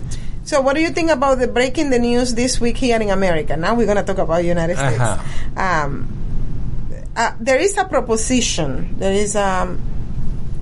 So, 0.52 0.60
what 0.60 0.76
do 0.76 0.82
you 0.82 0.90
think 0.90 1.10
about 1.10 1.40
the 1.40 1.48
breaking 1.48 1.92
the 1.92 2.00
news 2.00 2.36
this 2.36 2.60
week 2.60 2.76
here 2.76 3.00
in 3.00 3.10
America? 3.10 3.56
Now 3.56 3.74
we're 3.74 3.86
going 3.86 3.96
to 3.96 4.04
talk 4.04 4.18
about 4.18 4.44
United 4.44 4.76
States. 4.76 5.00
Uh-huh. 5.00 5.56
Um, 5.56 6.12
uh, 7.16 7.32
there 7.40 7.58
is 7.58 7.78
a 7.78 7.86
proposition. 7.86 9.00
There 9.00 9.14
is 9.14 9.38
um, 9.38 9.80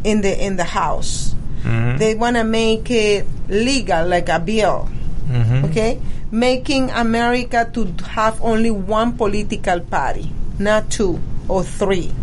in 0.04 0.22
the 0.22 0.30
in 0.30 0.58
the 0.58 0.64
House. 0.64 1.34
Mm-hmm. 1.64 1.98
They 1.98 2.14
want 2.14 2.36
to 2.36 2.44
make 2.44 2.92
it 2.92 3.26
legal, 3.50 4.06
like 4.06 4.30
a 4.30 4.38
bill. 4.38 4.88
Mm-hmm. 5.26 5.66
Okay, 5.74 6.00
making 6.30 6.92
America 6.92 7.68
to 7.74 7.90
have 8.14 8.40
only 8.44 8.70
one 8.70 9.18
political 9.18 9.80
party, 9.80 10.30
not 10.60 10.92
two 10.92 11.20
or 11.48 11.64
three, 11.64 12.14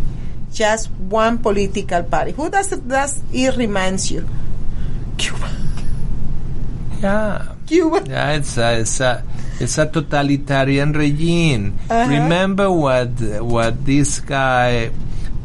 just 0.53 0.89
one 0.91 1.39
political 1.39 2.03
party. 2.03 2.31
Who 2.31 2.49
does 2.49 2.71
it? 2.71 2.87
Does 2.87 3.19
it 3.33 3.57
reminds 3.57 4.09
you? 4.09 4.23
Cuba. 5.17 5.66
Yeah. 7.01 7.53
Cuba. 7.67 8.03
Yeah, 8.07 8.31
it's 8.33 8.57
a, 8.57 8.79
it's 8.79 8.99
a, 9.01 9.23
it's 9.59 9.77
a 9.77 9.85
totalitarian 9.85 10.93
regime. 10.93 11.77
Uh-huh. 11.89 12.09
Remember 12.09 12.71
what 12.71 13.09
what 13.43 13.83
this 13.85 14.19
guy, 14.21 14.89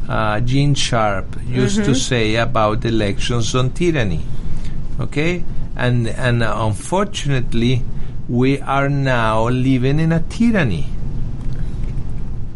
uh, 0.08 0.40
Gene 0.40 0.74
Sharp, 0.74 1.26
used 1.46 1.78
Mm-hmm. 1.80 1.92
to 1.92 1.94
say 1.98 2.36
about 2.36 2.84
elections 2.84 3.54
on 3.54 3.70
tyranny. 3.70 4.22
Okay, 5.00 5.42
and 5.76 6.06
and 6.08 6.42
unfortunately, 6.42 7.82
we 8.28 8.60
are 8.60 8.88
now 8.88 9.48
living 9.48 9.98
in 9.98 10.12
a 10.12 10.20
tyranny. 10.20 10.86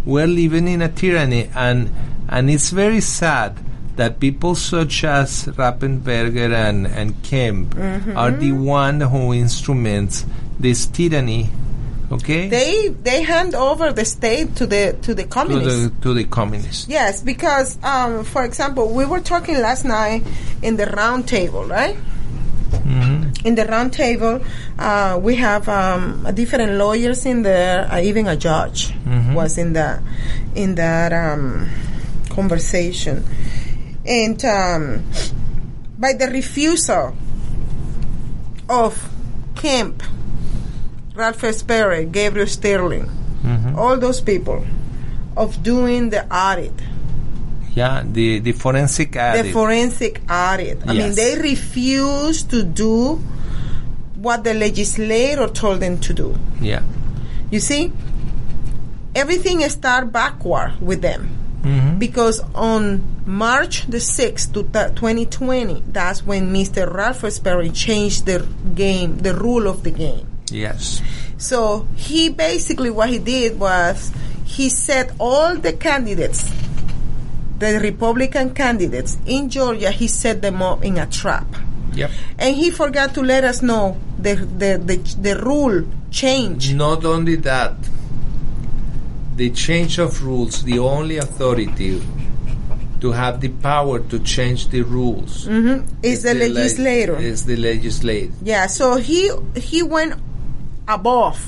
We're 0.04 0.28
living 0.30 0.68
in 0.68 0.80
a 0.82 0.88
tyranny, 0.88 1.50
and 1.54 1.90
and 2.28 2.48
it's 2.48 2.70
very 2.70 3.00
sad 3.00 3.58
that 3.96 4.20
people 4.20 4.54
such 4.54 5.04
as 5.04 5.44
Raffensperger 5.46 6.52
and, 6.54 6.86
and 6.86 7.20
Kemp 7.22 7.74
Mm-hmm. 7.74 8.16
are 8.16 8.30
the 8.30 8.52
one 8.52 9.00
who 9.00 9.32
instruments 9.34 10.24
this 10.60 10.86
tyranny. 10.86 11.50
Okay, 12.12 12.48
They 12.48 12.88
they 13.02 13.22
hand 13.22 13.56
over 13.56 13.92
the 13.92 14.04
state 14.04 14.54
to 14.56 14.66
the 14.66 14.96
to 15.02 15.12
the 15.12 15.24
to 15.24 15.28
communists. 15.28 15.82
the 15.88 15.90
to 16.02 16.14
the 16.14 16.22
communists. 16.24 16.86
Yes, 16.88 17.20
because 17.20 17.76
um, 17.82 18.22
for 18.22 18.44
example, 18.44 18.94
we 18.94 19.04
were 19.04 19.18
talking 19.18 19.58
last 19.58 19.84
night 19.84 20.22
in 20.62 20.76
the 20.76 20.86
round 20.86 21.26
table, 21.26 21.64
right? 21.64 21.96
In 23.44 23.54
the 23.56 23.64
round 23.66 23.92
table, 23.92 24.40
uh, 24.78 25.18
we 25.20 25.34
have 25.36 25.68
um, 25.68 26.26
different 26.34 26.72
lawyers 26.78 27.26
in 27.26 27.42
there. 27.42 27.90
Uh, 27.90 27.98
even 28.00 28.28
a 28.28 28.36
judge 28.36 28.92
was 29.34 29.58
in 29.58 29.72
the 29.72 30.00
in 30.54 30.76
that 30.76 31.12
um, 31.12 31.68
conversation, 32.30 33.24
and 34.06 34.44
um, 34.44 35.04
by 35.98 36.12
the 36.12 36.26
refusal 36.28 37.14
of 38.68 39.10
Kemp, 39.54 40.02
Ralph 41.14 41.44
Sperry, 41.54 42.04
Gabriel 42.06 42.46
Sterling, 42.46 43.10
all 43.76 43.96
those 43.98 44.20
people 44.20 44.64
of 45.36 45.62
doing 45.62 46.10
the 46.10 46.24
audit, 46.34 46.72
Yeah, 47.74 48.02
the 48.04 48.38
the 48.40 48.52
forensic 48.52 49.16
audit. 49.16 49.44
the 49.46 49.52
forensic 49.52 50.20
audit. 50.30 50.78
I 50.86 50.94
mean, 50.94 51.14
they 51.14 51.36
refuse 51.38 52.42
to 52.44 52.62
do 52.62 53.16
what 54.16 54.44
the 54.44 54.54
legislator 54.54 55.46
told 55.48 55.80
them 55.80 55.98
to 56.00 56.12
do. 56.14 56.36
yeah, 56.60 56.82
You 57.50 57.60
see, 57.60 57.92
everything 59.14 59.60
start 59.68 60.10
backward 60.12 60.80
with 60.80 61.02
them. 61.02 61.35
Mm-hmm. 61.62 61.98
Because 61.98 62.40
on 62.54 63.02
March 63.26 63.86
the 63.86 63.98
6th, 63.98 64.52
to 64.54 64.62
2020, 64.62 65.82
that's 65.88 66.24
when 66.24 66.52
Mr. 66.52 66.86
Raffensperger 66.92 67.74
changed 67.74 68.26
the 68.26 68.46
game, 68.74 69.18
the 69.18 69.34
rule 69.34 69.66
of 69.66 69.82
the 69.82 69.90
game. 69.90 70.26
yes, 70.50 71.02
So 71.38 71.86
he 71.96 72.28
basically 72.28 72.90
what 72.90 73.08
he 73.08 73.18
did 73.18 73.58
was 73.58 74.12
he 74.44 74.68
set 74.68 75.10
all 75.18 75.56
the 75.56 75.72
candidates, 75.72 76.48
the 77.58 77.80
Republican 77.80 78.54
candidates 78.54 79.18
in 79.26 79.48
Georgia, 79.50 79.90
he 79.90 80.06
set 80.06 80.42
them 80.42 80.62
up 80.62 80.84
in 80.84 80.98
a 80.98 81.06
trap. 81.06 81.46
yep. 81.94 82.10
And 82.38 82.54
he 82.54 82.70
forgot 82.70 83.14
to 83.14 83.22
let 83.22 83.42
us 83.44 83.60
know 83.62 83.98
the 84.18 84.34
the 84.36 84.78
the, 84.78 84.96
the 85.20 85.34
rule 85.42 85.84
change. 86.10 86.72
Not 86.74 87.04
only 87.04 87.36
that, 87.36 87.74
the 89.36 89.50
change 89.50 89.98
of 89.98 90.24
rules, 90.24 90.62
the 90.64 90.78
only 90.78 91.18
authority 91.18 92.02
to 93.00 93.12
have 93.12 93.40
the 93.40 93.48
power 93.60 94.00
to 94.00 94.18
change 94.20 94.68
the 94.68 94.80
rules 94.80 95.46
Is 96.02 96.22
the 96.22 96.32
le- 96.34 96.48
legislator. 96.48 97.16
is 97.16 97.44
the 97.44 97.56
legislator. 97.56 98.32
Yeah, 98.42 98.66
so 98.66 98.96
he 98.96 99.30
he 99.54 99.82
went 99.82 100.14
above. 100.88 101.38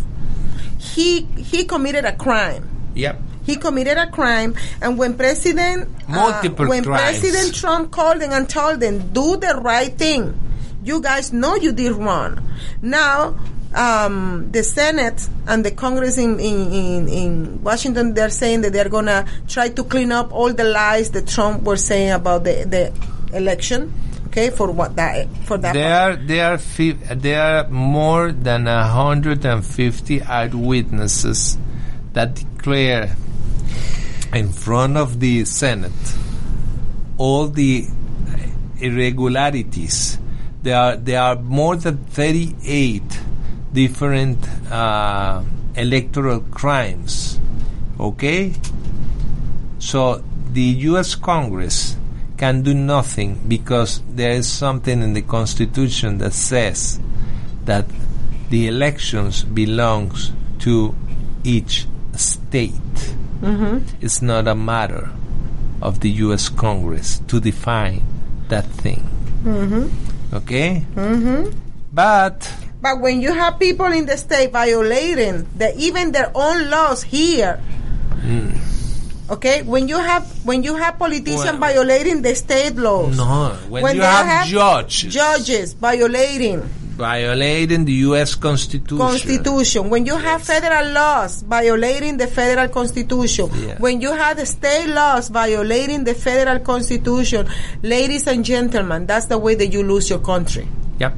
He 0.78 1.22
he 1.36 1.64
committed 1.64 2.04
a 2.04 2.12
crime. 2.12 2.68
Yep. 2.94 3.22
He 3.44 3.56
committed 3.56 3.96
a 3.96 4.06
crime, 4.10 4.54
and 4.82 4.98
when 4.98 5.14
President 5.16 5.88
uh, 6.06 6.12
Multiple 6.12 6.68
when 6.68 6.84
crimes. 6.84 7.18
President 7.18 7.54
Trump 7.54 7.90
called 7.90 8.20
them 8.20 8.30
and 8.32 8.44
told 8.48 8.80
them, 8.80 9.08
"Do 9.16 9.36
the 9.40 9.58
right 9.64 9.96
thing," 9.96 10.36
you 10.84 11.00
guys 11.00 11.32
know 11.32 11.56
you 11.56 11.72
did 11.72 11.92
wrong. 11.96 12.44
Now, 12.82 13.40
um, 13.74 14.50
the 14.50 14.62
Senate 14.62 15.28
and 15.46 15.64
the 15.64 15.70
Congress 15.70 16.18
in, 16.18 16.40
in, 16.40 16.72
in, 16.72 17.08
in 17.08 17.62
Washington, 17.62 18.14
they're 18.14 18.30
saying 18.30 18.62
that 18.62 18.72
they're 18.72 18.88
gonna 18.88 19.26
try 19.46 19.68
to 19.68 19.84
clean 19.84 20.12
up 20.12 20.32
all 20.32 20.52
the 20.52 20.64
lies 20.64 21.10
that 21.12 21.28
Trump 21.28 21.62
was 21.62 21.84
saying 21.84 22.12
about 22.12 22.44
the 22.44 22.64
the 22.64 23.36
election. 23.36 23.92
Okay, 24.28 24.50
for 24.50 24.70
what 24.70 24.96
that 24.96 25.28
for 25.44 25.58
that. 25.58 25.72
There 25.74 25.94
are 25.94 26.16
there 26.16 26.52
are 26.52 27.14
there 27.14 27.40
are 27.40 27.68
more 27.68 28.32
than 28.32 28.66
hundred 28.66 29.44
and 29.44 29.64
fifty 29.64 30.22
eyewitnesses 30.22 31.56
that 32.12 32.34
declare 32.34 33.16
in 34.34 34.52
front 34.52 34.96
of 34.96 35.20
the 35.20 35.44
Senate 35.44 35.92
all 37.16 37.48
the 37.48 37.86
irregularities 38.80 40.18
there 40.62 40.76
are 40.76 40.96
there 40.96 41.20
are 41.20 41.36
more 41.36 41.76
than 41.76 41.98
38 41.98 43.02
different 43.72 44.48
uh, 44.70 45.42
electoral 45.76 46.40
crimes. 46.40 47.38
Okay, 47.98 48.54
so 49.78 50.22
the 50.52 50.62
U.S. 50.90 51.14
Congress 51.14 51.96
can 52.36 52.62
do 52.62 52.72
nothing 52.72 53.40
because 53.48 54.00
there 54.08 54.30
is 54.30 54.50
something 54.50 55.02
in 55.02 55.12
the 55.12 55.22
Constitution 55.22 56.18
that 56.18 56.32
says 56.32 57.00
that 57.64 57.84
the 58.50 58.68
elections 58.68 59.42
belongs 59.42 60.32
to 60.60 60.94
each 61.44 61.86
state. 62.14 62.72
Mm-hmm. 63.40 63.78
It's 64.00 64.22
not 64.22 64.48
a 64.48 64.54
matter 64.54 65.10
of 65.82 66.00
the 66.00 66.10
U.S. 66.26 66.48
Congress 66.48 67.20
to 67.28 67.40
define 67.40 68.02
that 68.48 68.66
thing. 68.66 69.08
Mm-hmm. 69.44 70.34
Okay? 70.34 70.84
Mm-hmm. 70.94 71.58
But 71.92 72.52
But 72.80 73.00
when 73.00 73.20
you 73.20 73.32
have 73.32 73.58
people 73.58 73.86
in 73.86 74.06
the 74.06 74.16
state 74.16 74.52
violating 74.52 75.48
the, 75.56 75.76
even 75.78 76.12
their 76.12 76.30
own 76.34 76.70
laws 76.70 77.02
here, 77.02 77.56
hmm. 77.56 78.50
okay, 79.32 79.62
when 79.62 79.88
you 79.88 79.98
have 79.98 80.24
when 80.46 80.62
you 80.62 80.76
have 80.76 80.98
politicians 80.98 81.44
Well- 81.44 81.58
violating 81.58 82.22
the 82.22 82.34
state 82.34 82.76
laws, 82.76 83.16
no, 83.16 83.56
when, 83.68 83.96
you 83.96 84.00
they 84.00 84.06
have, 84.06 84.46
judges 84.46 85.12
judges 85.12 85.72
violating 85.74 86.62
violating 86.98 87.84
the 87.84 87.92
U.S. 88.10 88.34
Constitution, 88.34 88.98
constitution, 88.98 89.88
when 89.88 90.04
you 90.04 90.16
have 90.16 90.42
federal 90.42 90.92
laws 90.92 91.42
violating 91.42 92.16
the 92.16 92.26
federal 92.26 92.68
constitution, 92.68 93.48
when 93.78 94.00
you 94.00 94.12
have 94.12 94.36
the 94.36 94.44
state 94.44 94.88
laws 94.88 95.28
violating 95.28 96.02
the 96.02 96.14
federal 96.14 96.58
constitution, 96.58 97.46
ladies 97.82 98.26
and 98.26 98.44
gentlemen, 98.44 99.06
that's 99.06 99.26
the 99.26 99.38
way 99.38 99.54
that 99.54 99.68
you 99.68 99.84
lose 99.84 100.10
your 100.10 100.18
country. 100.18 100.66
Yep. 100.98 101.14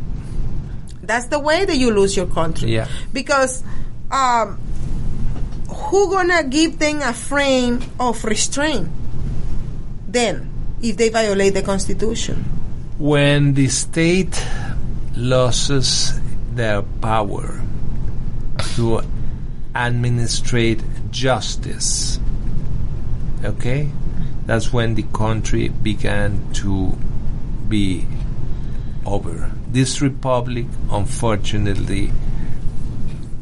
That's 1.11 1.27
the 1.27 1.41
way 1.41 1.65
that 1.65 1.77
you 1.77 1.91
lose 1.91 2.17
your 2.17 2.27
country. 2.27 2.73
Yeah. 2.73 2.87
Because 3.13 3.65
um, 4.13 4.61
who 5.69 6.09
gonna 6.09 6.45
give 6.45 6.79
them 6.79 7.03
a 7.03 7.13
frame 7.13 7.83
of 7.99 8.23
restraint 8.25 8.89
then 10.07 10.49
if 10.81 10.97
they 10.97 11.09
violate 11.09 11.55
the 11.55 11.63
constitution? 11.63 12.37
When 12.97 13.55
the 13.55 13.67
state 13.67 14.41
loses 15.17 16.13
their 16.53 16.83
power 16.83 17.61
to 18.77 19.03
administrate 19.75 20.81
justice, 21.11 22.21
okay, 23.43 23.89
that's 24.47 24.73
when 24.73 24.95
the 24.95 25.03
country 25.13 25.71
began 25.71 26.53
to 26.53 26.97
be 27.69 28.07
over. 29.05 29.51
This 29.73 30.01
republic, 30.03 30.66
unfortunately, 30.91 32.11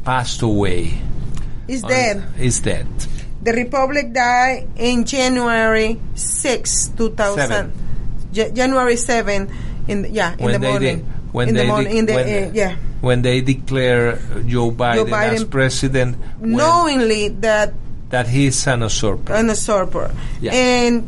passed 0.04 0.42
away. 0.42 0.98
Is 1.66 1.82
dead. 1.82 2.22
Is 2.38 2.60
dead. 2.60 2.86
The 3.42 3.52
republic 3.52 4.12
died 4.12 4.68
in 4.76 5.04
January 5.04 6.00
6, 6.14 6.88
2000. 6.96 7.48
Seven. 7.48 7.72
Ja- 8.32 8.48
January 8.50 8.96
7 8.96 9.48
in 9.88 10.02
the, 10.02 10.10
yeah, 10.10 10.34
in 10.36 10.44
When 10.44 10.52
the 10.52 10.58
they 10.58 10.70
morning. 10.70 11.12
when 11.32 11.48
in 11.48 11.54
they 11.54 11.60
the 11.62 11.66
morning 11.68 11.96
in 11.96 12.06
the 12.06 12.12
when- 12.14 12.44
uh, 12.44 12.50
yeah. 12.52 12.76
When 13.00 13.22
they 13.22 13.40
declare 13.42 14.18
Joe 14.44 14.72
Biden, 14.72 15.06
as 15.12 15.44
Biden- 15.44 15.50
president, 15.50 16.16
Knowingly 16.42 17.28
that 17.46 17.72
that 18.10 18.26
he 18.26 18.46
is 18.46 18.66
an 18.66 18.80
usurper. 18.82 19.32
an 19.34 19.48
usurper. 19.48 20.10
Yeah. 20.40 20.52
And 20.52 21.06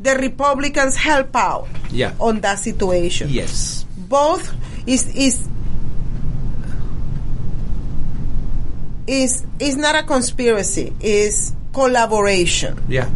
the 0.00 0.16
Republicans 0.16 0.96
help 0.96 1.36
out 1.36 1.68
Yeah. 1.92 2.12
on 2.18 2.40
that 2.40 2.58
situation. 2.60 3.28
yes. 3.30 3.84
Both 4.08 4.54
is 4.86 5.06
is 5.14 5.48
is 9.06 9.44
is 9.58 9.76
not 9.76 9.94
a 9.94 10.02
conspiracy 10.02 10.92
is 11.00 11.52
collaboration 11.72 12.78
Yeah. 12.88 13.08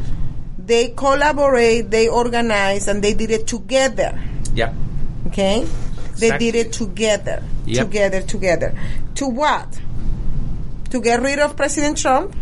they 0.58 0.88
collaborate 0.90 1.90
they 1.90 2.08
organize 2.08 2.88
and 2.88 3.02
they 3.02 3.14
did 3.14 3.30
it 3.30 3.46
together 3.46 4.18
Yeah. 4.54 4.72
okay 5.28 5.64
they 6.18 6.28
Exactly. 6.28 6.50
did 6.52 6.66
it 6.66 6.72
together 6.72 7.42
Yep. 7.66 7.86
together 7.86 8.22
together 8.22 8.74
to 9.16 9.26
what 9.26 9.80
to 10.90 11.00
get 11.00 11.20
rid 11.22 11.38
of 11.38 11.56
president 11.56 11.96
trump 11.98 12.34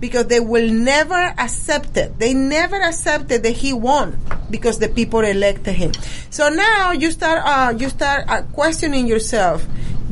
because 0.00 0.26
they 0.26 0.38
will 0.40 0.70
never 0.70 1.34
accept 1.36 1.96
it. 1.96 2.18
They 2.18 2.32
never 2.34 2.76
accepted 2.80 3.42
that 3.42 3.50
he 3.52 3.72
won 3.72 4.18
because 4.50 4.78
the 4.78 4.88
people 4.88 5.20
elected 5.20 5.74
him. 5.74 5.92
So 6.30 6.48
now 6.48 6.92
you 6.92 7.10
start, 7.10 7.42
uh, 7.44 7.74
you 7.76 7.88
start 7.88 8.24
uh, 8.28 8.42
questioning 8.54 9.06
yourself: 9.08 9.66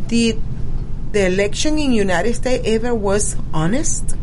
Did 0.09 0.41
the 1.13 1.27
election 1.27 1.79
in 1.79 1.93
United 1.93 2.35
States 2.35 2.63
ever 2.67 2.95
was 2.95 3.37
honest? 3.55 4.17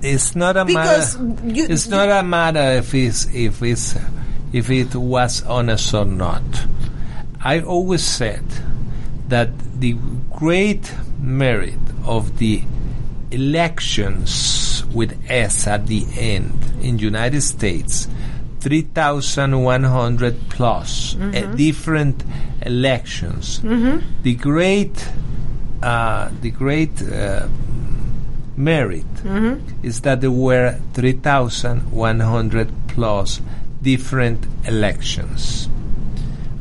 It's 0.00 0.36
not 0.36 0.56
a 0.56 0.64
Because 0.64 1.18
matter. 1.18 1.48
you- 1.48 1.66
it's 1.68 1.88
not 1.88 2.08
a 2.08 2.22
matter 2.22 2.78
if 2.78 2.94
it's 2.94 3.26
if 3.34 3.62
it's 3.62 3.96
if 4.52 4.70
it 4.70 4.94
was 4.94 5.42
honest 5.42 5.92
or 5.94 6.04
not. 6.04 6.42
I 7.42 7.60
always 7.60 8.02
said 8.04 8.44
that 9.28 9.50
the 9.80 9.96
great 10.30 10.92
merit 11.20 11.78
of 12.04 12.38
the 12.38 12.62
elections 13.30 14.84
with 14.94 15.18
S 15.28 15.66
at 15.66 15.86
the 15.86 16.06
end. 16.16 16.52
In 16.80 16.98
United 16.98 17.42
States, 17.42 18.08
3,100 18.60 20.48
plus 20.50 21.16
uh, 21.16 21.52
different 21.56 22.24
elections. 22.62 23.60
The 24.22 24.34
great, 24.34 25.08
uh, 25.82 26.30
the 26.40 26.50
great 26.50 27.00
uh, 27.02 27.46
merit 28.56 29.04
is 29.82 30.00
that 30.02 30.20
there 30.20 30.30
were 30.32 30.78
3,100 30.94 32.72
plus 32.88 33.40
different 33.82 34.46
elections. 34.66 35.68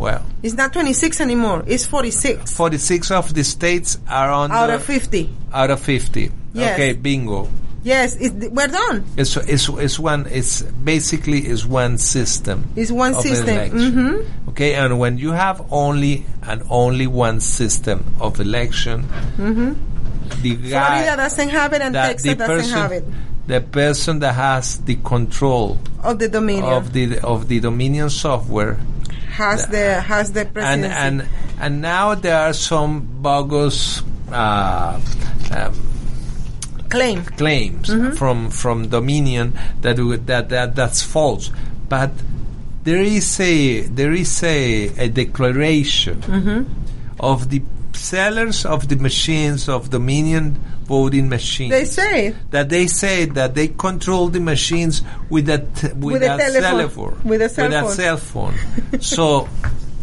Well, 0.00 0.24
It's 0.42 0.54
not 0.54 0.72
26 0.72 1.20
anymore. 1.20 1.62
It's 1.66 1.84
46 1.84 2.52
46 2.56 3.10
of 3.10 3.34
the 3.34 3.44
states 3.44 3.98
are 4.08 4.30
on 4.30 4.50
out 4.50 4.68
the, 4.68 4.76
of 4.76 4.82
50. 4.84 5.28
out 5.52 5.70
of 5.70 5.80
50. 5.80 6.32
Yes. 6.54 6.74
Okay, 6.74 6.92
bingo. 6.94 7.48
Yes, 7.82 8.16
it, 8.16 8.50
we're 8.52 8.66
done. 8.68 9.04
It's, 9.16 9.36
it's, 9.36 9.68
it's 9.68 9.98
one. 9.98 10.26
It's 10.30 10.60
basically 10.62 11.46
is 11.46 11.66
one 11.66 11.96
system. 11.98 12.68
It's 12.76 12.90
one 12.90 13.14
system. 13.14 13.48
election. 13.48 13.92
Mhm. 13.92 14.48
Okay, 14.50 14.74
and 14.74 14.98
when 14.98 15.16
you 15.18 15.32
have 15.32 15.64
only 15.70 16.24
and 16.42 16.62
only 16.68 17.06
one 17.06 17.40
system 17.40 18.04
of 18.20 18.38
election, 18.40 19.06
the 20.42 20.56
guy 20.56 21.02
Florida 21.04 21.16
doesn't 21.16 21.48
have 21.50 21.72
it 21.72 21.82
and 21.82 21.94
Texas 21.94 22.22
the 22.22 22.34
doesn't 22.36 22.56
person, 22.56 22.76
have 22.78 22.92
it. 22.92 23.04
the 23.46 23.60
person 23.60 24.18
that 24.20 24.34
has 24.34 24.78
the 24.84 24.96
control 24.96 25.78
Of 26.02 26.18
the 26.18 26.28
Dominion 26.28 26.64
of 26.72 26.92
the 26.92 27.18
of 27.20 27.48
the 27.48 27.60
Dominion 27.60 28.10
software, 28.10 28.76
has 29.30 29.66
the 29.66 30.00
has 30.00 30.32
the 30.32 30.40
and 30.40 30.52
presidency. 30.52 30.94
and 30.94 31.28
and 31.60 31.80
now 31.80 32.14
there 32.14 32.36
are 32.36 32.52
some 32.52 33.00
bogus. 33.22 34.02
Uh, 34.30 35.00
um, 35.50 35.74
claim. 36.88 37.24
claims 37.24 37.90
from 38.18 38.50
from 38.50 38.88
Dominion 38.88 39.58
that, 39.80 39.96
that 40.26 40.48
that 40.50 40.76
that's 40.76 41.02
false, 41.02 41.50
but 41.88 42.10
there 42.84 43.02
is 43.02 43.40
a 43.40 43.82
there 43.82 44.12
is 44.12 44.42
a, 44.42 44.88
a 44.98 45.08
declaration 45.08 46.66
of 47.18 47.50
the 47.50 47.62
sellers 47.92 48.64
of 48.64 48.88
the 48.88 48.96
machines 48.96 49.68
of 49.68 49.90
Dominion 49.90 50.54
voting 50.84 51.28
machines. 51.28 51.70
They 51.70 51.84
say 51.84 52.34
that 52.50 52.68
they 52.68 52.86
say 52.86 53.26
that 53.26 53.54
they 53.54 53.68
control 53.68 54.28
the 54.28 54.40
machines 54.40 55.02
with 55.28 55.48
a 55.48 55.58
t- 55.58 55.88
with, 55.88 56.14
With 56.14 56.22
a 56.22 56.34
a, 56.34 56.38
telephone. 56.38 56.62
telephone 56.62 57.20
With 57.24 57.42
a 57.42 57.48
cell 57.48 57.70
phone. 57.70 57.92
cell 57.92 58.16
phone. 58.16 58.54
so 59.00 59.48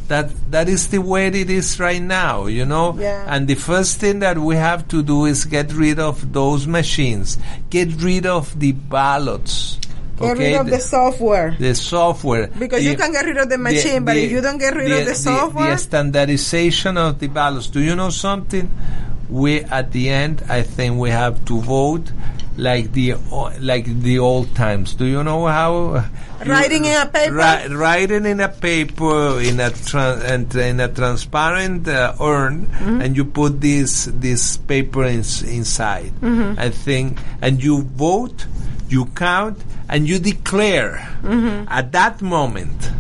that 0.08 0.30
that 0.52 0.70
is 0.70 0.88
the 0.88 1.00
way 1.00 1.28
it 1.28 1.50
is 1.50 1.80
right 1.82 2.02
now, 2.02 2.46
you 2.46 2.66
know. 2.66 2.96
Yeah. 2.98 3.26
And 3.28 3.48
the 3.48 3.56
first 3.56 4.00
thing 4.00 4.20
that 4.20 4.38
we 4.38 4.56
have 4.56 4.88
to 4.90 5.04
do 5.04 5.26
is 5.26 5.44
get 5.44 5.74
rid 5.74 6.00
of 6.00 6.32
those 6.32 6.66
machines. 6.68 7.38
Get 7.70 8.02
rid 8.02 8.26
of 8.26 8.58
the 8.58 8.72
ballots. 8.72 9.80
Get 10.20 10.32
okay? 10.38 10.52
rid 10.52 10.60
of 10.62 10.68
the 10.70 10.80
software. 10.80 11.56
the 11.60 11.74
software. 11.76 12.48
Because 12.48 12.84
The- 12.84 12.92
you 12.92 12.98
can 12.98 13.12
get 13.12 13.26
rid 13.26 13.38
of 13.38 13.50
the 13.50 13.58
machine, 13.58 14.04
but 14.06 14.18
if 14.18 14.32
you 14.32 14.42
don't 14.42 14.58
get 14.58 14.76
rid 14.76 14.92
of 14.92 15.06
the 15.06 15.16
software- 15.16 15.72
the 15.72 15.78
standardization 15.78 16.98
of 16.98 17.20
the 17.20 17.28
ballots. 17.28 17.68
Do 17.68 17.80
you 17.82 17.96
know 17.96 18.10
something? 18.10 18.70
We 19.30 19.60
at 19.62 19.92
the 19.92 20.10
end, 20.10 20.44
I 20.50 20.62
think 20.64 20.98
we 21.00 21.10
have 21.10 21.44
to 21.46 21.60
vote 21.62 22.12
like 22.58 22.94
the 22.94 23.16
like 23.60 23.86
the 24.02 24.20
old 24.20 24.56
times. 24.56 24.94
Do 24.96 25.06
you 25.06 25.24
know 25.24 25.46
how? 25.48 26.06
Writing 26.46 26.86
in 26.86 26.96
a 26.96 27.06
paper? 27.08 27.34
Ri- 27.36 27.76
writing 27.76 28.26
in 28.26 28.40
a 28.40 28.48
paper 28.48 29.42
in 29.42 29.60
a 29.60 29.70
in 30.64 30.80
a 30.80 30.88
transparent 30.88 31.88
uh, 31.88 32.14
urn, 32.22 32.68
Mm-hmm. 32.68 33.02
and 33.02 33.18
you 33.18 33.26
put 33.26 33.60
this 33.60 34.08
this 34.14 34.56
paper 34.58 35.04
ins- 35.04 35.42
inside. 35.44 36.14
Mm-hmm. 36.22 36.58
I 36.60 36.70
think, 36.70 37.18
and 37.42 37.62
you 37.62 37.82
vote, 37.84 38.46
you 38.90 39.06
count, 39.16 39.58
and 39.90 40.08
you 40.08 40.20
declare 40.20 41.04
Mm-hmm. 41.24 41.68
at 41.68 41.92
that 41.92 42.22
moment 42.22 42.92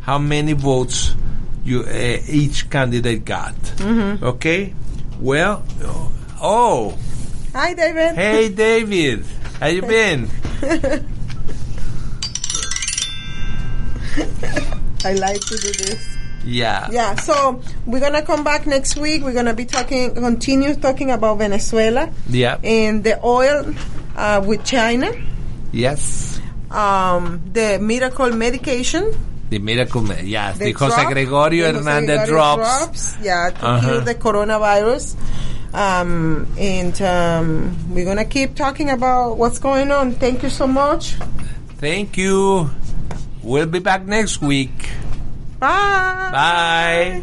how 0.00 0.18
many 0.18 0.52
votes 0.52 1.14
you 1.64 1.80
uh, 1.84 2.18
each 2.28 2.68
candidate 2.70 3.24
got. 3.24 3.54
Mm-hmm. 3.80 4.24
Okay. 4.24 4.74
Well, 5.20 5.62
oh, 6.42 6.96
Hi, 7.54 7.74
David. 7.74 8.14
hey 8.16 8.48
David, 8.48 9.24
how 9.60 9.66
you 9.68 9.82
been? 9.96 10.28
I 15.04 15.14
like 15.14 15.40
to 15.40 15.56
do 15.56 15.72
this. 15.72 16.16
Yeah. 16.44 16.88
Yeah, 16.90 17.14
so 17.16 17.60
we're 17.86 18.00
gonna 18.00 18.22
come 18.22 18.44
back 18.44 18.66
next 18.66 18.96
week. 18.96 19.22
We're 19.22 19.32
gonna 19.34 19.54
be 19.54 19.64
talking, 19.64 20.14
continue 20.14 20.74
talking 20.74 21.10
about 21.10 21.38
Venezuela 21.38 22.10
Yeah. 22.28 22.58
and 22.64 23.04
the 23.04 23.20
oil 23.24 23.74
uh, 24.16 24.42
with 24.44 24.64
China, 24.64 25.12
Yes. 25.72 26.40
um, 26.70 27.40
the 27.52 27.78
miracle 27.80 28.30
medication, 28.32 29.12
The 29.50 29.58
miracle, 29.58 30.02
ma- 30.02 30.14
yes. 30.22 30.58
The, 30.58 30.72
drop- 30.72 30.92
Jose 30.92 31.04
Gregorio 31.12 31.72
the 31.72 31.78
Hernandez 31.78 32.28
Gregorio 32.28 32.56
drops. 32.56 33.16
yeah, 33.22 33.50
to 33.50 33.66
Uh-huh. 33.66 33.80
cure 33.88 34.00
the 34.00 34.14
coronavirus. 34.14 35.16
Um, 35.74 36.46
and 36.58 36.94
um, 37.02 37.76
we're 37.94 38.04
gonna 38.04 38.24
keep 38.24 38.54
talking 38.56 38.90
about 38.90 39.36
what's 39.38 39.58
going 39.58 39.90
on. 39.92 40.12
Thank 40.14 40.42
you 40.42 40.50
so 40.50 40.66
much. 40.66 41.14
Thank 41.78 42.16
you. 42.18 42.70
We'll 43.42 43.66
be 43.66 43.78
back 43.78 44.04
next 44.06 44.42
week. 44.42 44.90
Bye. 45.58 46.30
Bye. 46.32 47.22